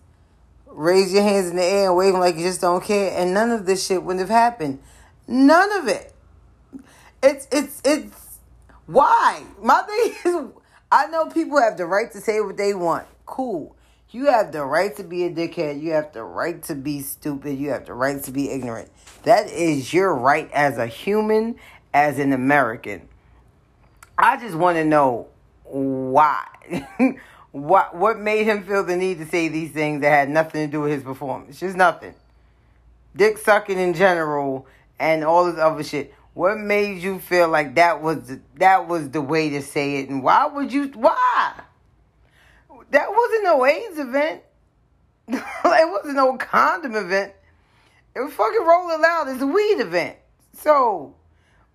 raise 0.67 1.11
your 1.11 1.23
hands 1.23 1.49
in 1.49 1.55
the 1.55 1.63
air 1.63 1.87
and 1.87 1.97
wave 1.97 2.13
them 2.13 2.21
like 2.21 2.35
you 2.35 2.43
just 2.43 2.61
don't 2.61 2.83
care, 2.83 3.19
and 3.19 3.33
none 3.33 3.49
of 3.49 3.65
this 3.65 3.83
shit 3.83 4.03
wouldn't 4.03 4.19
have 4.19 4.29
happened. 4.29 4.77
None 5.27 5.71
of 5.71 5.87
it. 5.87 6.13
It's 7.23 7.47
it's 7.51 7.81
it's 7.83 8.26
why? 8.87 9.43
My 9.61 9.81
thing 9.81 10.15
is 10.33 10.51
I 10.91 11.07
know 11.07 11.27
people 11.27 11.61
have 11.61 11.77
the 11.77 11.85
right 11.85 12.11
to 12.13 12.21
say 12.21 12.41
what 12.41 12.57
they 12.57 12.73
want. 12.73 13.05
Cool. 13.25 13.75
You 14.09 14.27
have 14.27 14.53
the 14.53 14.63
right 14.63 14.95
to 14.95 15.03
be 15.03 15.25
a 15.25 15.29
dickhead. 15.29 15.81
You 15.81 15.91
have 15.91 16.13
the 16.13 16.23
right 16.23 16.63
to 16.63 16.75
be 16.75 17.01
stupid. 17.01 17.59
You 17.59 17.71
have 17.71 17.85
the 17.85 17.93
right 17.93 18.23
to 18.23 18.31
be 18.31 18.49
ignorant. 18.49 18.89
That 19.23 19.51
is 19.51 19.93
your 19.93 20.15
right 20.15 20.49
as 20.53 20.77
a 20.77 20.87
human, 20.87 21.57
as 21.93 22.17
an 22.17 22.31
American. 22.31 23.07
I 24.17 24.37
just 24.37 24.55
want 24.55 24.77
to 24.77 24.85
know 24.85 25.27
why. 25.65 26.45
what 27.51 27.95
what 27.95 28.17
made 28.17 28.45
him 28.45 28.63
feel 28.63 28.85
the 28.85 28.95
need 28.95 29.17
to 29.17 29.25
say 29.25 29.49
these 29.49 29.71
things 29.71 30.01
that 30.01 30.09
had 30.09 30.29
nothing 30.29 30.65
to 30.65 30.71
do 30.71 30.81
with 30.81 30.91
his 30.91 31.03
performance? 31.03 31.59
Just 31.59 31.75
nothing. 31.75 32.15
Dick 33.13 33.37
sucking 33.37 33.77
in 33.77 33.93
general 33.93 34.67
and 34.99 35.25
all 35.25 35.45
this 35.51 35.59
other 35.59 35.83
shit. 35.83 36.13
What 36.37 36.59
made 36.59 37.01
you 37.01 37.17
feel 37.17 37.49
like 37.49 37.73
that 37.75 38.03
was 38.03 38.27
the, 38.27 38.39
that 38.57 38.87
was 38.87 39.09
the 39.09 39.23
way 39.23 39.49
to 39.49 39.63
say 39.63 39.97
it? 39.97 40.09
And 40.09 40.21
why 40.21 40.45
would 40.45 40.71
you? 40.71 40.89
Why? 40.89 41.61
That 42.91 43.09
wasn't 43.09 43.43
no 43.43 43.65
AIDS 43.65 43.97
event. 43.97 44.43
it 45.27 45.41
wasn't 45.65 46.15
no 46.15 46.37
condom 46.37 46.95
event. 46.95 47.33
It 48.13 48.19
was 48.19 48.33
fucking 48.33 48.63
rolling 48.63 49.01
loud. 49.01 49.29
It's 49.29 49.41
a 49.41 49.47
weed 49.47 49.79
event. 49.79 50.17
So 50.53 51.15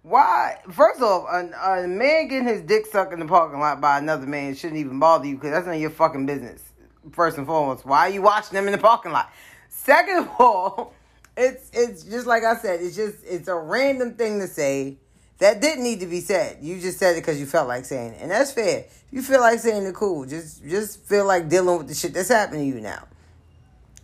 why? 0.03 0.59
First 0.71 1.03
off, 1.03 1.27
a, 1.29 1.83
a 1.83 1.89
man 1.89 2.29
getting 2.29 2.47
his 2.47 2.61
dick 2.61 2.87
sucked 2.87 3.13
in 3.13 3.19
the 3.19 3.27
parking 3.27 3.59
lot 3.59 3.81
by 3.81 3.99
another 3.99 4.29
man 4.29 4.55
shouldn't 4.55 4.79
even 4.79 5.01
bother 5.01 5.27
you 5.27 5.35
because 5.35 5.51
that's 5.51 5.67
none 5.67 5.75
of 5.75 5.81
your 5.81 5.91
fucking 5.91 6.25
business. 6.25 6.63
First 7.11 7.37
and 7.37 7.49
foremost, 7.49 7.85
why 7.85 8.07
are 8.07 8.11
you 8.11 8.23
watching 8.23 8.55
them 8.55 8.67
in 8.67 8.73
the 8.73 8.79
parking 8.79 9.11
lot? 9.11 9.33
Second 9.69 10.19
of 10.19 10.29
all, 10.39 10.95
it's 11.37 11.71
it's 11.73 12.05
just 12.05 12.27
like 12.27 12.45
I 12.45 12.57
said. 12.57 12.81
It's 12.81 12.97
just 12.97 13.17
it's 13.25 13.49
a 13.49 13.57
random 13.57 14.15
thing 14.15 14.41
to 14.41 14.47
say 14.47 14.99
that 15.39 15.61
didn't 15.61 15.83
need 15.83 16.01
to 16.01 16.07
be 16.07 16.21
said. 16.21 16.59
You 16.61 16.81
just 16.81 16.99
said 16.99 17.17
it 17.17 17.21
because 17.21 17.41
you 17.41 17.47
felt 17.47 17.69
like 17.69 17.85
saying 17.85 18.13
it, 18.13 18.19
and 18.21 18.31
that's 18.31 18.53
fair. 18.53 18.81
If 18.81 19.07
you 19.11 19.23
feel 19.23 19.41
like 19.41 19.59
saying 19.59 19.85
it, 19.85 19.95
cool. 19.95 20.27
Just 20.27 20.65
just 20.65 21.01
feel 21.05 21.27
like 21.27 21.49
dealing 21.49 21.79
with 21.79 21.89
the 21.89 21.95
shit 21.95 22.15
that's 22.15 22.29
happening 22.29 22.71
to 22.71 22.77
you 22.77 22.83
now. 22.83 23.07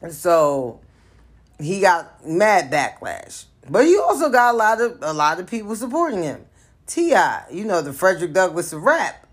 And 0.00 0.12
so 0.12 0.80
he 1.60 1.80
got 1.80 2.26
mad 2.26 2.70
backlash, 2.70 3.44
but 3.68 3.84
he 3.84 3.96
also 3.98 4.30
got 4.30 4.54
a 4.54 4.56
lot 4.56 4.80
of 4.80 4.98
a 5.02 5.12
lot 5.12 5.38
of 5.38 5.46
people 5.46 5.76
supporting 5.76 6.22
him. 6.22 6.44
T.I., 6.86 7.44
you 7.52 7.64
know 7.64 7.82
the 7.82 7.92
Frederick 7.92 8.32
Douglass 8.32 8.72
of 8.72 8.82
rap. 8.82 9.26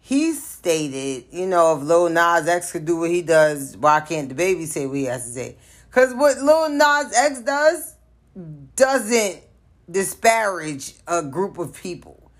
he 0.00 0.32
stated, 0.32 1.26
you 1.30 1.46
know, 1.46 1.76
if 1.76 1.82
Lil 1.84 2.08
Nas 2.08 2.48
X 2.48 2.72
could 2.72 2.84
do 2.84 2.96
what 2.96 3.10
he 3.10 3.22
does, 3.22 3.76
why 3.76 4.00
can't 4.00 4.28
DaBaby 4.34 4.66
say 4.66 4.86
what 4.86 4.96
he 4.96 5.04
has 5.04 5.24
to 5.26 5.30
say? 5.30 5.56
Because 5.96 6.12
what 6.12 6.36
Lil 6.36 6.68
Nas 6.68 7.10
X 7.16 7.40
does 7.40 7.94
doesn't 8.76 9.40
disparage 9.90 10.92
a 11.08 11.22
group 11.22 11.56
of 11.56 11.72
people. 11.72 12.30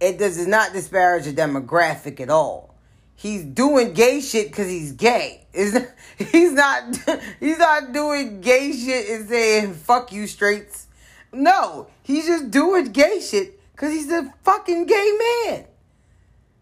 It 0.00 0.18
does 0.18 0.46
not 0.46 0.74
disparage 0.74 1.26
a 1.26 1.32
demographic 1.32 2.20
at 2.20 2.28
all. 2.28 2.74
He's 3.16 3.42
doing 3.42 3.94
gay 3.94 4.20
shit 4.20 4.48
because 4.48 4.68
he's 4.68 4.92
gay. 4.92 5.46
Is 5.54 5.82
he's 6.18 6.52
not 6.52 6.94
he's 7.40 7.56
not 7.56 7.94
doing 7.94 8.42
gay 8.42 8.70
shit 8.70 9.08
and 9.08 9.26
saying 9.26 9.72
fuck 9.72 10.12
you 10.12 10.26
straights. 10.26 10.86
No, 11.32 11.86
he's 12.02 12.26
just 12.26 12.50
doing 12.50 12.92
gay 12.92 13.22
shit 13.22 13.58
because 13.72 13.94
he's 13.94 14.12
a 14.12 14.30
fucking 14.42 14.84
gay 14.84 15.18
man. 15.46 15.64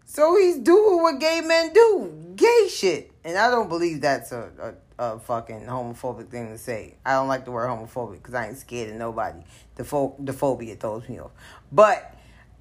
So 0.05 0.37
he's 0.37 0.57
doing 0.57 1.01
what 1.01 1.19
gay 1.19 1.41
men 1.41 1.73
do, 1.73 2.33
gay 2.37 2.69
shit. 2.69 3.11
And 3.25 3.37
I 3.37 3.49
don't 3.51 3.67
believe 3.67 3.99
that's 3.99 4.31
a, 4.31 4.49
a, 4.61 4.73
a 4.99 5.17
fucking 5.17 5.61
homophobic 5.61 6.29
thing 6.29 6.49
to 6.49 6.57
say. 6.57 6.95
I 7.05 7.13
don't 7.13 7.29
like 7.29 7.45
the 7.45 7.51
word 7.51 7.67
homophobic 7.69 8.17
because 8.17 8.33
I 8.33 8.47
ain't 8.47 8.57
scared 8.57 8.89
of 8.89 8.97
nobody. 8.97 9.39
The, 9.75 9.85
pho- 9.85 10.15
the 10.19 10.33
phobia 10.33 10.75
throws 10.75 11.07
me 11.07 11.19
off. 11.19 11.31
But 11.71 12.13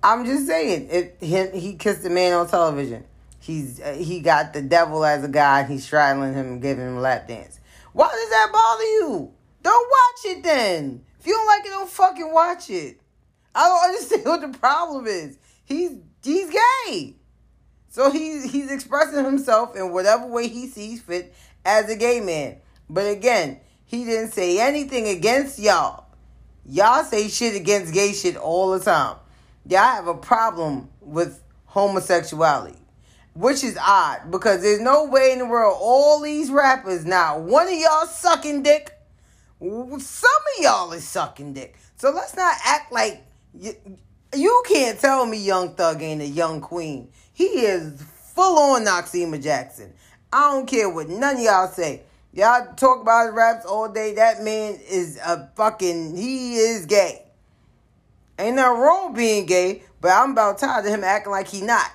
I'm 0.02 0.24
just 0.24 0.46
saying, 0.46 0.88
if 0.90 1.20
he, 1.20 1.58
he 1.58 1.74
kissed 1.74 2.06
a 2.06 2.10
man 2.10 2.34
on 2.34 2.48
television, 2.48 3.04
he's 3.40 3.80
uh, 3.80 3.92
he 3.92 4.20
got 4.20 4.52
the 4.52 4.62
devil 4.62 5.04
as 5.04 5.24
a 5.24 5.28
guy. 5.28 5.64
He's 5.64 5.84
straddling 5.84 6.34
him 6.34 6.46
and 6.46 6.62
giving 6.62 6.86
him 6.86 6.98
a 6.98 7.00
lap 7.00 7.26
dance. 7.26 7.58
Why 7.92 8.08
does 8.08 8.30
that 8.30 8.50
bother 8.52 8.84
you? 8.84 9.32
Don't 9.64 9.90
watch 9.90 10.36
it 10.36 10.42
then. 10.44 11.04
If 11.18 11.26
you 11.26 11.32
don't 11.32 11.46
like 11.46 11.66
it, 11.66 11.70
don't 11.70 11.90
fucking 11.90 12.32
watch 12.32 12.70
it. 12.70 13.00
I 13.52 13.66
don't 13.66 13.84
understand 13.90 14.24
what 14.24 14.52
the 14.52 14.58
problem 14.58 15.08
is. 15.08 15.38
He's 15.64 15.90
he's 16.22 16.50
gay. 16.50 17.16
So 17.88 18.12
he's 18.12 18.52
he's 18.52 18.70
expressing 18.70 19.24
himself 19.24 19.74
in 19.74 19.92
whatever 19.92 20.26
way 20.26 20.46
he 20.46 20.68
sees 20.68 21.02
fit 21.02 21.34
as 21.64 21.88
a 21.90 21.96
gay 21.96 22.20
man. 22.20 22.56
But 22.88 23.06
again, 23.06 23.60
he 23.84 24.04
didn't 24.04 24.32
say 24.32 24.60
anything 24.60 25.08
against 25.08 25.58
y'all. 25.58 26.06
Y'all 26.66 27.04
say 27.04 27.28
shit 27.28 27.56
against 27.56 27.94
gay 27.94 28.12
shit 28.12 28.36
all 28.36 28.70
the 28.70 28.80
time. 28.80 29.16
Y'all 29.66 29.80
have 29.80 30.06
a 30.06 30.14
problem 30.14 30.88
with 31.00 31.42
homosexuality. 31.66 32.76
Which 33.34 33.62
is 33.62 33.78
odd 33.80 34.30
because 34.30 34.62
there's 34.62 34.80
no 34.80 35.04
way 35.04 35.32
in 35.32 35.38
the 35.38 35.46
world 35.46 35.78
all 35.80 36.20
these 36.20 36.50
rappers 36.50 37.04
now 37.04 37.38
one 37.38 37.68
of 37.68 37.74
y'all 37.74 38.06
sucking 38.06 38.64
dick. 38.64 38.92
Some 39.60 39.70
of 39.70 40.62
y'all 40.62 40.92
is 40.92 41.06
sucking 41.06 41.52
dick. 41.52 41.76
So 41.96 42.10
let's 42.10 42.36
not 42.36 42.56
act 42.64 42.92
like 42.92 43.24
you, 43.54 43.74
you 44.34 44.62
can't 44.66 44.98
tell 44.98 45.24
me 45.24 45.38
Young 45.38 45.74
Thug 45.74 46.02
ain't 46.02 46.20
a 46.20 46.26
young 46.26 46.60
queen. 46.60 47.10
He 47.32 47.44
is 47.44 48.02
full 48.02 48.58
on 48.58 48.84
Noxeema 48.84 49.42
Jackson. 49.42 49.94
I 50.32 50.50
don't 50.50 50.66
care 50.66 50.90
what 50.90 51.08
none 51.08 51.36
of 51.36 51.42
y'all 51.42 51.68
say. 51.68 52.02
Y'all 52.32 52.74
talk 52.74 53.00
about 53.00 53.26
his 53.26 53.34
raps 53.34 53.64
all 53.64 53.88
day. 53.88 54.14
That 54.14 54.42
man 54.42 54.78
is 54.88 55.18
a 55.18 55.50
fucking, 55.56 56.16
he 56.16 56.56
is 56.56 56.86
gay. 56.86 57.22
Ain't 58.38 58.56
nothing 58.56 58.80
wrong 58.80 59.14
being 59.14 59.46
gay, 59.46 59.82
but 60.00 60.10
I'm 60.10 60.32
about 60.32 60.58
tired 60.58 60.84
of 60.84 60.92
him 60.92 61.02
acting 61.02 61.32
like 61.32 61.48
he 61.48 61.62
not. 61.62 61.90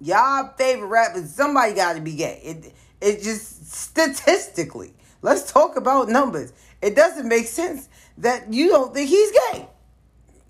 Y'all 0.00 0.52
favorite 0.58 0.88
rappers, 0.88 1.30
somebody 1.30 1.72
got 1.72 1.94
to 1.94 2.00
be 2.00 2.14
gay. 2.14 2.40
It, 2.44 2.74
it 3.00 3.22
just 3.22 3.72
statistically, 3.72 4.92
let's 5.22 5.50
talk 5.50 5.76
about 5.76 6.08
numbers. 6.08 6.52
It 6.82 6.94
doesn't 6.94 7.26
make 7.26 7.46
sense 7.46 7.88
that 8.18 8.52
you 8.52 8.68
don't 8.68 8.92
think 8.92 9.08
he's 9.08 9.30
gay. 9.30 9.68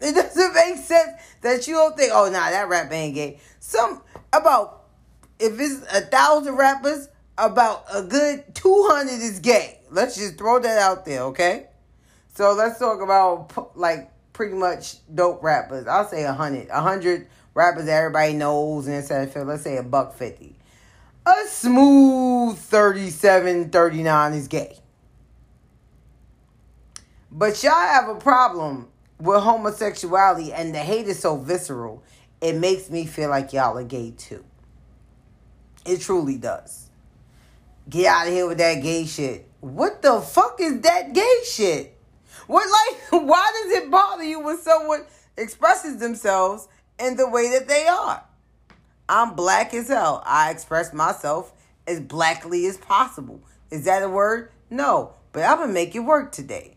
It 0.01 0.15
doesn't 0.15 0.55
make 0.55 0.77
sense 0.79 1.13
that 1.43 1.69
you 1.69 1.75
don't 1.75 1.97
think, 1.97 2.11
oh, 2.13 2.25
nah, 2.27 2.51
that 2.51 2.69
rap 2.69 2.91
ain't 2.93 3.15
gay. 3.15 3.39
Some, 3.61 4.03
about, 4.33 4.84
if 5.39 5.59
it's 5.59 5.83
a 5.93 6.01
thousand 6.03 6.57
rappers, 6.57 7.09
about 7.37 7.85
a 7.93 8.03
good 8.03 8.55
200 8.55 9.13
is 9.13 9.41
gay. 9.41 9.81
Let's 9.91 10.17
just 10.17 10.39
throw 10.39 10.61
that 10.61 10.79
out 10.79 11.05
there, 11.05 11.23
okay? 11.23 11.67
So 12.35 12.53
let's 12.53 12.79
talk 12.79 13.01
about, 13.01 13.77
like, 13.77 14.11
pretty 14.33 14.55
much 14.55 14.97
dope 15.15 15.43
rappers. 15.43 15.87
I'll 15.87 16.07
say 16.07 16.23
a 16.25 16.29
100. 16.29 16.69
A 16.69 16.83
100 16.83 17.27
rappers 17.55 17.87
that 17.87 17.99
everybody 17.99 18.35
knows 18.35 18.87
and 18.87 19.11
of, 19.11 19.47
let's 19.47 19.63
say 19.63 19.77
a 19.77 19.83
buck 19.83 20.15
50. 20.15 20.55
A 21.27 21.35
smooth 21.49 22.59
37, 22.59 23.71
39 23.71 24.33
is 24.35 24.49
gay. 24.49 24.77
But 27.31 27.63
y'all 27.63 27.73
have 27.73 28.09
a 28.09 28.17
problem 28.17 28.89
with 29.19 29.41
homosexuality 29.41 30.53
and 30.53 30.75
the 30.75 30.79
hate 30.79 31.07
is 31.07 31.19
so 31.19 31.37
visceral, 31.37 32.03
it 32.41 32.57
makes 32.57 32.91
me 32.91 33.07
feel 33.07 33.31
like 33.31 33.53
y'all 33.53 33.79
are 33.79 33.85
gay 33.85 34.13
too. 34.17 34.45
It 35.85 36.01
truly 36.01 36.39
does. 36.39 36.89
Get 37.89 38.07
out 38.07 38.27
of 38.27 38.33
here 38.33 38.49
with 38.49 38.59
that 38.59 38.83
gay 38.83 39.05
shit. 39.05 39.49
What 39.61 40.03
the 40.03 40.21
fuck 40.21 40.57
is 40.61 40.81
that 40.81 41.13
gay 41.13 41.41
shit? 41.45 41.99
What 42.47 42.67
like 42.67 43.23
why 43.27 43.51
does 43.63 43.73
it 43.73 43.91
bother 43.91 44.25
you 44.25 44.41
when 44.41 44.59
someone 44.59 45.05
expresses 45.37 45.99
themselves 45.99 46.69
in 46.99 47.17
the 47.17 47.29
way 47.29 47.51
that 47.51 47.69
they 47.69 47.87
are? 47.87 48.25
I'm 49.09 49.35
black 49.35 49.75
as 49.75 49.89
hell. 49.89 50.23
I 50.25 50.51
express 50.51 50.93
myself 50.95 51.53
as 51.87 52.01
blackly 52.01 52.65
as 52.67 52.79
possible. 52.79 53.41
Is 53.71 53.85
that 53.85 54.03
a 54.03 54.09
word? 54.09 54.51
No, 54.71 55.15
but 55.33 55.43
I'm 55.43 55.59
gonna 55.59 55.73
make 55.73 55.95
it 55.95 56.01
work 56.01 56.33
today. 56.33 56.77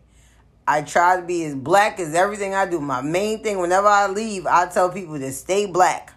I 0.66 0.82
try 0.82 1.16
to 1.16 1.22
be 1.22 1.44
as 1.44 1.54
black 1.54 1.98
as 1.98 2.14
everything 2.14 2.54
I 2.54 2.66
do. 2.66 2.78
My 2.78 3.00
main 3.00 3.42
thing, 3.42 3.58
whenever 3.58 3.86
I 3.86 4.06
leave, 4.08 4.46
I 4.46 4.66
tell 4.66 4.90
people 4.90 5.18
to 5.18 5.32
stay 5.32 5.64
black. 5.64 6.12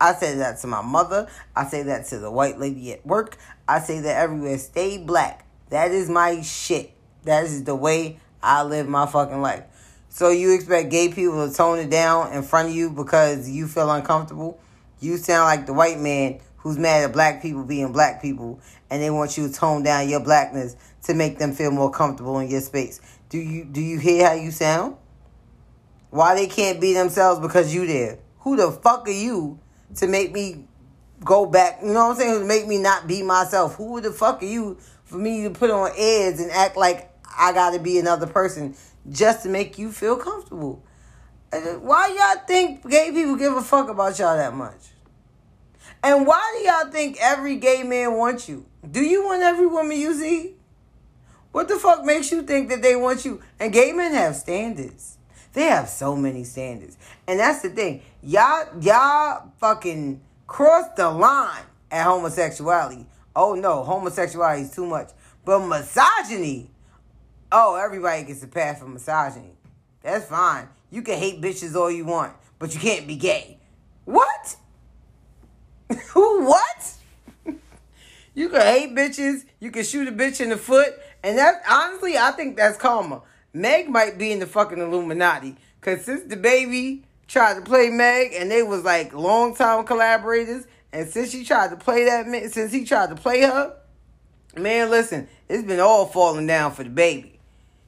I 0.00 0.14
say 0.14 0.36
that 0.36 0.58
to 0.60 0.66
my 0.66 0.80
mother. 0.80 1.28
I 1.54 1.66
say 1.66 1.82
that 1.82 2.06
to 2.06 2.18
the 2.18 2.30
white 2.30 2.58
lady 2.58 2.92
at 2.92 3.06
work. 3.06 3.36
I 3.68 3.80
say 3.80 4.00
that 4.00 4.16
everywhere. 4.16 4.56
Stay 4.58 4.98
black. 4.98 5.46
That 5.68 5.90
is 5.90 6.08
my 6.08 6.40
shit. 6.40 6.92
That 7.24 7.44
is 7.44 7.64
the 7.64 7.76
way 7.76 8.18
I 8.42 8.62
live 8.62 8.88
my 8.88 9.06
fucking 9.06 9.42
life. 9.42 9.64
So 10.08 10.30
you 10.30 10.54
expect 10.54 10.90
gay 10.90 11.12
people 11.12 11.46
to 11.46 11.54
tone 11.54 11.78
it 11.78 11.90
down 11.90 12.32
in 12.32 12.42
front 12.42 12.70
of 12.70 12.74
you 12.74 12.90
because 12.90 13.48
you 13.48 13.68
feel 13.68 13.90
uncomfortable? 13.90 14.58
You 14.98 15.18
sound 15.18 15.44
like 15.44 15.66
the 15.66 15.72
white 15.72 16.00
man 16.00 16.40
who's 16.56 16.78
mad 16.78 17.04
at 17.04 17.12
black 17.12 17.42
people 17.42 17.64
being 17.64 17.92
black 17.92 18.20
people 18.20 18.60
and 18.90 19.02
they 19.02 19.10
want 19.10 19.36
you 19.36 19.48
to 19.48 19.54
tone 19.54 19.82
down 19.82 20.08
your 20.08 20.20
blackness 20.20 20.76
to 21.04 21.14
make 21.14 21.38
them 21.38 21.52
feel 21.52 21.70
more 21.70 21.90
comfortable 21.90 22.38
in 22.38 22.48
your 22.48 22.60
space. 22.60 23.00
Do 23.28 23.38
you 23.38 23.64
do 23.64 23.80
you 23.80 23.98
hear 23.98 24.26
how 24.26 24.34
you 24.34 24.50
sound? 24.50 24.96
Why 26.10 26.34
they 26.34 26.48
can't 26.48 26.80
be 26.80 26.92
themselves 26.92 27.40
because 27.40 27.72
you 27.72 27.86
there? 27.86 28.18
Who 28.40 28.56
the 28.56 28.72
fuck 28.72 29.06
are 29.06 29.12
you 29.12 29.60
to 29.96 30.06
make 30.06 30.32
me 30.32 30.64
go 31.24 31.46
back? 31.46 31.80
You 31.82 31.92
know 31.92 32.08
what 32.08 32.12
I'm 32.12 32.16
saying? 32.16 32.40
To 32.40 32.46
make 32.46 32.66
me 32.66 32.78
not 32.78 33.06
be 33.06 33.22
myself. 33.22 33.76
Who 33.76 34.00
the 34.00 34.12
fuck 34.12 34.42
are 34.42 34.46
you 34.46 34.78
for 35.04 35.18
me 35.18 35.42
to 35.42 35.50
put 35.50 35.70
on 35.70 35.90
airs 35.96 36.40
and 36.40 36.50
act 36.50 36.76
like 36.76 37.10
I 37.36 37.52
got 37.52 37.70
to 37.70 37.78
be 37.78 37.98
another 37.98 38.26
person 38.26 38.74
just 39.10 39.42
to 39.44 39.48
make 39.48 39.78
you 39.78 39.92
feel 39.92 40.16
comfortable? 40.16 40.82
Uh, 41.52 41.58
why 41.80 42.14
y'all 42.16 42.44
think 42.46 42.88
gay 42.88 43.10
people 43.10 43.36
give 43.36 43.54
a 43.54 43.62
fuck 43.62 43.88
about 43.88 44.18
y'all 44.18 44.36
that 44.36 44.54
much? 44.54 44.90
And 46.02 46.26
why 46.26 46.56
do 46.56 46.64
y'all 46.66 46.90
think 46.90 47.18
every 47.20 47.56
gay 47.56 47.82
man 47.82 48.14
wants 48.14 48.48
you? 48.48 48.66
Do 48.88 49.00
you 49.00 49.24
want 49.24 49.42
every 49.42 49.66
woman 49.66 49.98
you 49.98 50.14
see? 50.14 50.54
What 51.52 51.68
the 51.68 51.76
fuck 51.76 52.04
makes 52.04 52.30
you 52.30 52.42
think 52.42 52.68
that 52.68 52.80
they 52.80 52.96
want 52.96 53.24
you? 53.24 53.40
And 53.58 53.72
gay 53.72 53.92
men 53.92 54.12
have 54.14 54.36
standards. 54.36 55.18
They 55.52 55.64
have 55.64 55.88
so 55.88 56.14
many 56.14 56.44
standards. 56.44 56.96
And 57.26 57.40
that's 57.40 57.62
the 57.62 57.70
thing. 57.70 58.02
Y'all 58.22 58.68
y'all 58.82 59.50
fucking 59.58 60.20
cross 60.46 60.86
the 60.94 61.08
line 61.08 61.62
at 61.90 62.04
homosexuality. 62.04 63.06
Oh 63.34 63.54
no, 63.54 63.82
homosexuality 63.82 64.62
is 64.62 64.74
too 64.74 64.84
much. 64.84 65.10
But 65.44 65.60
misogyny, 65.60 66.70
oh, 67.50 67.76
everybody 67.76 68.24
gets 68.24 68.42
a 68.42 68.48
pass 68.48 68.80
for 68.80 68.88
misogyny. 68.88 69.52
That's 70.02 70.26
fine. 70.26 70.68
You 70.90 71.00
can 71.00 71.18
hate 71.18 71.40
bitches 71.40 71.74
all 71.74 71.90
you 71.90 72.04
want, 72.04 72.34
but 72.58 72.74
you 72.74 72.80
can't 72.80 73.06
be 73.06 73.16
gay. 73.16 73.58
What? 74.04 74.56
Who 76.10 76.44
what? 76.44 76.94
you 78.34 78.50
can 78.50 78.60
hate 78.60 78.94
bitches, 78.94 79.44
you 79.60 79.70
can 79.70 79.82
shoot 79.82 80.08
a 80.08 80.12
bitch 80.12 80.42
in 80.42 80.50
the 80.50 80.58
foot, 80.58 80.92
and 81.22 81.38
that 81.38 81.62
honestly, 81.68 82.18
I 82.18 82.32
think 82.32 82.56
that's 82.56 82.76
karma. 82.76 83.22
Meg 83.54 83.88
might 83.88 84.18
be 84.18 84.30
in 84.30 84.40
the 84.40 84.46
fucking 84.46 84.78
Illuminati. 84.78 85.56
Cause 85.80 86.04
since 86.04 86.22
DaBaby 86.32 87.04
tried 87.30 87.54
to 87.54 87.62
play 87.62 87.90
Meg 87.90 88.32
and 88.34 88.50
they 88.50 88.62
was 88.62 88.82
like 88.84 89.14
long 89.14 89.54
time 89.54 89.84
collaborators, 89.84 90.66
and 90.92 91.08
since 91.08 91.30
she 91.30 91.44
tried 91.44 91.70
to 91.70 91.76
play 91.76 92.04
that 92.04 92.26
since 92.52 92.72
he 92.72 92.84
tried 92.84 93.10
to 93.10 93.16
play 93.16 93.42
her, 93.42 93.76
man, 94.56 94.90
listen, 94.90 95.28
it's 95.48 95.64
been 95.64 95.80
all 95.80 96.06
falling 96.06 96.46
down 96.46 96.72
for 96.72 96.84
DaBaby. 96.84 97.38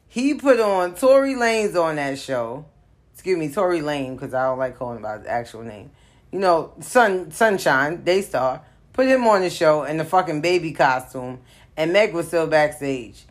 He 0.09 0.35
put 0.35 0.61
on 0.61 0.95
Tory 0.95 1.35
Lanez 1.35 1.75
on 1.75 1.97
that 1.97 2.19
show. 2.19 2.67
Excuse 3.15 3.39
me, 3.39 3.51
Tory 3.53 3.83
Lane, 3.83 4.15
because 4.15 4.35
I 4.35 4.45
don't 4.45 4.59
like 4.59 4.79
calling 4.79 5.03
by 5.03 5.19
his 5.19 5.27
actual 5.27 5.63
name. 5.63 5.91
You 6.31 6.39
know, 6.39 6.73
Sun 6.81 7.33
Sunshine, 7.33 8.05
Daystar, 8.05 8.63
put 8.93 9.07
him 9.07 9.27
on 9.27 9.41
the 9.41 9.51
show 9.51 9.85
in 9.85 9.97
the 9.97 10.05
fucking 10.05 10.41
baby 10.41 10.73
costume 10.73 11.41
and 11.77 11.93
Meg 11.93 12.15
was 12.15 12.29
still 12.29 12.47
backstage. 12.47 13.25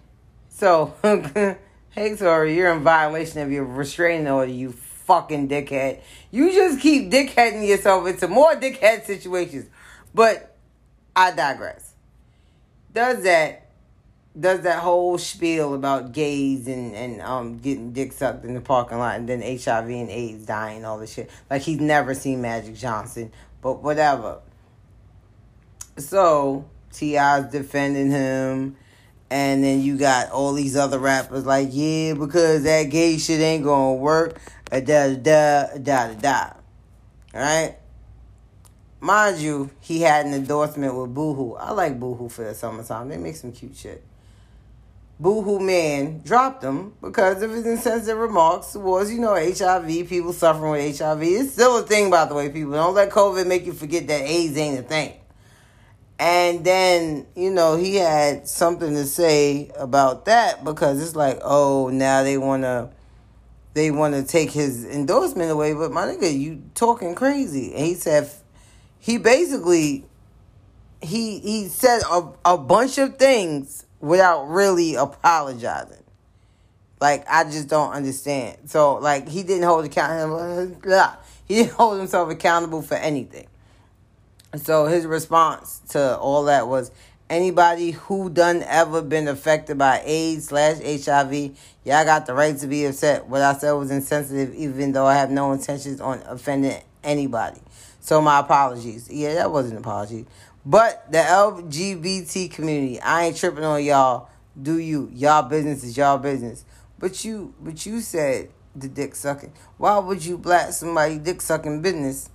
So, 0.49 0.93
hey, 1.91 2.15
sorry, 2.15 2.55
you're 2.55 2.71
in 2.71 2.81
violation 2.81 3.41
of 3.41 3.51
your 3.51 3.65
restraining 3.65 4.27
order, 4.27 4.51
you 4.51 4.71
fucking 5.05 5.49
dickhead. 5.49 6.01
You 6.31 6.51
just 6.51 6.79
keep 6.79 7.11
dickheading 7.11 7.67
yourself 7.67 8.07
into 8.07 8.27
more 8.27 8.53
dickhead 8.55 9.05
situations. 9.05 9.69
But 10.13 10.55
I 11.15 11.31
digress. 11.31 11.93
Does 12.93 13.23
that 13.23 13.61
does 14.39 14.61
that 14.61 14.79
whole 14.79 15.17
spiel 15.17 15.73
about 15.73 16.13
gays 16.13 16.67
and, 16.67 16.95
and 16.95 17.21
um 17.21 17.57
getting 17.57 17.91
dick 17.91 18.13
sucked 18.13 18.45
in 18.45 18.53
the 18.53 18.61
parking 18.61 18.97
lot 18.97 19.17
and 19.17 19.27
then 19.27 19.41
HIV 19.41 19.89
and 19.89 20.09
AIDS 20.09 20.45
dying 20.45 20.85
all 20.85 20.97
this 20.97 21.13
shit. 21.13 21.29
Like 21.49 21.61
he's 21.61 21.81
never 21.81 22.13
seen 22.13 22.41
Magic 22.41 22.75
Johnson, 22.75 23.31
but 23.61 23.83
whatever. 23.83 24.39
So 25.97 26.65
T.I.'s 26.93 27.51
defending 27.51 28.11
him 28.11 28.77
and 29.29 29.63
then 29.63 29.81
you 29.81 29.97
got 29.97 30.29
all 30.31 30.53
these 30.53 30.75
other 30.75 30.99
rappers 30.99 31.45
like, 31.45 31.69
yeah, 31.71 32.13
because 32.13 32.63
that 32.63 32.83
gay 32.83 33.17
shit 33.17 33.39
ain't 33.39 33.63
gonna 33.63 33.93
work. 33.93 34.39
Da 34.71 34.79
da 34.79 35.15
da 35.15 35.67
da 35.77 36.13
da. 36.13 36.53
Alright? 37.35 37.77
Mind 39.01 39.39
you, 39.39 39.69
he 39.81 40.01
had 40.01 40.25
an 40.25 40.33
endorsement 40.33 40.95
with 40.95 41.13
Boohoo. 41.13 41.55
I 41.55 41.71
like 41.71 41.99
Boohoo 41.99 42.29
for 42.29 42.45
the 42.45 42.53
summertime. 42.53 43.09
They 43.09 43.17
make 43.17 43.35
some 43.35 43.51
cute 43.51 43.75
shit. 43.75 44.01
Boohoo 45.19 45.59
Man 45.59 46.21
dropped 46.23 46.63
him 46.63 46.93
because 47.01 47.41
of 47.41 47.51
his 47.51 47.65
insensitive 47.65 48.17
remarks 48.17 48.71
towards, 48.71 49.11
you 49.11 49.19
know, 49.19 49.35
HIV, 49.35 50.07
people 50.07 50.33
suffering 50.33 50.71
with 50.71 50.97
HIV. 50.97 51.21
It's 51.21 51.51
still 51.51 51.79
a 51.79 51.83
thing, 51.83 52.09
by 52.09 52.25
the 52.25 52.33
way, 52.33 52.49
people. 52.49 52.71
Don't 52.71 52.95
let 52.95 53.09
COVID 53.09 53.45
make 53.47 53.65
you 53.65 53.73
forget 53.73 54.07
that 54.07 54.21
AIDS 54.21 54.57
ain't 54.57 54.79
a 54.79 54.83
thing. 54.83 55.13
And 56.17 56.63
then, 56.63 57.27
you 57.35 57.51
know, 57.51 57.75
he 57.75 57.95
had 57.95 58.47
something 58.47 58.93
to 58.93 59.05
say 59.05 59.71
about 59.77 60.25
that 60.25 60.63
because 60.63 61.01
it's 61.01 61.15
like, 61.15 61.39
oh, 61.43 61.89
now 61.89 62.23
they 62.23 62.37
want 62.37 62.63
to 62.63 62.89
they 63.73 63.91
want 63.91 64.13
to 64.15 64.23
take 64.23 64.51
his 64.51 64.85
endorsement 64.85 65.51
away, 65.51 65.73
but 65.73 65.91
my 65.91 66.05
nigga, 66.05 66.37
you 66.37 66.63
talking 66.75 67.15
crazy. 67.15 67.73
And 67.73 67.85
he 67.85 67.93
said 67.93 68.29
he 68.99 69.17
basically 69.17 70.05
he 71.01 71.39
he 71.39 71.67
said 71.67 72.01
a, 72.09 72.29
a 72.45 72.57
bunch 72.57 72.97
of 72.97 73.17
things 73.17 73.85
without 73.99 74.45
really 74.45 74.95
apologizing. 74.95 76.03
Like 76.99 77.25
I 77.29 77.45
just 77.45 77.67
don't 77.67 77.91
understand. 77.91 78.57
So 78.69 78.95
like 78.95 79.27
he 79.27 79.43
didn't 79.43 79.63
hold 79.63 79.85
account 79.85 80.77
he 81.47 81.55
didn't 81.55 81.71
hold 81.71 81.97
himself 81.97 82.29
accountable 82.29 82.81
for 82.81 82.95
anything. 82.95 83.47
So 84.57 84.85
his 84.85 85.05
response 85.05 85.81
to 85.89 86.17
all 86.17 86.43
that 86.45 86.67
was 86.67 86.91
anybody 87.31 87.91
who 87.91 88.29
done 88.29 88.61
ever 88.67 89.01
been 89.01 89.29
affected 89.29 89.77
by 89.77 90.01
AIDS 90.03 90.49
slash 90.49 90.77
HIV, 90.79 91.33
y'all 91.85 92.03
got 92.03 92.25
the 92.25 92.33
right 92.33 92.57
to 92.57 92.67
be 92.67 92.85
upset. 92.85 93.25
What 93.27 93.41
I 93.41 93.53
said 93.53 93.71
was 93.71 93.89
insensitive, 93.89 94.53
even 94.53 94.91
though 94.91 95.05
I 95.05 95.15
have 95.15 95.31
no 95.31 95.53
intentions 95.53 96.01
on 96.01 96.21
offending 96.27 96.81
anybody. 97.03 97.61
So 98.01 98.21
my 98.21 98.39
apologies. 98.39 99.09
Yeah, 99.09 99.35
that 99.35 99.49
wasn't 99.49 99.75
an 99.75 99.79
apology. 99.79 100.25
But 100.65 101.09
the 101.09 101.19
LGBT 101.19 102.51
community, 102.51 102.99
I 102.99 103.25
ain't 103.25 103.37
tripping 103.37 103.63
on 103.63 103.83
y'all. 103.83 104.29
Do 104.61 104.77
you? 104.77 105.09
Y'all 105.13 105.43
business 105.43 105.83
is 105.83 105.95
y'all 105.95 106.17
business. 106.17 106.65
But 106.99 107.23
you, 107.23 107.55
but 107.61 107.85
you 107.85 108.01
said 108.01 108.49
the 108.75 108.89
dick 108.89 109.15
sucking. 109.15 109.53
Why 109.77 109.97
would 109.99 110.25
you 110.25 110.37
black 110.37 110.73
somebody 110.73 111.17
dick 111.17 111.41
sucking 111.41 111.81
business 111.81 112.29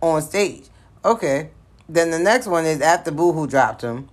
on 0.00 0.22
stage? 0.22 0.64
Okay. 1.04 1.50
Then 1.88 2.10
the 2.10 2.18
next 2.18 2.46
one 2.46 2.64
is 2.64 2.80
after 2.80 3.10
Boohoo 3.10 3.46
dropped 3.46 3.82
him. 3.82 4.08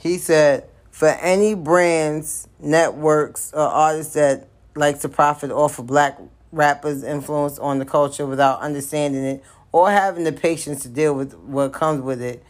He 0.00 0.16
said, 0.16 0.66
for 0.90 1.08
any 1.08 1.54
brands, 1.54 2.48
networks, 2.58 3.52
or 3.52 3.60
artists 3.60 4.14
that 4.14 4.48
like 4.74 5.00
to 5.00 5.08
profit 5.08 5.50
off 5.50 5.78
of 5.78 5.86
black 5.86 6.18
rappers' 6.52 7.02
influence 7.02 7.58
on 7.58 7.78
the 7.78 7.84
culture 7.84 8.26
without 8.26 8.60
understanding 8.60 9.24
it 9.24 9.44
or 9.72 9.90
having 9.90 10.24
the 10.24 10.32
patience 10.32 10.82
to 10.82 10.88
deal 10.88 11.14
with 11.14 11.34
what 11.34 11.72
comes 11.72 12.00
with 12.00 12.22
it, 12.22 12.42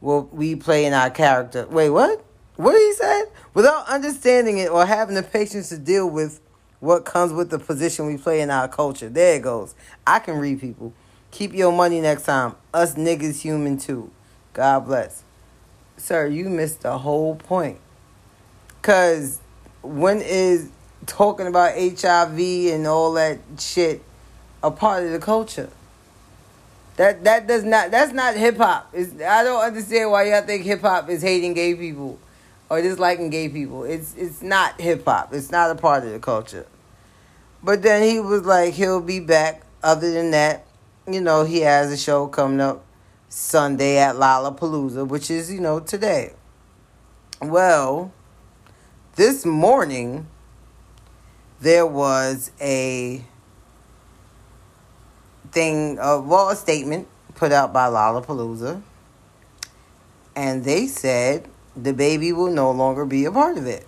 will 0.00 0.28
we 0.32 0.56
play 0.56 0.86
in 0.86 0.92
our 0.92 1.10
character. 1.10 1.66
Wait, 1.68 1.90
what? 1.90 2.24
What 2.56 2.72
did 2.72 2.80
he 2.80 2.92
say? 2.94 3.24
Without 3.52 3.86
understanding 3.88 4.58
it 4.58 4.70
or 4.70 4.86
having 4.86 5.14
the 5.14 5.22
patience 5.22 5.68
to 5.68 5.78
deal 5.78 6.08
with 6.08 6.40
what 6.80 7.04
comes 7.04 7.32
with 7.32 7.50
the 7.50 7.58
position 7.58 8.06
we 8.06 8.16
play 8.16 8.40
in 8.40 8.50
our 8.50 8.68
culture. 8.68 9.08
There 9.08 9.36
it 9.36 9.42
goes. 9.42 9.74
I 10.06 10.20
can 10.20 10.38
read 10.38 10.60
people. 10.60 10.92
Keep 11.30 11.52
your 11.52 11.72
money 11.72 12.00
next 12.00 12.22
time. 12.22 12.54
Us 12.72 12.94
niggas 12.94 13.40
human 13.42 13.76
too. 13.76 14.10
God 14.52 14.86
bless. 14.86 15.23
Sir, 15.96 16.26
you 16.26 16.48
missed 16.48 16.82
the 16.82 16.98
whole 16.98 17.36
point. 17.36 17.78
Cause 18.82 19.40
when 19.82 20.20
is 20.20 20.70
talking 21.06 21.46
about 21.46 21.74
HIV 21.74 22.38
and 22.38 22.86
all 22.86 23.12
that 23.14 23.38
shit 23.58 24.02
a 24.62 24.70
part 24.70 25.04
of 25.04 25.12
the 25.12 25.18
culture? 25.18 25.70
That 26.96 27.24
that 27.24 27.46
does 27.46 27.64
not 27.64 27.90
that's 27.90 28.12
not 28.12 28.36
hip 28.36 28.56
hop. 28.56 28.94
I 28.94 29.42
don't 29.42 29.62
understand 29.62 30.10
why 30.10 30.24
y'all 30.30 30.42
think 30.42 30.64
hip 30.64 30.80
hop 30.80 31.08
is 31.08 31.22
hating 31.22 31.54
gay 31.54 31.74
people 31.74 32.18
or 32.70 32.80
disliking 32.80 33.30
gay 33.30 33.48
people. 33.48 33.84
It's 33.84 34.14
it's 34.14 34.42
not 34.42 34.80
hip 34.80 35.04
hop. 35.04 35.32
It's 35.32 35.50
not 35.50 35.70
a 35.70 35.74
part 35.74 36.04
of 36.04 36.12
the 36.12 36.20
culture. 36.20 36.66
But 37.62 37.82
then 37.82 38.02
he 38.08 38.20
was 38.20 38.42
like 38.42 38.74
he'll 38.74 39.00
be 39.00 39.20
back. 39.20 39.62
Other 39.82 40.12
than 40.12 40.30
that, 40.30 40.64
you 41.06 41.20
know, 41.20 41.44
he 41.44 41.60
has 41.60 41.92
a 41.92 41.96
show 41.96 42.26
coming 42.26 42.60
up 42.60 42.83
Sunday 43.34 43.98
at 43.98 44.14
Lollapalooza, 44.14 45.08
which 45.08 45.28
is, 45.28 45.52
you 45.52 45.60
know, 45.60 45.80
today. 45.80 46.34
Well, 47.42 48.12
this 49.16 49.44
morning 49.44 50.28
there 51.60 51.84
was 51.84 52.52
a 52.60 53.24
thing, 55.50 55.98
uh, 55.98 56.20
well, 56.20 56.50
a 56.50 56.54
statement 56.54 57.08
put 57.34 57.50
out 57.50 57.72
by 57.72 57.88
Lollapalooza, 57.88 58.80
and 60.36 60.62
they 60.62 60.86
said 60.86 61.48
DaBaby 61.76 62.32
will 62.36 62.52
no 62.52 62.70
longer 62.70 63.04
be 63.04 63.24
a 63.24 63.32
part 63.32 63.58
of 63.58 63.66
it. 63.66 63.84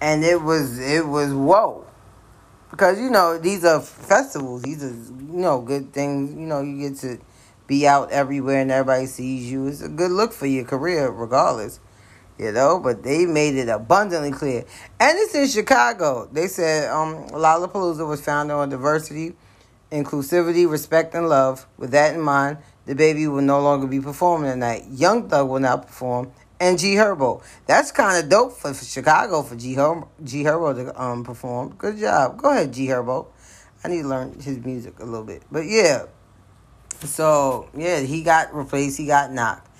And 0.00 0.24
it 0.24 0.42
was, 0.42 0.80
it 0.80 1.06
was 1.06 1.32
whoa 1.32 1.86
because 2.72 2.98
you 2.98 3.08
know 3.08 3.38
these 3.38 3.64
are 3.64 3.80
festivals. 3.80 4.62
These 4.62 4.82
are 4.82 4.88
you 4.88 5.38
know 5.38 5.60
good 5.60 5.92
things. 5.92 6.34
You 6.34 6.46
know 6.46 6.60
you 6.60 6.88
get 6.88 6.98
to 6.98 7.20
be 7.66 7.86
out 7.86 8.10
everywhere 8.10 8.60
and 8.60 8.70
everybody 8.70 9.06
sees 9.06 9.50
you. 9.50 9.66
It's 9.66 9.80
a 9.80 9.88
good 9.88 10.10
look 10.10 10.32
for 10.32 10.46
your 10.46 10.64
career, 10.64 11.10
regardless. 11.10 11.80
You 12.38 12.50
know, 12.50 12.80
but 12.80 13.04
they 13.04 13.26
made 13.26 13.54
it 13.54 13.68
abundantly 13.68 14.32
clear, 14.32 14.64
and 14.98 15.18
it's 15.18 15.36
in 15.36 15.46
Chicago. 15.46 16.28
They 16.32 16.48
said 16.48 16.90
um, 16.90 17.28
Lollapalooza 17.28 18.08
was 18.08 18.20
founded 18.20 18.56
on 18.56 18.70
diversity, 18.70 19.34
inclusivity, 19.92 20.68
respect, 20.68 21.14
and 21.14 21.28
love. 21.28 21.64
With 21.78 21.92
that 21.92 22.12
in 22.12 22.20
mind, 22.20 22.58
DaBaby 22.88 23.32
will 23.32 23.40
no 23.40 23.60
longer 23.60 23.86
be 23.86 24.00
performing 24.00 24.50
tonight. 24.50 24.82
Young 24.90 25.28
Thug 25.28 25.48
will 25.48 25.60
not 25.60 25.86
perform, 25.86 26.32
and 26.58 26.76
G 26.76 26.94
Herbo. 26.94 27.40
That's 27.66 27.92
kind 27.92 28.20
of 28.20 28.28
dope 28.28 28.54
for, 28.54 28.74
for, 28.74 28.84
Chicago 28.84 29.42
for 29.42 29.54
G 29.54 29.76
Herbo, 29.76 30.08
G 30.24 30.42
Herbo 30.42 30.74
to 30.74 31.00
um 31.00 31.22
perform. 31.22 31.76
Good 31.78 31.98
job. 31.98 32.36
Go 32.36 32.50
ahead, 32.50 32.72
G 32.72 32.88
Herbo. 32.88 33.28
I 33.84 33.88
need 33.88 34.02
to 34.02 34.08
learn 34.08 34.40
his 34.40 34.58
music 34.58 34.98
a 34.98 35.04
little 35.04 35.24
bit, 35.24 35.44
but 35.52 35.66
yeah. 35.66 36.06
So 37.00 37.68
yeah, 37.76 38.00
he 38.00 38.22
got 38.22 38.54
replaced. 38.54 38.98
He 38.98 39.06
got 39.06 39.32
knocked. 39.32 39.70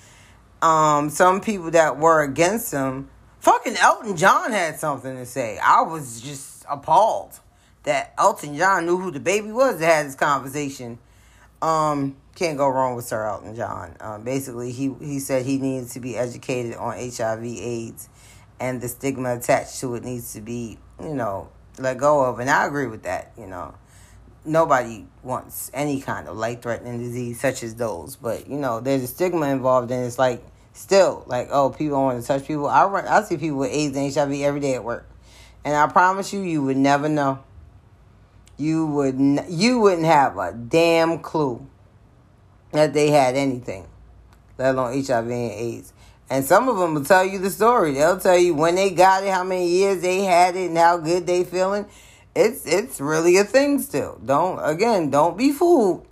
Um, 0.61 1.09
some 1.09 1.41
people 1.41 1.71
that 1.71 1.97
were 1.97 2.23
against 2.23 2.71
him, 2.71 3.09
fucking 3.39 3.75
Elton 3.77 4.17
John 4.17 4.51
had 4.51 4.79
something 4.79 5.15
to 5.15 5.25
say. 5.25 5.59
I 5.59 5.81
was 5.81 6.21
just 6.21 6.65
appalled 6.69 7.39
that 7.83 8.13
Elton 8.17 8.57
John 8.57 8.85
knew 8.85 8.97
who 8.97 9.11
DaBaby 9.11 9.53
was 9.53 9.79
that 9.79 9.85
had 9.85 10.05
this 10.07 10.15
conversation. 10.15 10.97
Um, 11.61 12.17
can't 12.35 12.57
go 12.57 12.67
wrong 12.67 12.95
with 12.95 13.05
Sir 13.05 13.25
Elton 13.25 13.55
John. 13.55 13.95
Um, 13.99 14.23
basically, 14.23 14.71
he 14.71 14.93
he 14.99 15.19
said 15.19 15.45
he 15.45 15.57
needs 15.57 15.93
to 15.93 15.99
be 15.99 16.17
educated 16.17 16.75
on 16.75 16.93
HIV/AIDS, 16.93 18.09
and 18.59 18.81
the 18.81 18.87
stigma 18.87 19.35
attached 19.35 19.79
to 19.79 19.95
it 19.95 20.03
needs 20.03 20.33
to 20.33 20.41
be, 20.41 20.77
you 21.01 21.13
know, 21.13 21.49
let 21.79 21.97
go 21.97 22.25
of. 22.25 22.39
And 22.39 22.49
I 22.49 22.65
agree 22.65 22.87
with 22.87 23.03
that. 23.03 23.31
You 23.37 23.47
know, 23.47 23.73
nobody 24.45 25.05
wants 25.23 25.71
any 25.73 26.01
kind 26.01 26.27
of 26.27 26.37
life-threatening 26.37 26.99
disease 26.99 27.39
such 27.39 27.63
as 27.63 27.75
those, 27.75 28.15
but 28.15 28.47
you 28.47 28.57
know, 28.57 28.79
there's 28.79 29.03
a 29.03 29.07
stigma 29.07 29.47
involved, 29.47 29.91
and 29.91 30.05
it's 30.05 30.19
like 30.19 30.43
still 30.73 31.23
like, 31.27 31.49
oh, 31.51 31.69
people 31.69 32.01
want 32.01 32.21
to 32.21 32.27
touch 32.27 32.47
people. 32.47 32.67
I 32.67 32.85
run, 32.85 33.07
I 33.07 33.23
see 33.23 33.37
people 33.37 33.57
with 33.57 33.71
AIDS 33.71 33.95
and 33.97 34.13
HIV 34.13 34.41
every 34.41 34.59
day 34.59 34.75
at 34.75 34.83
work, 34.83 35.09
and 35.63 35.75
I 35.75 35.87
promise 35.87 36.31
you, 36.33 36.41
you 36.41 36.63
would 36.63 36.77
never 36.77 37.09
know. 37.09 37.43
You 38.57 38.85
would 38.85 39.15
n- 39.15 39.45
you 39.49 39.79
wouldn't 39.79 40.05
have 40.05 40.37
a 40.37 40.53
damn 40.53 41.19
clue 41.19 41.67
that 42.71 42.93
they 42.93 43.09
had 43.09 43.35
anything, 43.35 43.87
let 44.57 44.75
alone 44.75 45.03
HIV 45.03 45.25
and 45.25 45.51
AIDS. 45.51 45.93
And 46.29 46.43
some 46.43 46.67
of 46.69 46.77
them 46.77 46.95
will 46.95 47.03
tell 47.03 47.23
you 47.23 47.37
the 47.37 47.51
story. 47.51 47.93
They'll 47.93 48.19
tell 48.19 48.37
you 48.37 48.55
when 48.55 48.75
they 48.75 48.89
got 48.89 49.23
it, 49.23 49.29
how 49.29 49.43
many 49.43 49.69
years 49.69 50.01
they 50.01 50.21
had 50.23 50.55
it, 50.55 50.69
and 50.69 50.77
how 50.77 50.97
good 50.97 51.27
they 51.27 51.43
feeling. 51.43 51.85
It's 52.35 52.65
it's 52.65 52.99
really 52.99 53.37
a 53.37 53.45
thing 53.45 53.79
still. 53.79 54.19
Don't 54.23 54.59
again, 54.59 55.09
don't 55.09 55.37
be 55.37 55.51
fooled. 55.51 56.05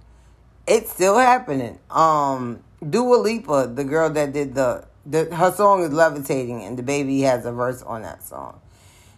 It's 0.66 0.92
still 0.92 1.18
happening. 1.18 1.80
Um, 1.92 2.64
Dua 2.90 3.16
Lipa, 3.16 3.72
the 3.74 3.84
girl 3.84 4.10
that 4.12 4.32
did 4.32 4.56
the, 4.56 4.86
the 5.06 5.36
her 5.36 5.52
song 5.52 5.84
is 5.84 5.92
levitating, 5.92 6.64
and 6.64 6.78
DaBaby 6.78 7.24
has 7.24 7.46
a 7.46 7.52
verse 7.52 7.82
on 7.82 8.04
that 8.04 8.24
song. 8.24 8.62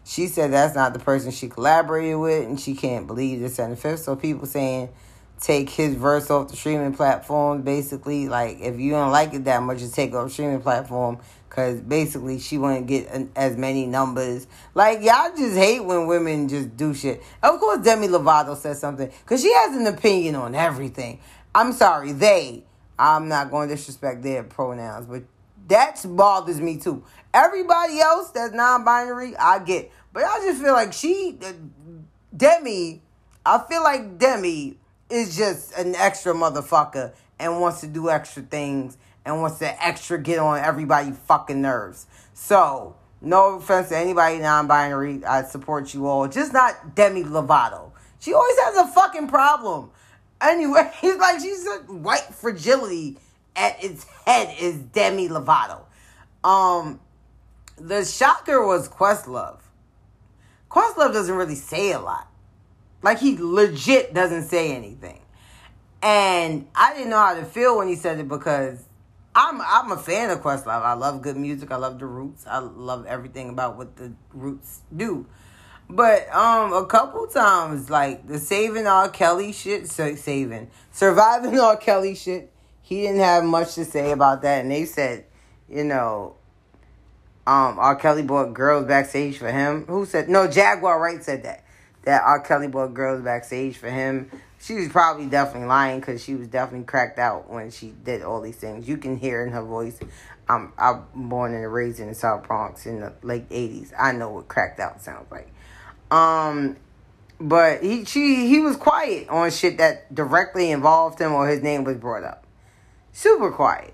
She 0.04 0.28
said 0.28 0.52
that's 0.52 0.76
not 0.76 0.94
the 0.94 1.00
person 1.00 1.32
she 1.32 1.48
collaborated 1.48 2.18
with, 2.18 2.48
and 2.48 2.60
she 2.60 2.74
can't 2.76 3.06
believe 3.06 3.40
this 3.40 3.60
and 3.60 3.74
the 3.74 3.78
fifth. 3.78 4.02
So 4.02 4.16
people 4.16 4.48
saying 4.48 4.90
take 5.40 5.70
his 5.70 5.96
verse 5.96 6.30
off 6.32 6.50
the 6.50 6.56
streaming 6.56 6.94
platform. 6.94 7.62
Basically, 7.62 8.28
like 8.28 8.60
if 8.62 8.80
you 8.80 8.92
don't 8.92 9.12
like 9.12 9.34
it 9.34 9.46
that 9.46 9.62
much, 9.62 9.80
just 9.80 9.94
take 9.94 10.14
off 10.14 10.32
streaming 10.32 10.62
platform. 10.62 11.20
Cause 11.56 11.80
basically 11.80 12.38
she 12.38 12.58
wouldn't 12.58 12.86
get 12.86 13.08
an, 13.12 13.32
as 13.34 13.56
many 13.56 13.86
numbers. 13.86 14.46
Like 14.74 15.02
y'all 15.02 15.34
just 15.38 15.56
hate 15.56 15.80
when 15.80 16.06
women 16.06 16.50
just 16.50 16.76
do 16.76 16.94
shit. 16.94 17.24
Of 17.42 17.62
course, 17.62 17.82
Demi 17.82 18.10
Lovato 18.10 18.58
says 18.58 18.78
something 18.78 19.10
because 19.24 19.42
she 19.42 19.54
has 19.54 19.74
an 19.74 19.88
opinion 19.88 20.36
on 20.36 20.54
everything. 20.54 21.22
I'm 21.54 21.72
sorry, 21.72 22.12
they. 22.12 22.66
I'm 23.00 23.30
not 23.30 23.52
going 23.52 23.70
to 23.70 23.76
disrespect 23.76 24.22
their 24.22 24.44
pronouns, 24.44 25.06
but 25.06 25.24
that 25.70 26.06
bothers 26.06 26.60
me 26.60 26.78
too. 26.78 27.06
Everybody 27.34 28.02
else 28.02 28.32
that's 28.32 28.54
non-binary, 28.54 29.38
I 29.38 29.60
get, 29.60 29.94
but 30.12 30.26
I 30.26 30.40
just 30.40 30.62
feel 30.62 30.74
like 30.74 30.92
she, 30.92 31.38
uh, 31.42 31.54
Demi. 32.36 33.02
I 33.46 33.64
feel 33.70 33.82
like 33.82 34.18
Demi 34.18 34.78
is 35.10 35.38
just 35.38 35.72
an 35.78 35.96
extra 35.96 36.34
motherfucker 36.34 37.14
and 37.40 37.62
wants 37.62 37.80
to 37.80 37.88
do 37.88 38.10
extra 38.10 38.42
things 38.44 38.98
and 39.26 39.42
wants 39.42 39.60
to 39.60 39.86
extra 39.86 40.18
get 40.18 40.40
on 40.40 40.60
everybody 40.60 41.12
fucking 41.12 41.62
nerves. 41.62 42.06
So, 42.34 42.96
no 43.22 43.56
offense 43.56 43.90
to 43.90 43.98
anybody 43.98 44.40
non-binary, 44.40 45.26
I 45.26 45.44
support 45.44 45.94
you 45.94 46.08
all. 46.08 46.28
Just 46.28 46.54
not 46.54 46.96
Demi 46.96 47.24
Lovato. 47.24 47.92
She 48.20 48.34
always 48.34 48.58
has 48.60 48.78
a 48.78 48.88
fucking 48.88 49.28
problem. 49.28 49.90
Anyway, 50.42 50.92
he's 51.02 51.18
like 51.18 51.40
she's 51.40 51.66
a 51.66 51.78
white 51.92 52.34
fragility 52.34 53.18
at 53.56 53.84
its 53.84 54.06
head 54.26 54.56
is 54.60 54.76
Demi 54.76 55.30
Lovato. 55.30 55.82
Um, 56.44 57.00
the 57.78 58.06
shocker 58.06 58.66
was 58.66 58.88
Questlove. 58.88 59.60
Questlove 60.70 61.14
doesn't 61.14 61.36
really 61.36 61.56
say 61.56 61.94
a 61.94 62.00
lot. 62.00 62.30
Like 63.02 63.20
he 63.20 63.38
legit 63.40 64.14
doesn't 64.14 64.44
say 64.44 64.76
anything. 64.76 65.22
And 66.02 66.68
I 66.76 66.94
didn't 66.94 67.10
know 67.10 67.20
how 67.20 67.34
to 67.34 67.46
feel 67.46 67.78
when 67.78 67.88
he 67.88 67.96
said 67.96 68.20
it 68.20 68.28
because 68.28 68.84
I'm 69.36 69.60
I'm 69.62 69.92
a 69.92 69.98
fan 69.98 70.30
of 70.30 70.40
Questlove. 70.42 70.68
I 70.68 70.94
love 70.94 71.22
good 71.22 71.36
music. 71.36 71.72
I 71.72 71.76
love 71.76 72.00
the 72.00 72.06
Roots. 72.06 72.46
I 72.48 72.60
love 72.60 73.06
everything 73.06 73.50
about 73.50 73.78
what 73.78 73.98
the 73.98 74.14
Roots 74.34 74.82
do. 74.96 75.26
But 75.90 76.34
um, 76.34 76.74
a 76.74 76.86
couple 76.86 77.28
times, 77.28 77.90
like 77.90 78.28
the 78.28 78.40
saving 78.40 78.88
R. 78.88 79.10
Kelly 79.10 79.52
shit, 79.52 79.90
so 79.90 80.16
saving 80.16 80.72
surviving 80.92 81.60
R. 81.60 81.76
Kelly 81.76 82.16
shit, 82.16 82.52
he 82.82 83.02
didn't 83.02 83.20
have 83.20 83.44
much 83.44 83.76
to 83.76 83.84
say 83.84 84.12
about 84.12 84.42
that, 84.44 84.62
and 84.62 84.72
they 84.72 84.86
said, 84.86 85.26
you 85.70 85.84
know, 85.84 86.36
um, 87.46 87.78
R. 87.78 87.98
Kelly 87.98 88.24
bought 88.24 88.54
girls 88.54 88.88
backstage 88.88 89.38
for 89.38 89.52
him. 89.52 89.86
Who 89.88 90.06
said 90.06 90.30
no? 90.30 90.48
Jaguar 90.48 91.00
Wright 91.00 91.24
said 91.24 91.44
that 91.44 91.66
that 92.06 92.24
R. 92.24 92.40
Kelly 92.40 92.68
bought 92.68 92.94
girls 92.94 93.22
backstage 93.22 93.78
for 93.78 93.90
him. 93.90 94.32
She 94.66 94.74
was 94.74 94.88
probably 94.88 95.28
definitely 95.28 95.68
lying 95.68 96.00
because 96.00 96.24
she 96.24 96.34
was 96.34 96.48
definitely 96.48 96.88
cracked 96.88 97.20
out 97.20 97.52
when 97.52 97.70
she 97.70 97.94
did 98.04 98.24
all 98.24 98.42
these 98.42 98.56
things. 98.56 98.88
You 98.88 98.98
can 98.98 99.16
hear 99.16 99.46
in 99.46 99.52
her 99.52 99.62
voice. 99.62 100.00
I'm 100.50 100.74
I'm 100.76 101.06
born 101.14 101.54
and 101.54 101.72
raised 101.72 102.00
in 102.00 102.08
the 102.08 102.16
South 102.16 102.48
Bronx 102.48 102.88
in 102.88 103.02
the 103.02 103.14
late 103.22 103.48
'80s. 103.50 103.94
I 103.98 104.12
know 104.12 104.32
what 104.32 104.48
cracked 104.48 104.80
out 104.80 105.04
sounds 105.04 105.30
like. 105.30 105.52
Um, 106.10 106.78
but 107.40 107.84
he 107.84 108.06
she 108.06 108.48
he 108.48 108.60
was 108.60 108.76
quiet 108.76 109.30
on 109.30 109.52
shit 109.52 109.78
that 109.78 110.14
directly 110.16 110.72
involved 110.72 111.22
him 111.22 111.34
or 111.34 111.48
his 111.48 111.62
name 111.62 111.84
was 111.84 111.98
brought 111.98 112.24
up. 112.24 112.44
Super 113.12 113.52
quiet. 113.52 113.94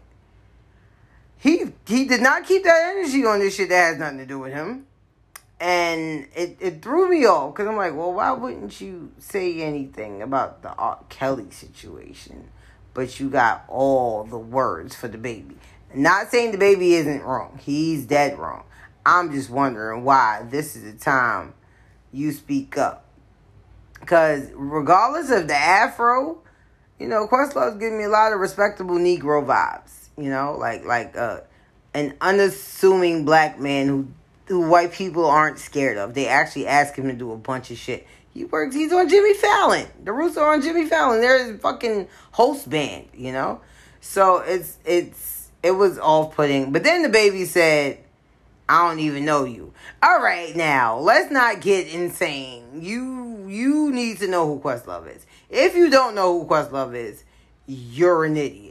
He 1.38 1.66
he 1.86 2.06
did 2.06 2.22
not 2.22 2.48
keep 2.48 2.64
that 2.64 2.96
energy 2.96 3.26
on 3.26 3.40
this 3.40 3.56
shit 3.56 3.68
that 3.68 3.76
has 3.76 3.98
nothing 3.98 4.20
to 4.20 4.26
do 4.26 4.40
with 4.40 4.54
him. 4.54 4.86
And 5.62 6.28
it, 6.36 6.58
it 6.60 6.82
threw 6.82 7.08
me 7.08 7.24
off 7.28 7.54
because 7.54 7.68
I'm 7.68 7.78
like, 7.78 7.96
well, 7.96 8.14
why 8.14 8.32
wouldn't 8.32 8.82
you 8.82 9.12
say 9.20 9.62
anything 9.62 10.24
about 10.24 10.64
the 10.64 10.74
R. 10.74 11.04
Kelly 11.10 11.52
situation? 11.52 12.50
But 12.96 13.20
you 13.20 13.30
got 13.30 13.66
all 13.68 14.24
the 14.24 14.40
words 14.40 14.96
for 14.96 15.08
DaBaby. 15.08 15.54
Not 15.94 16.32
saying 16.32 16.54
DaBaby 16.54 16.94
isn't 16.94 17.22
wrong. 17.22 17.60
He's 17.62 18.08
dead 18.08 18.40
wrong. 18.40 18.64
I'm 19.06 19.32
just 19.32 19.52
wondering 19.52 20.04
why 20.04 20.48
this 20.50 20.76
is 20.76 20.92
the 20.92 20.98
time 20.98 21.54
you 22.12 22.32
speak 22.32 22.76
up. 22.76 23.06
Because 24.00 24.50
regardless 24.56 25.30
of 25.30 25.48
the 25.48 25.56
afro, 25.56 26.42
you 26.98 27.08
know, 27.08 27.28
Questlove's 27.28 27.78
giving 27.78 28.00
me 28.00 28.06
a 28.06 28.10
lot 28.10 28.34
of 28.34 28.40
respectable 28.40 28.96
Negro 28.96 29.46
vibes. 29.46 30.08
You 30.18 30.32
know, 30.32 30.56
like 30.58 30.86
like 30.86 31.16
uh, 31.16 31.42
an 31.94 32.16
unassuming 32.20 33.26
black 33.26 33.60
man 33.60 33.88
who 33.88 34.08
who 34.08 34.12
white 34.60 34.92
people 34.92 35.26
aren't 35.26 35.60
scared 35.60 35.98
of. 35.98 36.14
They 36.14 36.28
actually 36.28 36.68
ask 36.68 36.96
him 36.96 37.08
to 37.08 37.14
do 37.14 37.32
a 37.32 37.38
bunch 37.38 37.72
of 37.72 37.78
shit. 37.78 38.08
He 38.34 38.46
works. 38.46 38.76
He's 38.76 38.94
on 38.94 39.10
Jimmy 39.10 39.34
Fallon. 39.34 39.88
The 40.04 40.14
Roots 40.14 40.38
are 40.38 40.54
on 40.54 40.62
Jimmy 40.62 40.86
Fallon. 40.86 41.22
They're 41.22 41.52
his 41.52 41.60
fucking 41.60 42.08
host 42.32 42.70
band. 42.70 43.08
You 43.14 43.34
know, 43.34 43.62
so 44.00 44.38
it's 44.38 44.78
it's 44.86 45.50
it 45.64 45.72
was 45.72 46.00
off 46.00 46.36
putting. 46.36 46.72
But 46.72 46.84
then 46.84 47.04
DaBaby 47.04 47.46
said, 47.46 48.00
"I 48.70 48.88
don't 48.88 49.00
even 49.00 49.26
know 49.26 49.44
you." 49.44 49.74
All 50.02 50.22
right, 50.22 50.56
now 50.56 50.98
let's 50.98 51.30
not 51.30 51.62
get 51.62 51.88
insane. 51.88 52.82
You 52.82 53.48
you 53.48 53.92
need 53.92 54.20
to 54.20 54.28
know 54.28 54.48
who 54.48 54.60
Questlove 54.60 55.14
is. 55.14 55.26
If 55.50 55.76
you 55.76 55.90
don't 55.90 56.16
know 56.16 56.40
who 56.40 56.48
Questlove 56.48 56.96
is, 56.96 57.26
you're 57.68 58.24
an 58.24 58.38
idiot. 58.38 58.71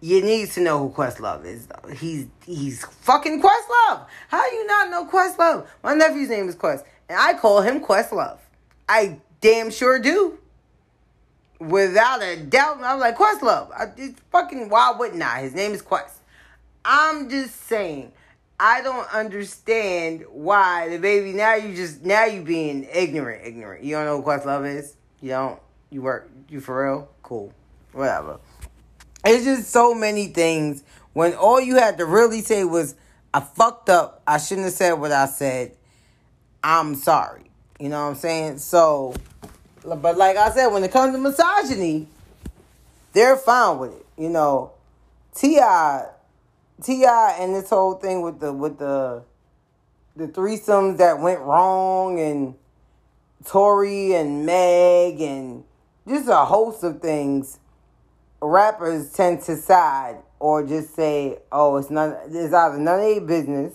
You 0.00 0.22
need 0.22 0.50
to 0.52 0.60
know 0.60 0.78
who 0.78 0.90
Questlove 0.94 1.44
is. 1.44 1.66
Though. 1.66 1.90
He's 1.90 2.26
he's 2.44 2.84
fucking 2.84 3.42
Questlove. 3.42 4.06
How 4.28 4.46
you 4.50 4.66
not 4.66 4.90
know 4.90 5.06
Questlove? 5.06 5.66
My 5.82 5.94
nephew's 5.94 6.28
name 6.28 6.48
is 6.48 6.54
Quest, 6.54 6.84
and 7.08 7.18
I 7.18 7.34
call 7.34 7.62
him 7.62 7.80
Questlove. 7.80 8.38
I 8.88 9.18
damn 9.40 9.70
sure 9.70 9.98
do. 9.98 10.38
Without 11.58 12.22
a 12.22 12.36
doubt, 12.36 12.78
I'm 12.80 13.00
like 13.00 13.16
Questlove. 13.16 13.72
I, 13.72 13.86
it's 13.96 14.20
fucking 14.30 14.68
why 14.68 14.94
wouldn't 14.96 15.22
I? 15.22 15.40
His 15.40 15.54
name 15.54 15.72
is 15.72 15.82
Quest. 15.82 16.18
I'm 16.84 17.28
just 17.28 17.56
saying. 17.66 18.12
I 18.60 18.80
don't 18.82 19.12
understand 19.14 20.24
why 20.30 20.88
DaBaby 20.90 21.34
now 21.34 21.54
you 21.54 21.76
just 21.76 22.04
now 22.04 22.24
you 22.24 22.42
being 22.42 22.88
ignorant, 22.92 23.46
ignorant. 23.46 23.84
You 23.84 23.96
don't 23.96 24.04
know 24.04 24.20
who 24.20 24.28
Questlove 24.28 24.76
is. 24.76 24.96
You 25.20 25.30
don't. 25.30 25.60
You 25.90 26.02
work. 26.02 26.30
You 26.48 26.60
for 26.60 26.84
real? 26.84 27.08
Cool. 27.22 27.52
Whatever. 27.92 28.40
It's 29.24 29.44
just 29.44 29.70
so 29.70 29.94
many 29.94 30.28
things 30.28 30.84
when 31.12 31.34
all 31.34 31.60
you 31.60 31.76
had 31.76 31.98
to 31.98 32.06
really 32.06 32.42
say 32.42 32.64
was, 32.64 32.94
I 33.34 33.40
fucked 33.40 33.90
up. 33.90 34.22
I 34.26 34.38
shouldn't 34.38 34.66
have 34.66 34.74
said 34.74 34.92
what 34.92 35.12
I 35.12 35.26
said. 35.26 35.72
I'm 36.62 36.94
sorry. 36.94 37.50
You 37.78 37.88
know 37.88 38.04
what 38.04 38.10
I'm 38.10 38.14
saying? 38.16 38.58
So, 38.58 39.14
but 39.84 40.16
like 40.16 40.36
I 40.36 40.50
said, 40.50 40.68
when 40.68 40.84
it 40.84 40.92
comes 40.92 41.14
to 41.14 41.18
misogyny, 41.18 42.06
they're 43.12 43.36
fine 43.36 43.78
with 43.78 43.92
it. 43.92 44.06
You 44.16 44.28
know, 44.28 44.72
T.I. 45.34 46.06
T.I. 46.82 47.36
and 47.40 47.54
this 47.54 47.70
whole 47.70 47.94
thing 47.94 48.22
with 48.22 48.40
the 48.40 48.52
with 48.52 48.78
the 48.78 49.22
the 50.16 50.28
threesomes 50.28 50.98
that 50.98 51.20
went 51.20 51.40
wrong 51.40 52.18
and 52.18 52.54
Tory 53.44 54.14
and 54.14 54.44
Meg 54.44 55.20
and 55.20 55.64
just 56.08 56.28
a 56.28 56.44
host 56.44 56.82
of 56.82 57.00
things 57.00 57.58
rappers 58.40 59.12
tend 59.12 59.42
to 59.42 59.56
side 59.56 60.18
or 60.38 60.62
just 60.62 60.94
say, 60.94 61.38
"Oh, 61.50 61.76
it's 61.76 61.90
none. 61.90 62.16
It's 62.26 62.54
either 62.54 62.78
none 62.78 63.00
of 63.00 63.04
their 63.04 63.20
business, 63.20 63.74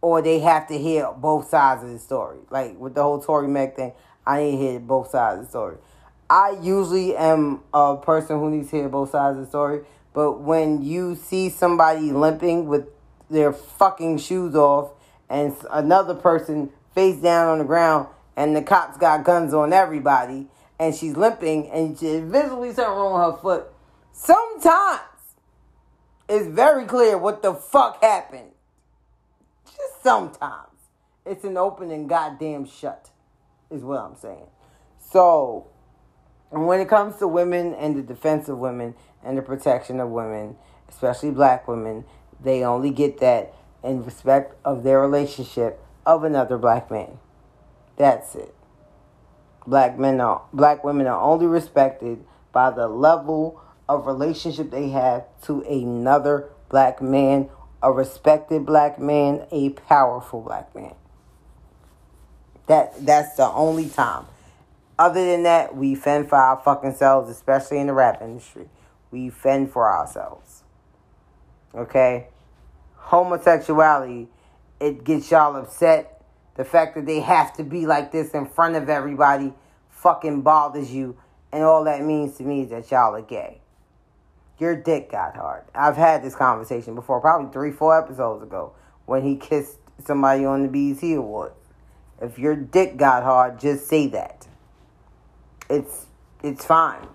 or 0.00 0.20
they 0.22 0.40
have 0.40 0.66
to 0.68 0.78
hear 0.78 1.10
both 1.16 1.48
sides 1.48 1.82
of 1.82 1.90
the 1.90 1.98
story." 1.98 2.38
Like 2.50 2.78
with 2.78 2.94
the 2.94 3.02
whole 3.02 3.20
Tory 3.20 3.48
Mac 3.48 3.76
thing, 3.76 3.92
I 4.26 4.42
need 4.42 4.50
to 4.52 4.56
hear 4.56 4.80
both 4.80 5.10
sides 5.10 5.38
of 5.38 5.44
the 5.46 5.50
story. 5.50 5.76
I 6.28 6.56
usually 6.60 7.16
am 7.16 7.62
a 7.72 7.96
person 7.96 8.40
who 8.40 8.50
needs 8.50 8.70
to 8.70 8.76
hear 8.76 8.88
both 8.88 9.10
sides 9.10 9.38
of 9.38 9.44
the 9.44 9.48
story, 9.48 9.84
but 10.12 10.40
when 10.40 10.82
you 10.82 11.14
see 11.14 11.48
somebody 11.48 12.10
limping 12.10 12.66
with 12.66 12.88
their 13.30 13.52
fucking 13.52 14.18
shoes 14.18 14.54
off 14.54 14.90
and 15.28 15.54
another 15.70 16.14
person 16.14 16.70
face 16.94 17.16
down 17.16 17.48
on 17.48 17.58
the 17.58 17.64
ground 17.64 18.08
and 18.36 18.56
the 18.56 18.62
cops 18.62 18.96
got 18.98 19.24
guns 19.24 19.54
on 19.54 19.72
everybody 19.72 20.48
and 20.78 20.94
she's 20.94 21.16
limping 21.16 21.68
and 21.70 21.98
she 21.98 22.20
visibly 22.20 22.72
something 22.72 22.94
wrong 22.94 23.14
with 23.14 23.34
her 23.34 23.42
foot 23.42 23.72
Sometimes 24.16 25.00
it's 26.26 26.46
very 26.46 26.86
clear 26.86 27.18
what 27.18 27.42
the 27.42 27.52
fuck 27.52 28.02
happened. 28.02 28.50
Just 29.66 30.02
sometimes. 30.02 30.70
It's 31.26 31.44
an 31.44 31.58
open 31.58 31.90
and 31.90 32.08
goddamn 32.08 32.64
shut, 32.66 33.10
is 33.70 33.82
what 33.82 33.98
I'm 33.98 34.16
saying. 34.16 34.46
So, 34.98 35.66
when 36.50 36.80
it 36.80 36.88
comes 36.88 37.16
to 37.16 37.28
women 37.28 37.74
and 37.74 37.94
the 37.94 38.02
defense 38.02 38.48
of 38.48 38.58
women 38.58 38.94
and 39.22 39.36
the 39.36 39.42
protection 39.42 40.00
of 40.00 40.08
women, 40.08 40.56
especially 40.88 41.30
black 41.30 41.68
women, 41.68 42.04
they 42.40 42.64
only 42.64 42.90
get 42.90 43.18
that 43.18 43.54
in 43.84 44.02
respect 44.02 44.54
of 44.64 44.82
their 44.82 44.98
relationship 44.98 45.84
of 46.06 46.24
another 46.24 46.56
black 46.56 46.90
man. 46.90 47.18
That's 47.96 48.34
it. 48.34 48.54
Black 49.66 49.98
men 49.98 50.20
are 50.20 50.42
black 50.54 50.84
women 50.84 51.06
are 51.06 51.20
only 51.20 51.46
respected 51.46 52.24
by 52.52 52.70
the 52.70 52.88
level 52.88 53.60
of 53.88 54.06
relationship 54.06 54.70
they 54.70 54.90
have 54.90 55.24
to 55.42 55.62
another 55.62 56.50
black 56.68 57.00
man, 57.00 57.48
a 57.82 57.92
respected 57.92 58.66
black 58.66 58.98
man, 58.98 59.46
a 59.50 59.70
powerful 59.70 60.40
black 60.40 60.74
man. 60.74 60.94
That 62.66 63.06
that's 63.06 63.36
the 63.36 63.48
only 63.48 63.88
time. 63.88 64.26
Other 64.98 65.24
than 65.24 65.42
that, 65.42 65.76
we 65.76 65.94
fend 65.94 66.28
for 66.28 66.36
our 66.36 66.60
fucking 66.64 66.94
selves, 66.94 67.30
especially 67.30 67.78
in 67.78 67.86
the 67.86 67.92
rap 67.92 68.22
industry. 68.22 68.68
We 69.10 69.28
fend 69.28 69.70
for 69.70 69.90
ourselves. 69.90 70.62
Okay? 71.74 72.28
Homosexuality, 72.94 74.28
it 74.80 75.04
gets 75.04 75.30
y'all 75.30 75.54
upset. 75.56 76.24
The 76.56 76.64
fact 76.64 76.94
that 76.94 77.04
they 77.04 77.20
have 77.20 77.52
to 77.58 77.62
be 77.62 77.86
like 77.86 78.10
this 78.10 78.30
in 78.30 78.46
front 78.46 78.76
of 78.76 78.88
everybody 78.88 79.52
fucking 79.90 80.40
bothers 80.40 80.90
you. 80.90 81.16
And 81.52 81.62
all 81.62 81.84
that 81.84 82.02
means 82.02 82.38
to 82.38 82.42
me 82.42 82.62
is 82.62 82.70
that 82.70 82.90
y'all 82.90 83.14
are 83.14 83.22
gay. 83.22 83.60
Your 84.58 84.74
dick 84.74 85.10
got 85.10 85.36
hard. 85.36 85.64
I've 85.74 85.96
had 85.96 86.22
this 86.22 86.34
conversation 86.34 86.94
before, 86.94 87.20
probably 87.20 87.52
three, 87.52 87.72
four 87.72 87.98
episodes 87.98 88.42
ago, 88.42 88.72
when 89.04 89.22
he 89.22 89.36
kissed 89.36 89.78
somebody 90.04 90.44
on 90.44 90.62
the 90.62 90.68
BET 90.68 91.02
Awards. 91.16 91.54
If 92.20 92.38
your 92.38 92.56
dick 92.56 92.96
got 92.96 93.22
hard, 93.22 93.60
just 93.60 93.86
say 93.86 94.06
that. 94.08 94.46
It's 95.68 96.06
it's 96.42 96.64
fine. 96.64 97.06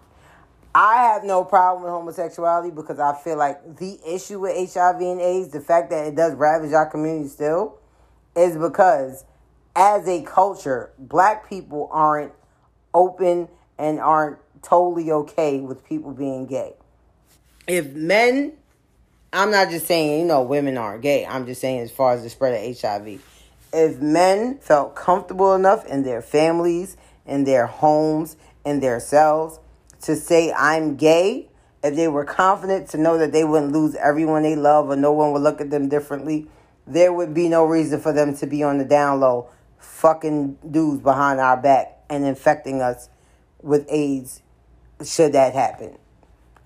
I 0.74 1.04
have 1.04 1.24
no 1.24 1.44
problem 1.44 1.84
with 1.84 1.92
homosexuality 1.92 2.72
because 2.72 3.00
I 3.00 3.14
feel 3.14 3.38
like 3.38 3.78
the 3.78 4.00
issue 4.08 4.40
with 4.40 4.74
HIV 4.74 5.02
and 5.02 5.20
AIDS, 5.20 5.50
the 5.50 5.60
fact 5.60 5.90
that 5.90 6.08
it 6.08 6.16
does 6.16 6.34
ravage 6.36 6.72
our 6.74 6.86
community 6.86 7.28
still, 7.28 7.78
is 8.36 8.56
because 8.56 9.26
as 9.76 10.08
a 10.08 10.22
culture, 10.22 10.92
black 10.98 11.50
people 11.50 11.90
aren't 11.92 12.32
open 12.94 13.50
and 13.78 14.00
aren't 14.00 14.38
totally 14.62 15.12
okay 15.12 15.60
with 15.60 15.84
people 15.84 16.12
being 16.12 16.46
gay. 16.46 16.74
If 17.68 17.94
men, 17.94 18.54
I'm 19.32 19.52
not 19.52 19.70
just 19.70 19.86
saying, 19.86 20.22
you 20.22 20.26
know, 20.26 20.42
women 20.42 20.78
aren't 20.78 21.04
gay, 21.04 21.26
I'm 21.26 21.46
just 21.46 21.62
saying 21.62 21.80
as 21.80 21.92
far 21.92 22.14
as 22.14 22.24
the 22.24 22.30
spread 22.30 22.54
of 22.54 22.80
HIV. 22.80 23.22
If 23.74 24.02
men 24.02 24.58
felt 24.58 24.96
comfortable 24.96 25.54
enough 25.54 25.86
in 25.86 26.04
their 26.04 26.22
families, 26.22 26.98
in 27.26 27.44
their 27.44 27.68
homes, 27.68 28.36
in 28.66 28.80
their 28.80 29.00
selves, 29.00 29.60
to 30.02 30.16
say 30.16 30.52
I'm 30.52 30.96
gay, 30.96 31.50
if 31.84 31.96
they 31.96 32.08
were 32.08 32.26
confident 32.26 32.90
to 32.90 32.98
know 32.98 33.18
that 33.18 33.32
they 33.32 33.44
wouldn't 33.44 33.72
lose 33.72 33.96
everyone 33.96 34.44
they 34.44 34.56
love 34.56 34.90
or 34.90 34.96
no 34.96 35.12
one 35.12 35.32
would 35.32 35.42
look 35.42 35.62
at 35.62 35.70
them 35.70 35.88
differently, 35.88 36.48
there 36.86 37.14
would 37.14 37.34
be 37.34 37.48
no 37.48 37.64
reason 37.64 38.00
for 38.00 38.12
them 38.12 38.36
to 38.38 38.48
be 38.48 38.64
on 38.64 38.80
the 38.80 38.86
down 38.86 39.20
low, 39.20 39.50
fucking 39.78 40.58
dudes 40.70 41.02
behind 41.02 41.40
our 41.40 41.58
back 41.58 42.00
and 42.10 42.26
infecting 42.26 42.82
us 42.82 43.10
with 43.62 43.86
AIDS 43.90 44.42
should 45.04 45.34
that 45.34 45.54
happen. 45.54 45.98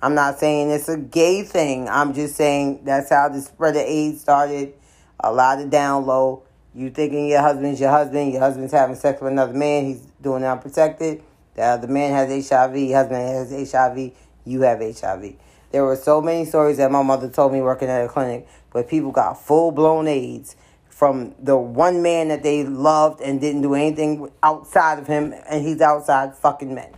I'm 0.02 0.14
not 0.14 0.40
saying 0.40 0.70
it's 0.70 0.90
a 0.90 0.98
gay 0.98 1.44
thing. 1.44 1.90
I'm 1.90 2.14
just 2.14 2.36
saying 2.36 2.84
that's 2.84 3.10
how 3.10 3.30
the 3.30 3.42
spread 3.42 3.76
of 3.76 3.82
AIDS 3.82 4.22
started. 4.22 4.74
A 5.20 5.32
lot 5.32 5.62
of 5.62 5.70
down 5.70 6.06
low. 6.06 6.44
You 6.74 6.90
thinking 6.90 7.28
your 7.28 7.42
husband's 7.42 7.80
your 7.80 7.90
husband, 7.90 8.34
your 8.34 8.42
husband's 8.42 8.74
having 8.74 8.98
sex 8.98 9.22
with 9.22 9.32
another 9.32 9.54
man, 9.54 9.86
he's 9.86 10.02
doing 10.22 10.44
it 10.44 10.48
unprotected. 10.48 11.24
The 11.56 11.62
other 11.62 11.88
man 11.88 12.12
has 12.12 12.50
HIV, 12.50 12.92
husband 12.92 13.22
has 13.52 13.72
HIV, 13.72 14.12
you 14.44 14.62
have 14.62 14.80
HIV. 14.80 15.36
There 15.72 15.86
were 15.86 15.96
so 15.96 16.22
many 16.22 16.44
stories 16.44 16.78
that 16.78 16.92
my 16.92 17.02
mother 17.02 17.30
told 17.30 17.54
me 17.54 17.62
working 17.62 17.88
at 17.88 18.04
a 18.04 18.10
clinic 18.10 18.48
where 18.74 18.84
people 18.84 19.12
got 19.12 19.42
full 19.42 19.72
blown 19.72 20.08
AIDS 20.08 20.58
from 20.90 21.34
the 21.40 21.58
one 21.58 22.02
man 22.02 22.28
that 22.28 22.44
they 22.44 22.64
loved 22.64 23.22
and 23.22 23.40
didn't 23.42 23.62
do 23.62 23.74
anything 23.74 24.30
outside 24.44 25.00
of 25.00 25.08
him, 25.08 25.34
and 25.50 25.66
he's 25.66 25.82
outside 25.82 26.36
fucking 26.36 26.74
men. 26.74 26.94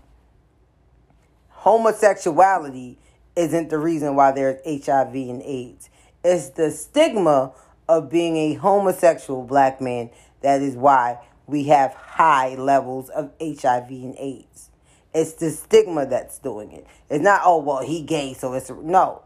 Homosexuality 1.67 2.97
isn't 3.35 3.69
the 3.69 3.77
reason 3.77 4.15
why 4.15 4.31
there's 4.31 4.61
HIV 4.65 5.13
and 5.13 5.41
AIDS. 5.41 5.89
It's 6.23 6.47
the 6.51 6.71
stigma 6.71 7.51
of 7.89 8.09
being 8.09 8.37
a 8.37 8.53
homosexual 8.53 9.43
black 9.43 9.81
man 9.81 10.09
that 10.39 10.61
is 10.61 10.77
why 10.77 11.17
we 11.45 11.65
have 11.65 11.93
high 11.93 12.55
levels 12.55 13.09
of 13.09 13.33
HIV 13.41 13.89
and 13.89 14.15
AIDS. 14.17 14.69
It's 15.13 15.33
the 15.33 15.51
stigma 15.51 16.05
that's 16.05 16.39
doing 16.39 16.71
it. 16.71 16.87
It's 17.09 17.21
not, 17.21 17.41
oh, 17.43 17.57
well, 17.57 17.83
he 17.83 18.01
gay, 18.01 18.33
so 18.33 18.53
it's. 18.53 18.69
No. 18.69 19.23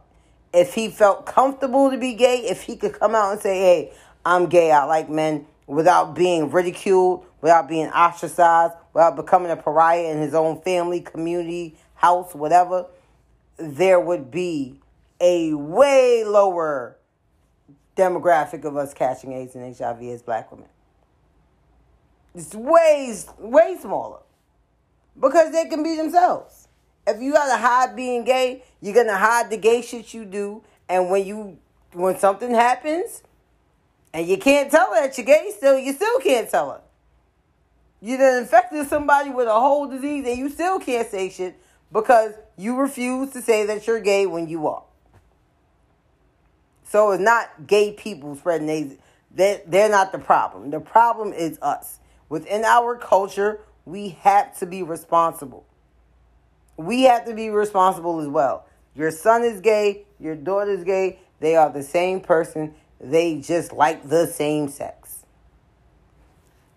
If 0.52 0.74
he 0.74 0.90
felt 0.90 1.28
comfortable 1.28 1.92
to 1.92 1.98
be 2.00 2.16
gay, 2.16 2.38
if 2.38 2.64
he 2.64 2.76
could 2.76 3.00
come 3.00 3.14
out 3.14 3.34
and 3.34 3.40
say, 3.40 3.60
hey, 3.60 3.94
I'm 4.26 4.48
gay, 4.48 4.72
I 4.72 4.86
like 4.86 5.12
men, 5.12 5.46
without 5.68 6.16
being 6.16 6.50
ridiculed, 6.50 7.24
without 7.42 7.70
being 7.70 7.90
ostracized, 7.90 8.74
without 8.94 9.16
becoming 9.16 9.52
a 9.52 9.58
pariah 9.58 10.12
in 10.12 10.18
his 10.18 10.34
own 10.34 10.60
family, 10.62 11.02
community, 11.02 11.78
house, 12.02 12.34
whatever, 12.34 12.88
there 13.58 14.00
would 14.00 14.32
be 14.32 14.80
a 15.20 15.54
way 15.54 16.24
lower 16.26 16.98
demographic 17.96 18.66
of 18.66 18.76
us 18.76 18.92
catching 18.94 19.34
AIDS 19.34 19.56
and 19.56 19.76
HIV 19.76 20.02
as 20.04 20.24
black 20.24 20.52
women. 20.52 20.68
It's 22.34 22.56
way, 22.56 23.16
way 23.38 23.78
smaller. 23.80 24.20
Because 25.20 25.52
they 25.52 25.66
can 25.66 25.84
be 25.84 25.96
themselves. 25.96 26.68
If 27.06 27.22
you 27.22 27.34
gotta 27.34 27.58
hide 27.62 27.96
being 27.96 28.24
gay, 28.24 28.64
you're 28.82 28.96
gonna 28.96 29.18
hide 29.18 29.52
the 29.52 29.58
gay 29.58 29.84
shit 29.84 30.14
you 30.14 30.26
do. 30.26 30.64
And 30.90 31.10
when 31.12 31.26
you 31.26 31.60
when 31.94 32.18
something 32.18 32.52
happens 32.52 33.22
and 34.14 34.28
you 34.28 34.38
can't 34.38 34.72
tell 34.72 34.94
her 34.94 35.02
that 35.02 35.18
you're 35.18 35.26
gay 35.26 35.52
still, 35.56 35.78
you 35.78 35.94
still 35.94 36.20
can't 36.20 36.50
tell 36.50 36.72
her. 36.72 36.82
You 38.02 38.18
done 38.18 38.42
infected 38.42 38.88
somebody 38.88 39.30
with 39.30 39.48
a 39.48 39.60
whole 39.60 39.88
disease 39.88 40.26
and 40.26 40.38
you 40.38 40.50
still 40.50 40.80
can't 40.80 41.08
say 41.08 41.30
shit 41.30 41.60
because 41.92 42.34
you 42.58 42.78
refuse 42.78 43.32
to 43.32 43.42
say 43.42 43.66
that 43.66 43.88
you're 43.88 44.00
gay 44.00 44.26
when 44.26 44.48
you 44.48 44.68
are. 44.68 44.84
So 46.84 47.12
it's 47.12 47.24
not 47.24 47.68
gay 47.68 47.94
people 47.94 48.36
spreading 48.36 48.70
AIDS. 48.70 48.96
They're, 49.34 49.62
they're 49.66 49.90
not 49.90 50.12
the 50.12 50.20
problem. 50.20 50.72
The 50.72 50.80
problem 50.82 51.32
is 51.34 51.58
us. 51.62 52.00
Within 52.28 52.66
our 52.66 52.98
culture, 52.98 53.62
we 53.86 54.10
have 54.22 54.58
to 54.60 54.66
be 54.66 54.84
responsible. 54.84 55.66
We 56.78 57.04
have 57.04 57.26
to 57.26 57.34
be 57.34 57.50
responsible 57.50 58.20
as 58.20 58.28
well. 58.28 58.66
Your 58.96 59.12
son 59.12 59.44
is 59.44 59.62
gay, 59.62 60.06
your 60.20 60.36
daughter's 60.36 60.84
gay, 60.84 61.20
they 61.40 61.56
are 61.56 61.70
the 61.72 61.84
same 61.84 62.20
person, 62.20 62.74
they 63.00 63.40
just 63.40 63.72
like 63.72 64.08
the 64.08 64.28
same 64.28 64.68
sex. 64.68 65.26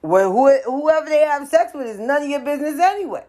Well, 0.00 0.30
whoever 0.32 1.08
they 1.08 1.24
have 1.24 1.48
sex 1.48 1.72
with 1.74 1.86
is 1.86 1.98
none 1.98 2.22
of 2.22 2.28
your 2.28 2.40
business 2.40 2.78
anyway. 2.78 3.24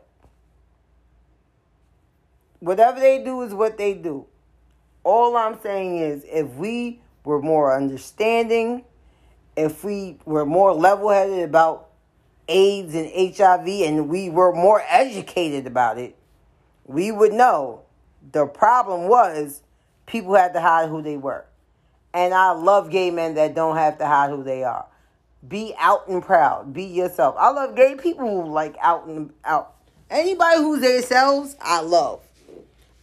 Whatever 2.66 3.00
they 3.00 3.24
do 3.24 3.44
is 3.44 3.54
what 3.54 3.78
they 3.78 3.94
do. 3.94 4.26
All 5.04 5.38
I'm 5.38 5.60
saying 5.62 6.00
is 6.00 6.26
if 6.28 6.48
we 6.56 7.00
were 7.24 7.40
more 7.40 7.78
understanding, 7.78 8.86
if 9.56 9.84
we 9.84 10.18
were 10.26 10.48
more 10.48 10.74
level 10.74 11.10
headed 11.10 11.44
about 11.44 11.90
AIDS 12.48 12.96
and 12.96 13.36
HIV 13.38 13.68
and 13.68 14.10
we 14.10 14.32
were 14.32 14.52
more 14.52 14.82
educated 14.90 15.68
about 15.68 16.00
it, 16.00 16.16
we 16.86 17.12
would 17.12 17.34
know 17.34 17.84
the 18.32 18.48
problem 18.48 19.10
was 19.10 19.62
people 20.08 20.34
had 20.34 20.54
to 20.54 20.60
hide 20.60 20.90
who 20.90 21.04
they 21.04 21.18
were. 21.18 21.46
And 22.16 22.34
I 22.34 22.54
love 22.54 22.90
gay 22.90 23.12
men 23.12 23.36
that 23.36 23.54
don't 23.54 23.78
have 23.78 24.00
to 24.00 24.08
hide 24.08 24.32
who 24.32 24.42
they 24.42 24.64
are. 24.64 24.88
Be 25.48 25.76
out 25.78 26.08
and 26.08 26.24
proud. 26.24 26.74
Be 26.74 26.86
yourself. 26.86 27.36
I 27.38 27.52
love 27.52 27.76
gay 27.76 27.94
people 27.94 28.28
who 28.28 28.52
like 28.52 28.76
out 28.82 29.06
and 29.06 29.32
out. 29.44 29.76
Anybody 30.10 30.58
who's 30.58 30.82
themselves, 30.82 31.56
I 31.62 31.82
love. 31.82 32.25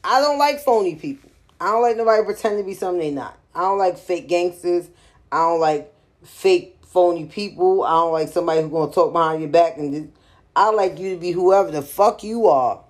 I 0.04 0.20
don't 0.20 0.38
like 0.38 0.60
phony 0.60 0.96
people. 0.96 1.30
I 1.60 1.66
don't 1.66 1.82
like 1.82 1.96
nobody 1.96 2.24
pretend 2.24 2.58
to 2.58 2.64
be 2.64 2.74
something 2.74 2.98
they 2.98 3.10
not. 3.10 3.38
I 3.54 3.60
don't 3.60 3.78
like 3.78 3.98
fake 3.98 4.28
gangsters. 4.28 4.88
I 5.30 5.38
don't 5.38 5.60
like 5.60 5.94
fake 6.24 6.78
phony 6.86 7.26
people. 7.26 7.84
I 7.84 7.90
don't 7.90 8.12
like 8.12 8.28
somebody 8.28 8.62
who's 8.62 8.70
gonna 8.70 8.92
talk 8.92 9.12
behind 9.12 9.42
your 9.42 9.50
back 9.50 9.76
and 9.78 9.94
just, 9.94 10.08
I 10.56 10.70
like 10.70 10.98
you 10.98 11.14
to 11.14 11.20
be 11.20 11.30
whoever 11.30 11.70
the 11.70 11.82
fuck 11.82 12.24
you 12.24 12.46
are. 12.48 12.82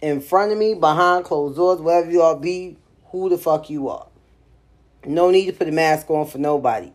In 0.00 0.20
front 0.20 0.52
of 0.52 0.58
me, 0.58 0.74
behind 0.74 1.24
closed 1.24 1.56
doors, 1.56 1.80
wherever 1.80 2.10
you 2.10 2.22
are, 2.22 2.36
be 2.36 2.76
who 3.06 3.28
the 3.28 3.38
fuck 3.38 3.70
you 3.70 3.88
are. 3.88 4.06
No 5.06 5.30
need 5.30 5.46
to 5.46 5.52
put 5.52 5.68
a 5.68 5.72
mask 5.72 6.10
on 6.10 6.26
for 6.26 6.38
nobody. 6.38 6.92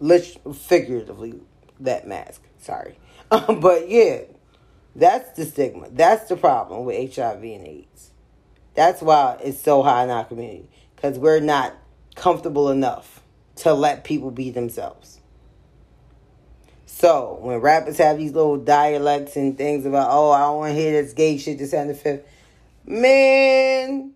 Let's 0.00 0.36
figuratively 0.54 1.40
that 1.80 2.08
mask. 2.08 2.42
Sorry. 2.58 2.98
but 3.30 3.88
yeah, 3.88 4.22
that's 4.96 5.36
the 5.36 5.44
stigma. 5.44 5.88
That's 5.90 6.28
the 6.28 6.36
problem 6.36 6.84
with 6.84 7.14
HIV 7.14 7.42
and 7.42 7.66
AIDS. 7.66 8.11
That's 8.74 9.02
why 9.02 9.38
it's 9.42 9.60
so 9.60 9.82
high 9.82 10.04
in 10.04 10.10
our 10.10 10.24
community. 10.24 10.68
Because 10.94 11.18
we're 11.18 11.40
not 11.40 11.74
comfortable 12.14 12.70
enough 12.70 13.22
to 13.56 13.74
let 13.74 14.04
people 14.04 14.30
be 14.30 14.50
themselves. 14.50 15.20
So 16.86 17.38
when 17.40 17.58
rappers 17.58 17.98
have 17.98 18.18
these 18.18 18.32
little 18.32 18.58
dialects 18.58 19.36
and 19.36 19.56
things 19.58 19.86
about, 19.86 20.08
oh, 20.10 20.30
I 20.30 20.40
don't 20.40 20.58
want 20.58 20.74
to 20.74 20.80
hear 20.80 21.02
this 21.02 21.12
gay 21.12 21.38
shit, 21.38 21.58
this 21.58 21.72
and 21.72 21.90
the 21.90 21.94
fifth, 21.94 22.24
man, 22.86 24.12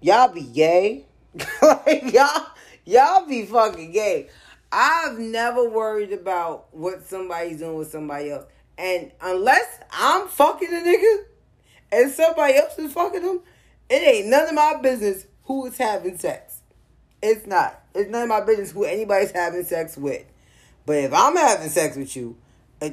y'all 0.00 0.28
be 0.28 0.42
gay. 0.42 1.06
like 1.62 2.12
y'all, 2.12 2.46
y'all 2.84 3.26
be 3.26 3.46
fucking 3.46 3.92
gay. 3.92 4.28
I've 4.72 5.18
never 5.18 5.68
worried 5.68 6.12
about 6.12 6.74
what 6.74 7.06
somebody's 7.06 7.58
doing 7.58 7.76
with 7.76 7.90
somebody 7.90 8.30
else, 8.30 8.46
and 8.76 9.10
unless 9.20 9.80
I'm 9.90 10.28
fucking 10.28 10.68
a 10.68 10.78
nigga 10.78 11.24
and 11.92 12.10
somebody 12.10 12.56
else 12.56 12.78
is 12.78 12.92
fucking 12.92 13.22
them, 13.22 13.40
it 13.90 14.06
ain't 14.06 14.28
none 14.28 14.48
of 14.48 14.54
my 14.54 14.76
business 14.80 15.26
who 15.44 15.66
is 15.66 15.76
having 15.76 16.16
sex. 16.16 16.60
It's 17.22 17.46
not. 17.46 17.82
It's 17.94 18.08
none 18.08 18.22
of 18.22 18.28
my 18.28 18.40
business 18.40 18.70
who 18.70 18.84
anybody's 18.84 19.32
having 19.32 19.64
sex 19.64 19.96
with. 19.96 20.24
But 20.86 20.98
if 20.98 21.12
I'm 21.12 21.36
having 21.36 21.68
sex 21.68 21.96
with 21.96 22.14
you, 22.16 22.36
I 22.80 22.92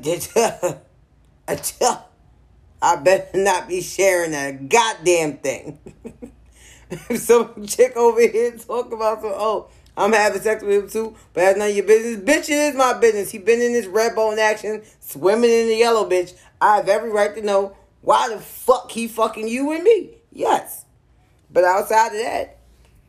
better 2.98 3.38
not 3.38 3.68
be 3.68 3.82
sharing 3.82 4.34
a 4.34 4.52
goddamn 4.54 5.38
thing. 5.38 5.80
if 6.90 7.20
some 7.20 7.66
chick 7.66 7.96
over 7.96 8.20
here 8.20 8.58
talk 8.58 8.92
about 8.92 9.22
some, 9.22 9.34
oh, 9.34 9.70
I'm 9.96 10.14
having 10.14 10.42
sex 10.42 10.64
with 10.64 10.84
him 10.84 10.90
too, 10.90 11.16
but 11.34 11.42
that's 11.42 11.58
none 11.58 11.70
of 11.70 11.76
your 11.76 11.86
business. 11.86 12.24
Bitch, 12.24 12.50
it 12.50 12.58
is 12.58 12.76
my 12.76 12.94
business. 12.94 13.32
He 13.32 13.38
been 13.38 13.62
in 13.62 13.74
this 13.74 13.86
red 13.88 14.16
bone 14.16 14.40
action, 14.40 14.84
swimming 15.00 15.50
in 15.50 15.68
the 15.68 15.76
yellow 15.76 16.10
bitch. 16.10 16.34
I 16.60 16.78
have 16.78 16.90
every 16.90 17.12
right 17.12 17.34
to 17.36 17.42
know 17.42 17.76
why 18.02 18.30
the 18.30 18.40
fuck 18.40 18.92
he 18.92 19.08
fucking 19.08 19.48
you 19.48 19.72
and 19.72 19.84
me. 19.84 20.18
Yes. 20.32 20.86
But 21.52 21.64
outside 21.64 22.08
of 22.08 22.20
that, 22.20 22.58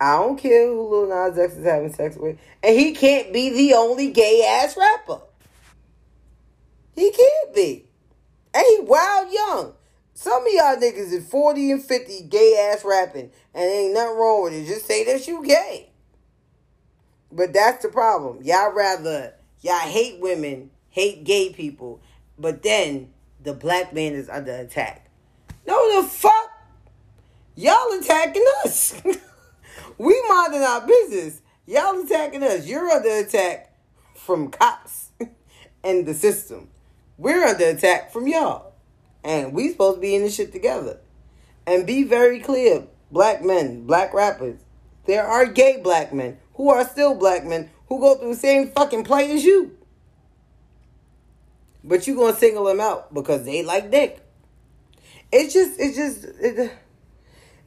I 0.01 0.17
don't 0.17 0.39
care 0.39 0.67
who 0.67 0.89
Lil 0.89 1.09
Nas 1.09 1.39
X 1.39 1.55
is 1.55 1.65
having 1.65 1.93
sex 1.93 2.17
with. 2.17 2.39
And 2.63 2.79
he 2.79 2.93
can't 2.93 3.33
be 3.33 3.51
the 3.51 3.75
only 3.75 4.11
gay 4.11 4.45
ass 4.47 4.77
rapper. 4.77 5.21
He 6.95 7.11
can't 7.11 7.55
be. 7.55 7.85
And 8.55 8.65
he 8.69 8.81
wild 8.83 9.33
young. 9.33 9.75
Some 10.15 10.47
of 10.47 10.53
y'all 10.53 10.77
niggas 10.77 11.13
is 11.13 11.29
40 11.29 11.73
and 11.73 11.85
50 11.85 12.23
gay 12.23 12.71
ass 12.73 12.85
rapping. 12.85 13.31
And 13.55 13.65
ain't 13.65 13.95
nothing 13.95 14.17
wrong 14.17 14.45
with 14.45 14.53
it. 14.53 14.67
Just 14.67 14.87
say 14.87 15.05
that 15.05 15.27
you 15.27 15.45
gay. 15.45 15.91
But 17.31 17.53
that's 17.53 17.83
the 17.83 17.89
problem. 17.89 18.43
Y'all 18.43 18.73
rather, 18.73 19.35
y'all 19.61 19.79
hate 19.79 20.21
women, 20.21 20.71
hate 20.91 21.25
gay 21.25 21.53
people. 21.53 22.01
But 22.39 22.63
then 22.63 23.13
the 23.43 23.53
black 23.53 23.93
man 23.93 24.15
is 24.15 24.29
under 24.29 24.53
attack. 24.53 25.09
No, 25.67 26.01
the 26.03 26.09
fuck? 26.09 26.51
Y'all 27.59 27.93
attacking 27.99 28.45
us. 28.65 29.03
we 29.99 30.25
minding 30.29 30.63
our 30.63 30.87
business. 30.87 31.43
Y'all 31.67 32.01
attacking 32.01 32.45
us. 32.45 32.69
You're 32.69 32.89
under 32.89 33.09
attack 33.09 33.77
from 34.15 34.49
cops 34.53 35.11
and 35.83 36.07
the 36.07 36.15
system. 36.15 36.69
We're 37.17 37.45
under 37.45 37.65
attack 37.65 38.13
from 38.13 38.29
y'all. 38.29 38.75
And 39.25 39.53
we 39.53 39.73
supposed 39.73 39.97
to 39.97 40.01
be 40.01 40.15
in 40.15 40.23
this 40.23 40.37
shit 40.37 40.53
together. 40.53 41.01
And 41.67 41.85
be 41.85 42.05
very 42.05 42.39
clear, 42.39 42.85
black 43.11 43.45
men, 43.45 43.87
black 43.87 44.15
rappers, 44.15 44.61
there 45.07 45.27
are 45.27 45.45
gay 45.45 45.81
black 45.83 46.13
men 46.13 46.39
who 46.55 46.69
are 46.69 46.85
still 46.85 47.17
black 47.17 47.45
men 47.45 47.71
who 47.89 47.99
go 47.99 48.15
through 48.15 48.35
the 48.35 48.37
same 48.37 48.69
fucking 48.69 49.03
plight 49.03 49.31
as 49.31 49.43
you. 49.45 49.77
But 51.83 52.07
you 52.07 52.15
gonna 52.15 52.37
single 52.37 52.67
them 52.67 52.79
out 52.79 53.13
because 53.13 53.45
they 53.45 53.65
like 53.65 53.91
dick. 53.91 54.25
It's 55.33 55.53
just, 55.53 55.73
it's 55.81 55.97
just, 55.97 56.25
it, 56.41 56.73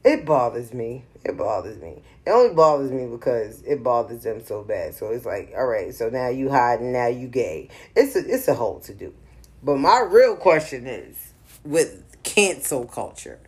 it 0.04 0.24
bothers 0.24 0.72
me. 0.72 1.04
It 1.24 1.36
bothers 1.36 1.80
me. 1.80 2.02
It 2.26 2.30
only 2.30 2.54
bothers 2.54 2.90
me 2.90 3.06
because 3.06 3.62
it 3.62 3.82
bothers 3.82 4.24
them 4.24 4.44
so 4.44 4.62
bad. 4.62 4.94
So 4.94 5.10
it's 5.10 5.24
like, 5.24 5.52
all 5.56 5.66
right, 5.66 5.94
so 5.94 6.08
now 6.08 6.28
you 6.28 6.50
hiding, 6.50 6.92
now 6.92 7.06
you 7.06 7.28
gay. 7.28 7.68
It's 7.94 8.16
a, 8.16 8.20
it's 8.20 8.48
a 8.48 8.54
whole 8.54 8.80
to 8.80 8.94
do. 8.94 9.14
But 9.62 9.78
my 9.78 10.00
real 10.00 10.36
question 10.36 10.86
is 10.86 11.32
with 11.64 12.04
cancel 12.24 12.86
culture. 12.86 13.38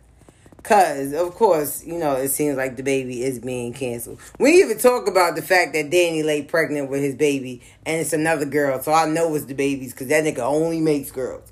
Cause 0.63 1.13
of 1.13 1.35
course, 1.35 1.85
you 1.85 1.99
know, 1.99 2.15
it 2.15 2.29
seems 2.29 2.57
like 2.57 2.75
DaBaby 2.75 3.19
is 3.19 3.37
being 3.37 3.71
canceled. 3.71 4.19
We 4.39 4.61
even 4.63 4.79
talk 4.79 5.07
about 5.07 5.35
the 5.35 5.43
fact 5.43 5.73
that 5.73 5.91
DaniLeigh 5.91 6.47
pregnant 6.47 6.89
with 6.89 7.01
his 7.01 7.13
baby 7.13 7.61
and 7.85 8.01
it's 8.01 8.13
another 8.13 8.45
girl, 8.45 8.81
so 8.81 8.91
I 8.91 9.05
know 9.05 9.35
it's 9.35 9.45
DaBaby's 9.45 9.91
because 9.91 10.07
that 10.07 10.23
nigga 10.23 10.39
only 10.39 10.79
makes 10.79 11.11
girls. 11.11 11.51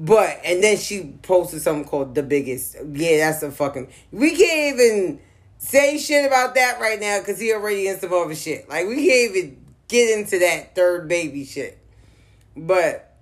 But 0.00 0.40
and 0.44 0.62
then 0.62 0.76
she 0.76 1.12
posted 1.22 1.60
something 1.60 1.84
called 1.84 2.14
the 2.14 2.22
biggest. 2.22 2.76
Yeah, 2.92 3.18
that's 3.18 3.42
a 3.42 3.50
fucking. 3.50 3.88
We 4.12 4.36
can't 4.36 4.74
even 4.74 5.20
say 5.58 5.98
shit 5.98 6.24
about 6.24 6.54
that 6.54 6.80
right 6.80 7.00
now 7.00 7.18
because 7.18 7.40
he 7.40 7.52
already 7.52 7.88
in 7.88 7.98
some 7.98 8.12
other 8.12 8.36
shit. 8.36 8.68
Like 8.68 8.86
we 8.86 9.08
can't 9.08 9.36
even 9.36 9.64
get 9.88 10.16
into 10.16 10.38
that 10.38 10.76
third 10.76 11.08
baby 11.08 11.44
shit. 11.44 11.78
But 12.56 13.16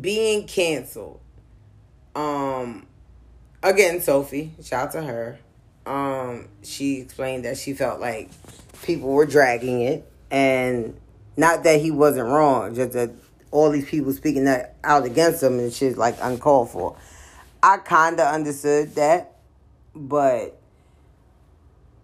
being 0.00 0.46
canceled. 0.46 1.20
Um 2.14 2.86
again, 3.62 4.00
Sophie, 4.00 4.52
shout 4.62 4.88
out 4.88 4.92
to 4.92 5.02
her. 5.02 5.38
Um, 5.86 6.48
she 6.62 7.00
explained 7.00 7.44
that 7.44 7.58
she 7.58 7.74
felt 7.74 8.00
like 8.00 8.30
people 8.82 9.08
were 9.08 9.26
dragging 9.26 9.80
it, 9.80 10.10
and 10.30 10.96
not 11.36 11.64
that 11.64 11.80
he 11.80 11.90
wasn't 11.90 12.28
wrong, 12.28 12.74
just 12.74 12.92
that 12.92 13.10
all 13.50 13.70
these 13.70 13.88
people 13.88 14.12
speaking 14.12 14.44
that 14.44 14.76
out 14.84 15.04
against 15.04 15.42
him 15.42 15.58
and 15.58 15.72
shit's 15.72 15.96
like 15.96 16.16
uncalled 16.20 16.70
for. 16.70 16.96
I 17.62 17.78
kinda 17.78 18.26
understood 18.26 18.94
that, 18.94 19.36
but 19.94 20.58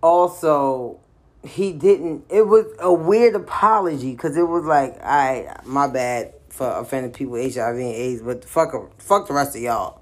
also 0.02 1.00
he 1.44 1.72
didn't. 1.72 2.24
It 2.28 2.46
was 2.46 2.66
a 2.80 2.92
weird 2.92 3.34
apology 3.34 4.12
because 4.12 4.36
it 4.36 4.42
was 4.42 4.64
like, 4.64 5.02
I 5.02 5.60
my 5.64 5.86
bad 5.86 6.34
for 6.48 6.68
offending 6.78 7.12
people 7.12 7.36
HIV 7.36 7.76
and 7.76 7.80
AIDS, 7.80 8.22
but 8.22 8.44
fuck 8.44 8.72
fuck 9.00 9.28
the 9.28 9.34
rest 9.34 9.56
of 9.56 9.62
y'all. 9.62 10.00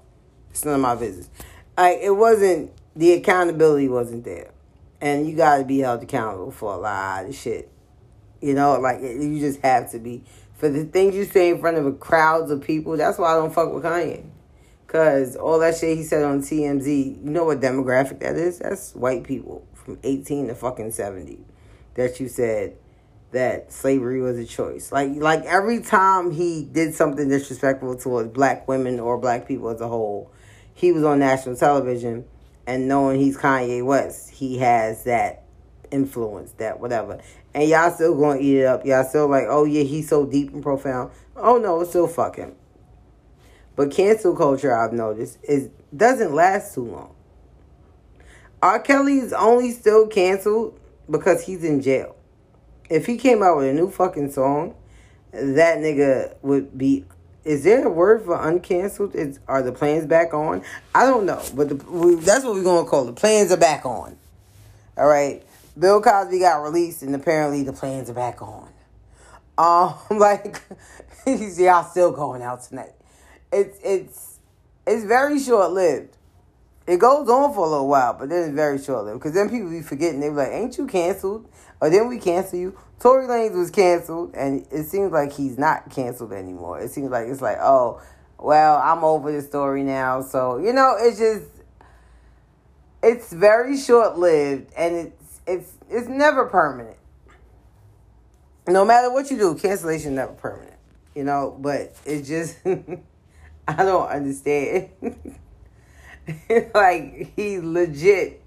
It's 0.51 0.65
none 0.65 0.75
of 0.75 0.81
my 0.81 0.95
business. 0.95 1.29
Like 1.77 1.99
it 2.01 2.11
wasn't 2.11 2.71
the 2.95 3.13
accountability 3.13 3.87
wasn't 3.87 4.23
there, 4.23 4.51
and 5.01 5.27
you 5.27 5.35
got 5.35 5.57
to 5.57 5.65
be 5.65 5.79
held 5.79 6.01
accountable 6.01 6.51
for 6.51 6.73
a 6.73 6.77
lot 6.77 7.25
of 7.25 7.35
shit. 7.35 7.69
You 8.41 8.53
know, 8.53 8.79
like 8.79 9.01
you 9.01 9.39
just 9.39 9.59
have 9.61 9.91
to 9.91 9.99
be 9.99 10.23
for 10.55 10.69
the 10.69 10.85
things 10.85 11.15
you 11.15 11.25
say 11.25 11.49
in 11.49 11.59
front 11.59 11.77
of 11.77 11.99
crowds 11.99 12.51
of 12.51 12.61
people. 12.61 12.97
That's 12.97 13.17
why 13.17 13.33
I 13.33 13.35
don't 13.35 13.53
fuck 13.53 13.73
with 13.73 13.83
Kanye, 13.83 14.25
cause 14.87 15.35
all 15.35 15.59
that 15.59 15.77
shit 15.77 15.97
he 15.97 16.03
said 16.03 16.23
on 16.23 16.41
TMZ. 16.41 17.23
You 17.23 17.29
know 17.29 17.45
what 17.45 17.59
demographic 17.59 18.19
that 18.19 18.35
is? 18.35 18.59
That's 18.59 18.93
white 18.95 19.23
people 19.23 19.65
from 19.73 19.99
eighteen 20.03 20.47
to 20.47 20.55
fucking 20.55 20.91
seventy. 20.91 21.39
That 21.95 22.19
you 22.19 22.27
said 22.27 22.75
that 23.31 23.71
slavery 23.71 24.21
was 24.21 24.37
a 24.37 24.45
choice. 24.45 24.91
Like 24.91 25.11
like 25.15 25.43
every 25.45 25.81
time 25.81 26.31
he 26.31 26.63
did 26.63 26.93
something 26.95 27.27
disrespectful 27.27 27.97
towards 27.97 28.29
black 28.29 28.67
women 28.67 28.99
or 28.99 29.17
black 29.17 29.47
people 29.47 29.69
as 29.69 29.81
a 29.81 29.87
whole, 29.87 30.31
he 30.73 30.91
was 30.91 31.03
on 31.03 31.19
national 31.19 31.55
television 31.55 32.25
and 32.67 32.87
knowing 32.87 33.19
he's 33.19 33.37
Kanye 33.37 33.83
West, 33.85 34.31
he 34.31 34.57
has 34.57 35.03
that 35.03 35.43
influence, 35.91 36.51
that 36.53 36.79
whatever. 36.79 37.19
And 37.55 37.69
y'all 37.69 37.89
still 37.89 38.19
gonna 38.19 38.41
eat 38.41 38.57
it 38.57 38.65
up. 38.65 38.85
Y'all 38.85 39.05
still 39.05 39.29
like, 39.29 39.45
oh 39.47 39.63
yeah, 39.63 39.83
he's 39.83 40.09
so 40.09 40.25
deep 40.25 40.51
and 40.51 40.61
profound. 40.61 41.11
Oh 41.37 41.57
no, 41.57 41.79
it's 41.79 41.91
still 41.91 42.05
fucking. 42.05 42.53
But 43.77 43.91
cancel 43.91 44.35
culture, 44.35 44.75
I've 44.75 44.91
noticed, 44.91 45.39
is 45.41 45.69
doesn't 45.95 46.35
last 46.35 46.75
too 46.75 46.83
long. 46.83 47.15
R. 48.61 48.79
Kelly 48.79 49.19
is 49.19 49.31
only 49.31 49.71
still 49.71 50.05
canceled 50.07 50.77
because 51.09 51.45
he's 51.45 51.63
in 51.63 51.81
jail. 51.81 52.17
If 52.89 53.05
he 53.05 53.15
came 53.15 53.41
out 53.41 53.55
with 53.55 53.69
a 53.69 53.73
new 53.73 53.89
fucking 53.89 54.31
song, 54.31 54.75
that 55.31 55.77
nigga 55.77 56.35
would 56.41 56.77
be 56.77 57.05
is 57.45 57.63
there 57.63 57.85
a 57.85 57.89
word 57.89 58.25
for 58.25 58.37
uncanceled? 58.37 59.15
Is 59.15 59.39
are 59.47 59.61
the 59.61 59.71
plans 59.71 60.05
back 60.05 60.33
on? 60.33 60.61
I 60.93 61.05
don't 61.05 61.25
know, 61.25 61.41
but 61.53 61.69
the, 61.69 61.75
we, 61.75 62.15
that's 62.15 62.43
what 62.43 62.55
we're 62.55 62.63
gonna 62.63 62.85
call 62.85 63.03
it. 63.03 63.05
The 63.05 63.13
plans 63.13 63.49
are 63.53 63.57
back 63.57 63.85
on. 63.85 64.17
All 64.97 65.07
right. 65.07 65.44
Bill 65.77 66.01
Cosby 66.01 66.39
got 66.39 66.57
released, 66.57 67.01
and 67.01 67.13
apparently 67.15 67.63
the 67.63 67.73
plans 67.73 68.09
are 68.09 68.13
back 68.13 68.41
on. 68.41 68.69
Um, 69.57 69.95
like 70.17 70.61
y'all 71.25 71.83
still 71.83 72.11
going 72.11 72.41
out 72.41 72.63
tonight. 72.63 72.93
It's 73.51 73.79
it's 73.83 74.39
it's 74.87 75.03
very 75.03 75.39
short 75.39 75.71
lived. 75.71 76.17
It 76.87 76.99
goes 76.99 77.27
on 77.27 77.53
for 77.53 77.65
a 77.65 77.69
little 77.69 77.87
while, 77.87 78.13
but 78.13 78.29
then 78.29 78.43
it's 78.43 78.55
very 78.55 78.77
short 78.77 79.05
lived. 79.05 79.19
Because 79.19 79.33
then 79.33 79.49
people 79.49 79.69
be 79.69 79.81
forgetting. 79.81 80.19
They 80.19 80.29
be 80.29 80.35
like, 80.35 80.51
"Ain't 80.51 80.77
you 80.77 80.87
canceled?" 80.87 81.49
Or 81.81 81.89
then 81.89 82.07
we 82.07 82.19
cancel 82.19 82.59
you. 82.59 82.77
Tory 82.99 83.27
Lanez 83.27 83.55
was 83.55 83.71
canceled, 83.71 84.33
and 84.35 84.65
it 84.71 84.85
seems 84.85 85.11
like 85.11 85.33
he's 85.33 85.57
not 85.57 85.89
canceled 85.89 86.31
anymore. 86.31 86.79
It 86.79 86.91
seems 86.91 87.11
like 87.11 87.27
it's 87.27 87.41
like, 87.41 87.57
oh, 87.59 88.01
well, 88.39 88.77
I'm 88.77 89.03
over 89.03 89.31
the 89.31 89.41
story 89.41 89.83
now. 89.83 90.21
So 90.21 90.57
you 90.57 90.73
know, 90.73 90.95
it's 90.97 91.17
just 91.17 91.45
it's 93.03 93.33
very 93.33 93.77
short 93.77 94.17
lived, 94.17 94.71
and 94.77 94.95
it's 94.95 95.24
it's 95.47 95.73
it's 95.89 96.07
never 96.07 96.45
permanent. 96.45 96.97
No 98.67 98.83
matter 98.83 99.11
what 99.11 99.29
you 99.29 99.37
do, 99.37 99.55
cancellation 99.55 100.15
never 100.15 100.33
permanent. 100.33 100.77
You 101.13 101.23
know, 101.23 101.55
but 101.59 101.95
it 102.05 102.23
just 102.23 102.57
I 103.67 103.75
don't 103.77 104.09
understand. 104.09 104.89
like 106.73 107.33
he 107.35 107.59
legit 107.59 108.41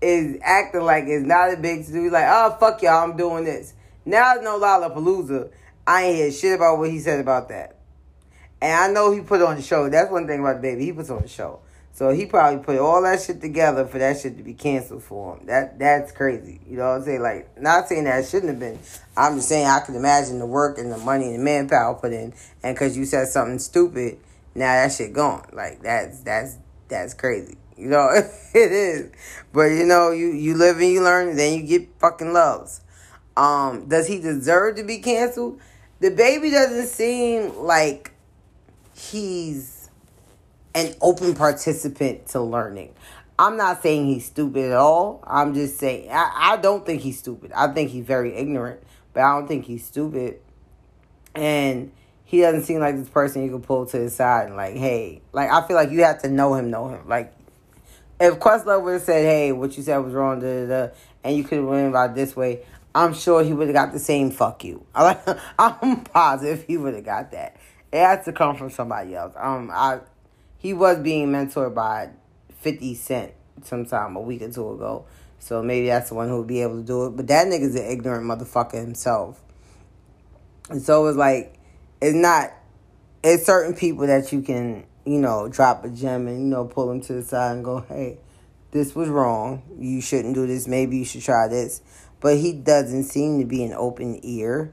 is 0.00 0.38
acting 0.42 0.82
like 0.82 1.04
it's 1.06 1.26
not 1.26 1.52
a 1.52 1.56
big 1.56 1.84
to 1.86 1.92
do. 1.92 2.04
He's 2.04 2.12
like, 2.12 2.26
oh 2.28 2.56
fuck 2.58 2.82
y'all, 2.82 3.02
I'm 3.02 3.16
doing 3.16 3.44
this. 3.44 3.74
Now 4.04 4.34
no 4.40 4.58
Lollapalooza. 4.58 5.50
I 5.86 6.04
ain't 6.04 6.16
hear 6.16 6.32
shit 6.32 6.54
about 6.54 6.78
what 6.78 6.90
he 6.90 7.00
said 7.00 7.20
about 7.20 7.48
that. 7.48 7.78
And 8.60 8.72
I 8.72 8.88
know 8.92 9.10
he 9.10 9.20
put 9.20 9.42
on 9.42 9.56
the 9.56 9.62
show. 9.62 9.88
That's 9.88 10.10
one 10.10 10.28
thing 10.28 10.38
about 10.38 10.62
DaBaby. 10.62 10.80
He 10.80 10.92
puts 10.92 11.10
on 11.10 11.22
the 11.22 11.28
show. 11.28 11.60
So 11.94 12.08
he 12.08 12.24
probably 12.24 12.64
put 12.64 12.78
all 12.78 13.02
that 13.02 13.20
shit 13.20 13.40
together 13.40 13.86
for 13.86 13.98
that 13.98 14.18
shit 14.18 14.38
to 14.38 14.42
be 14.42 14.54
canceled 14.54 15.02
for 15.02 15.36
him. 15.36 15.46
That 15.46 15.78
that's 15.78 16.10
crazy. 16.10 16.60
You 16.66 16.78
know 16.78 16.88
what 16.88 16.98
I'm 16.98 17.04
saying? 17.04 17.22
Like 17.22 17.60
not 17.60 17.86
saying 17.86 18.04
that 18.04 18.26
shouldn't 18.26 18.48
have 18.48 18.58
been. 18.58 18.78
I'm 19.16 19.36
just 19.36 19.48
saying 19.48 19.66
I 19.66 19.80
can 19.80 19.94
imagine 19.94 20.38
the 20.38 20.46
work 20.46 20.78
and 20.78 20.90
the 20.90 20.96
money 20.96 21.26
and 21.26 21.34
the 21.34 21.42
manpower 21.44 21.94
put 21.94 22.14
in. 22.14 22.32
And 22.62 22.76
cause 22.76 22.96
you 22.96 23.04
said 23.04 23.28
something 23.28 23.58
stupid, 23.58 24.18
now 24.54 24.72
that 24.72 24.92
shit 24.92 25.12
gone. 25.12 25.46
Like 25.52 25.82
that's 25.82 26.20
that's 26.20 26.56
that's 26.88 27.12
crazy. 27.12 27.58
You 27.76 27.88
know, 27.88 28.08
it 28.54 28.72
is. 28.72 29.12
But 29.52 29.64
you 29.64 29.84
know, 29.84 30.12
you 30.12 30.28
you 30.28 30.54
live 30.54 30.78
and 30.78 30.88
you 30.88 31.02
learn, 31.02 31.28
and 31.28 31.38
then 31.38 31.52
you 31.58 31.66
get 31.66 31.88
fucking 31.98 32.32
loves. 32.32 32.80
Um, 33.36 33.88
does 33.88 34.06
he 34.06 34.18
deserve 34.18 34.76
to 34.76 34.82
be 34.82 34.98
canceled? 34.98 35.60
DaBaby 36.00 36.50
doesn't 36.50 36.88
seem 36.88 37.54
like 37.56 38.12
he's 38.94 39.71
an 40.74 40.94
open 41.00 41.34
participant 41.34 42.26
to 42.28 42.40
learning. 42.40 42.94
I'm 43.38 43.56
not 43.56 43.82
saying 43.82 44.06
he's 44.06 44.26
stupid 44.26 44.66
at 44.70 44.76
all. 44.76 45.22
I'm 45.26 45.54
just 45.54 45.78
saying 45.78 46.10
I, 46.10 46.52
I 46.52 46.56
don't 46.58 46.86
think 46.86 47.02
he's 47.02 47.18
stupid. 47.18 47.52
I 47.52 47.68
think 47.68 47.90
he's 47.90 48.04
very 48.04 48.34
ignorant, 48.34 48.82
but 49.12 49.22
I 49.22 49.38
don't 49.38 49.48
think 49.48 49.64
he's 49.64 49.84
stupid. 49.84 50.40
And 51.34 51.92
he 52.24 52.40
doesn't 52.40 52.62
seem 52.62 52.80
like 52.80 52.96
this 52.96 53.08
person 53.08 53.42
you 53.42 53.50
can 53.50 53.62
pull 53.62 53.86
to 53.86 53.98
the 53.98 54.10
side 54.10 54.46
and 54.46 54.56
like, 54.56 54.76
hey, 54.76 55.22
like 55.32 55.50
I 55.50 55.66
feel 55.66 55.76
like 55.76 55.90
you 55.90 56.04
have 56.04 56.22
to 56.22 56.28
know 56.28 56.54
him, 56.54 56.70
know 56.70 56.88
him. 56.88 57.08
Like 57.08 57.34
if 58.20 58.34
Questlove 58.38 58.82
would 58.84 58.94
have 58.94 59.02
said, 59.02 59.24
hey, 59.24 59.52
what 59.52 59.76
you 59.76 59.82
said 59.82 59.98
was 59.98 60.12
wrong, 60.12 60.40
da, 60.40 60.66
da, 60.66 60.86
da, 60.86 60.94
and 61.24 61.36
you 61.36 61.44
could 61.44 61.58
have 61.58 61.66
went 61.66 61.88
about 61.88 62.14
this 62.14 62.36
way, 62.36 62.64
I'm 62.94 63.14
sure 63.14 63.42
he 63.42 63.52
would 63.52 63.68
have 63.68 63.74
got 63.74 63.92
the 63.92 63.98
same 63.98 64.30
fuck 64.30 64.64
you. 64.64 64.86
I'm 64.94 66.04
positive 66.04 66.64
he 66.66 66.76
would 66.76 66.94
have 66.94 67.04
got 67.04 67.32
that. 67.32 67.56
It 67.92 67.98
has 67.98 68.24
to 68.26 68.32
come 68.32 68.56
from 68.56 68.70
somebody 68.70 69.14
else. 69.14 69.34
Um, 69.36 69.70
I 69.72 70.00
he 70.62 70.72
was 70.72 70.98
being 70.98 71.28
mentored 71.28 71.74
by 71.74 72.10
50 72.60 72.94
Cent 72.94 73.32
sometime 73.64 74.14
a 74.14 74.20
week 74.20 74.42
or 74.42 74.50
two 74.50 74.72
ago. 74.72 75.04
So 75.40 75.60
maybe 75.60 75.88
that's 75.88 76.10
the 76.10 76.14
one 76.14 76.28
who 76.28 76.38
would 76.38 76.46
be 76.46 76.62
able 76.62 76.76
to 76.76 76.86
do 76.86 77.06
it. 77.06 77.16
But 77.16 77.26
that 77.26 77.48
nigga's 77.48 77.74
an 77.74 77.84
ignorant 77.84 78.24
motherfucker 78.24 78.80
himself. 78.80 79.42
And 80.70 80.80
so 80.80 81.08
it's 81.08 81.18
like, 81.18 81.58
it's 82.00 82.14
not, 82.14 82.52
it's 83.24 83.44
certain 83.44 83.74
people 83.74 84.06
that 84.06 84.32
you 84.32 84.40
can, 84.40 84.86
you 85.04 85.18
know, 85.18 85.48
drop 85.48 85.84
a 85.84 85.90
gem 85.90 86.28
and, 86.28 86.40
you 86.40 86.46
know, 86.46 86.64
pull 86.64 86.86
them 86.86 87.00
to 87.02 87.14
the 87.14 87.22
side 87.22 87.56
and 87.56 87.64
go, 87.64 87.80
hey, 87.88 88.18
this 88.70 88.94
was 88.94 89.08
wrong. 89.08 89.64
You 89.76 90.00
shouldn't 90.00 90.36
do 90.36 90.46
this. 90.46 90.68
Maybe 90.68 90.98
you 90.98 91.04
should 91.04 91.22
try 91.22 91.48
this. 91.48 91.82
But 92.20 92.36
he 92.38 92.52
doesn't 92.52 93.04
seem 93.04 93.40
to 93.40 93.44
be 93.44 93.64
an 93.64 93.72
open 93.72 94.20
ear. 94.22 94.72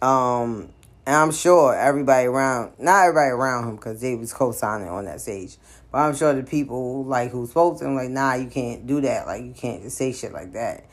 Um, 0.00 0.68
and 1.08 1.16
I'm 1.16 1.32
sure 1.32 1.74
everybody 1.74 2.26
around, 2.26 2.72
not 2.78 3.06
everybody 3.06 3.30
around 3.30 3.66
him, 3.66 3.76
because 3.76 4.02
they 4.02 4.14
was 4.14 4.34
co-signing 4.34 4.88
on 4.88 5.06
that 5.06 5.22
stage. 5.22 5.56
But 5.90 6.00
I'm 6.00 6.14
sure 6.14 6.34
the 6.34 6.42
people 6.42 7.02
like 7.02 7.30
who 7.30 7.46
spoke 7.46 7.78
to 7.78 7.86
him, 7.86 7.94
like, 7.94 8.10
nah, 8.10 8.34
you 8.34 8.50
can't 8.50 8.86
do 8.86 9.00
that. 9.00 9.26
Like, 9.26 9.42
you 9.42 9.54
can't 9.54 9.82
just 9.82 9.96
say 9.96 10.12
shit 10.12 10.34
like 10.34 10.52
that. 10.52 10.84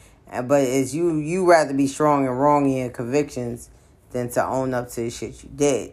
But 0.48 0.64
it's 0.64 0.94
you, 0.94 1.18
you 1.18 1.46
rather 1.46 1.74
be 1.74 1.86
strong 1.88 2.26
and 2.26 2.40
wrong 2.40 2.66
in 2.66 2.78
your 2.78 2.90
convictions 2.92 3.70
than 4.12 4.30
to 4.30 4.46
own 4.46 4.74
up 4.74 4.90
to 4.92 5.02
the 5.02 5.10
shit 5.10 5.44
you 5.44 5.50
did. 5.54 5.92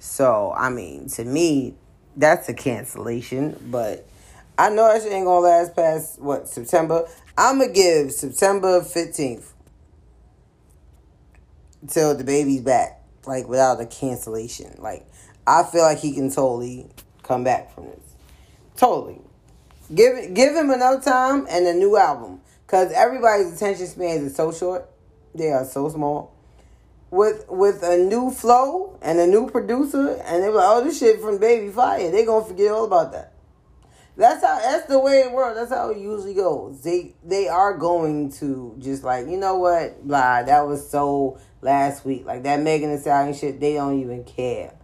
So, 0.00 0.52
I 0.56 0.68
mean, 0.68 1.08
to 1.10 1.24
me, 1.24 1.76
that's 2.16 2.48
a 2.48 2.54
cancellation. 2.54 3.56
But 3.70 4.04
I 4.58 4.70
know 4.70 4.92
that 4.92 5.00
shit 5.00 5.12
ain't 5.12 5.26
gonna 5.26 5.46
last 5.46 5.76
past 5.76 6.20
what 6.20 6.48
September. 6.48 7.06
I'm 7.38 7.60
gonna 7.60 7.72
give 7.72 8.10
September 8.10 8.80
15th 8.80 9.52
till 11.86 12.16
DaBaby's 12.16 12.62
back, 12.62 12.99
like 13.26 13.48
without 13.48 13.80
a 13.80 13.86
cancellation. 13.86 14.74
Like, 14.78 15.06
I 15.46 15.62
feel 15.64 15.82
like 15.82 15.98
he 15.98 16.12
can 16.12 16.30
totally 16.30 16.88
come 17.22 17.44
back 17.44 17.74
from 17.74 17.86
this. 17.86 18.14
Totally. 18.76 19.20
Give 19.94 20.32
give 20.34 20.54
him 20.54 20.70
enough 20.70 21.04
time 21.04 21.46
and 21.50 21.66
a 21.66 21.74
new 21.74 21.96
album, 21.96 22.40
cause 22.66 22.92
everybody's 22.92 23.52
attention 23.52 23.86
spans 23.86 24.22
is 24.22 24.36
so 24.36 24.52
short. 24.52 24.88
They 25.34 25.50
are 25.50 25.64
so 25.64 25.88
small. 25.88 26.34
With 27.10 27.46
with 27.48 27.82
a 27.82 27.98
new 27.98 28.30
flow 28.30 28.96
and 29.02 29.18
a 29.18 29.26
new 29.26 29.50
producer, 29.50 30.20
and 30.24 30.42
they're 30.42 30.52
like, 30.52 30.66
"Oh, 30.68 30.84
this 30.84 31.00
shit 31.00 31.20
from 31.20 31.38
Baby 31.38 31.70
Fire." 31.72 32.08
They 32.10 32.24
gonna 32.24 32.44
forget 32.44 32.70
all 32.70 32.84
about 32.84 33.10
that. 33.12 33.32
That's 34.16 34.44
how. 34.44 34.58
That's 34.58 34.86
the 34.86 34.98
way 34.98 35.20
it 35.20 35.32
works. 35.32 35.56
That's 35.56 35.72
how 35.72 35.90
it 35.90 35.98
usually 35.98 36.34
goes. 36.34 36.82
They 36.82 37.14
they 37.24 37.48
are 37.48 37.76
going 37.76 38.30
to 38.32 38.76
just 38.78 39.02
like 39.02 39.26
you 39.26 39.38
know 39.38 39.56
what, 39.56 40.06
blah. 40.06 40.44
That 40.44 40.68
was 40.68 40.88
so 40.88 41.38
last 41.62 42.04
week. 42.04 42.24
Like 42.26 42.42
that 42.44 42.60
Megan 42.60 42.94
Thee 42.94 43.00
Stallion 43.00 43.34
shit. 43.34 43.60
They 43.60 43.74
don't 43.74 44.00
even 44.00 44.24
care. 44.24 44.74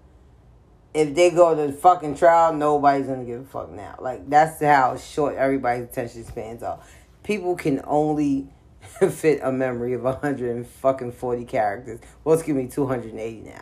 If 0.95 1.14
they 1.14 1.31
go 1.31 1.55
to 1.55 1.72
fucking 1.72 2.16
trial, 2.16 2.55
nobody's 2.55 3.07
gonna 3.07 3.24
give 3.24 3.41
a 3.41 3.45
fuck 3.45 3.70
now. 3.70 3.97
Like 4.01 4.29
that's 4.29 4.62
how 4.62 4.97
short 4.97 5.37
everybody's 5.37 5.85
attention 5.85 6.24
spans 6.24 6.62
are. 6.62 6.81
People 7.22 7.57
can 7.57 7.83
only 7.85 8.49
fit 9.11 9.41
a 9.43 9.53
memory 9.53 9.95
of 9.95 10.03
140 10.03 11.45
characters. 11.45 12.01
Well, 12.24 12.37
excuse 12.37 12.57
me, 12.57 12.68
280 12.68 13.41
now. 13.41 13.61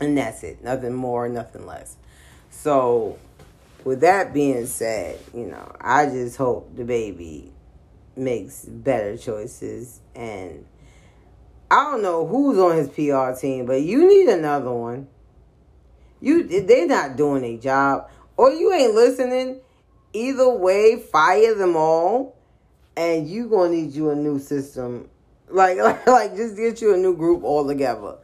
And 0.00 0.16
that's 0.16 0.42
it. 0.42 0.62
Nothing 0.62 0.94
more, 0.94 1.28
nothing 1.28 1.66
less. 1.66 1.96
So, 2.50 3.18
with 3.84 4.00
that 4.00 4.32
being 4.32 4.66
said, 4.66 5.18
you 5.34 5.46
know, 5.46 5.72
I 5.80 6.06
just 6.06 6.36
hope 6.36 6.74
DaBaby 6.76 7.50
makes 8.16 8.64
better 8.64 9.16
choices. 9.16 10.00
And 10.14 10.66
I 11.70 11.84
don't 11.84 12.02
know 12.02 12.26
who's 12.26 12.58
on 12.58 12.76
his 12.76 12.88
PR 12.88 13.38
team, 13.38 13.66
but 13.66 13.82
you 13.82 14.08
need 14.08 14.28
another 14.28 14.72
one. 14.72 15.08
You 16.20 16.42
they're 16.44 16.86
not 16.86 17.16
doing 17.16 17.44
a 17.44 17.58
job, 17.58 18.10
or 18.36 18.50
you 18.50 18.72
ain't 18.72 18.94
listening. 18.94 19.60
Either 20.14 20.48
way, 20.48 20.96
fire 20.96 21.54
them 21.54 21.76
all 21.76 22.38
and 22.98 23.28
you 23.28 23.48
gonna 23.48 23.70
need 23.70 23.92
you 23.92 24.10
a 24.10 24.16
new 24.16 24.40
system, 24.40 25.08
like 25.48 25.78
like, 25.78 26.04
like 26.06 26.34
just 26.34 26.56
get 26.56 26.82
you 26.82 26.94
a 26.94 26.96
new 26.96 27.16
group 27.16 27.44
altogether, 27.44 28.16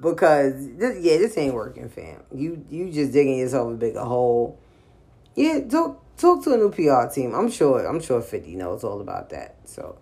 because 0.00 0.54
this 0.76 1.04
yeah 1.04 1.18
this 1.18 1.36
ain't 1.36 1.54
working, 1.54 1.90
fam. 1.90 2.22
You 2.34 2.64
you 2.70 2.90
just 2.90 3.12
digging 3.12 3.38
yourself 3.38 3.72
a 3.72 3.76
bigger 3.76 4.00
hole. 4.00 4.58
Yeah, 5.34 5.60
talk 5.60 6.02
talk 6.16 6.42
to 6.44 6.54
a 6.54 6.56
new 6.56 6.70
PR 6.70 7.12
team. 7.12 7.34
I'm 7.34 7.50
sure 7.50 7.86
I'm 7.86 8.00
sure 8.00 8.22
Fifty 8.22 8.56
knows 8.56 8.84
all 8.84 9.02
about 9.02 9.28
that. 9.30 9.56
So 9.66 9.98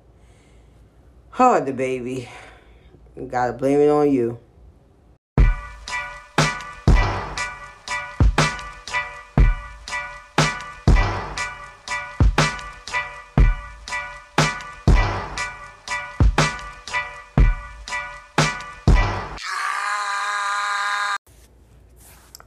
hard 1.30 1.66
DaBaby, 1.66 2.28
gotta 3.28 3.52
blame 3.52 3.80
it 3.80 3.88
on 3.88 4.10
you. 4.10 4.38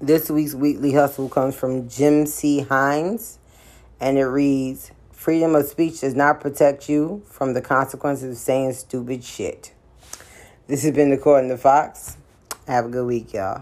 This 0.03 0.29
week's 0.29 0.53
weekly 0.53 0.91
hustle 0.91 1.29
comes 1.29 1.55
from 1.55 1.87
Jim 1.87 2.25
C. 2.25 2.59
Hines, 2.59 3.39
and 4.01 4.17
it 4.17 4.25
reads 4.25 4.91
Freedom 5.13 5.55
of 5.55 5.65
speech 5.65 6.01
does 6.01 6.13
not 6.13 6.41
protect 6.41 6.89
you 6.89 7.23
from 7.25 7.53
the 7.53 7.61
consequences 7.61 8.31
of 8.31 8.37
saying 8.37 8.73
stupid 8.73 9.23
shit. 9.23 9.73
This 10.73 10.81
has 10.81 10.95
been 10.95 11.11
the 11.11 11.17
Court 11.17 11.43
and 11.43 11.51
the 11.51 11.57
Fox. 11.59 12.17
Have 12.65 12.85
a 12.85 12.89
good 12.89 13.05
week, 13.05 13.31
y'all. 13.31 13.61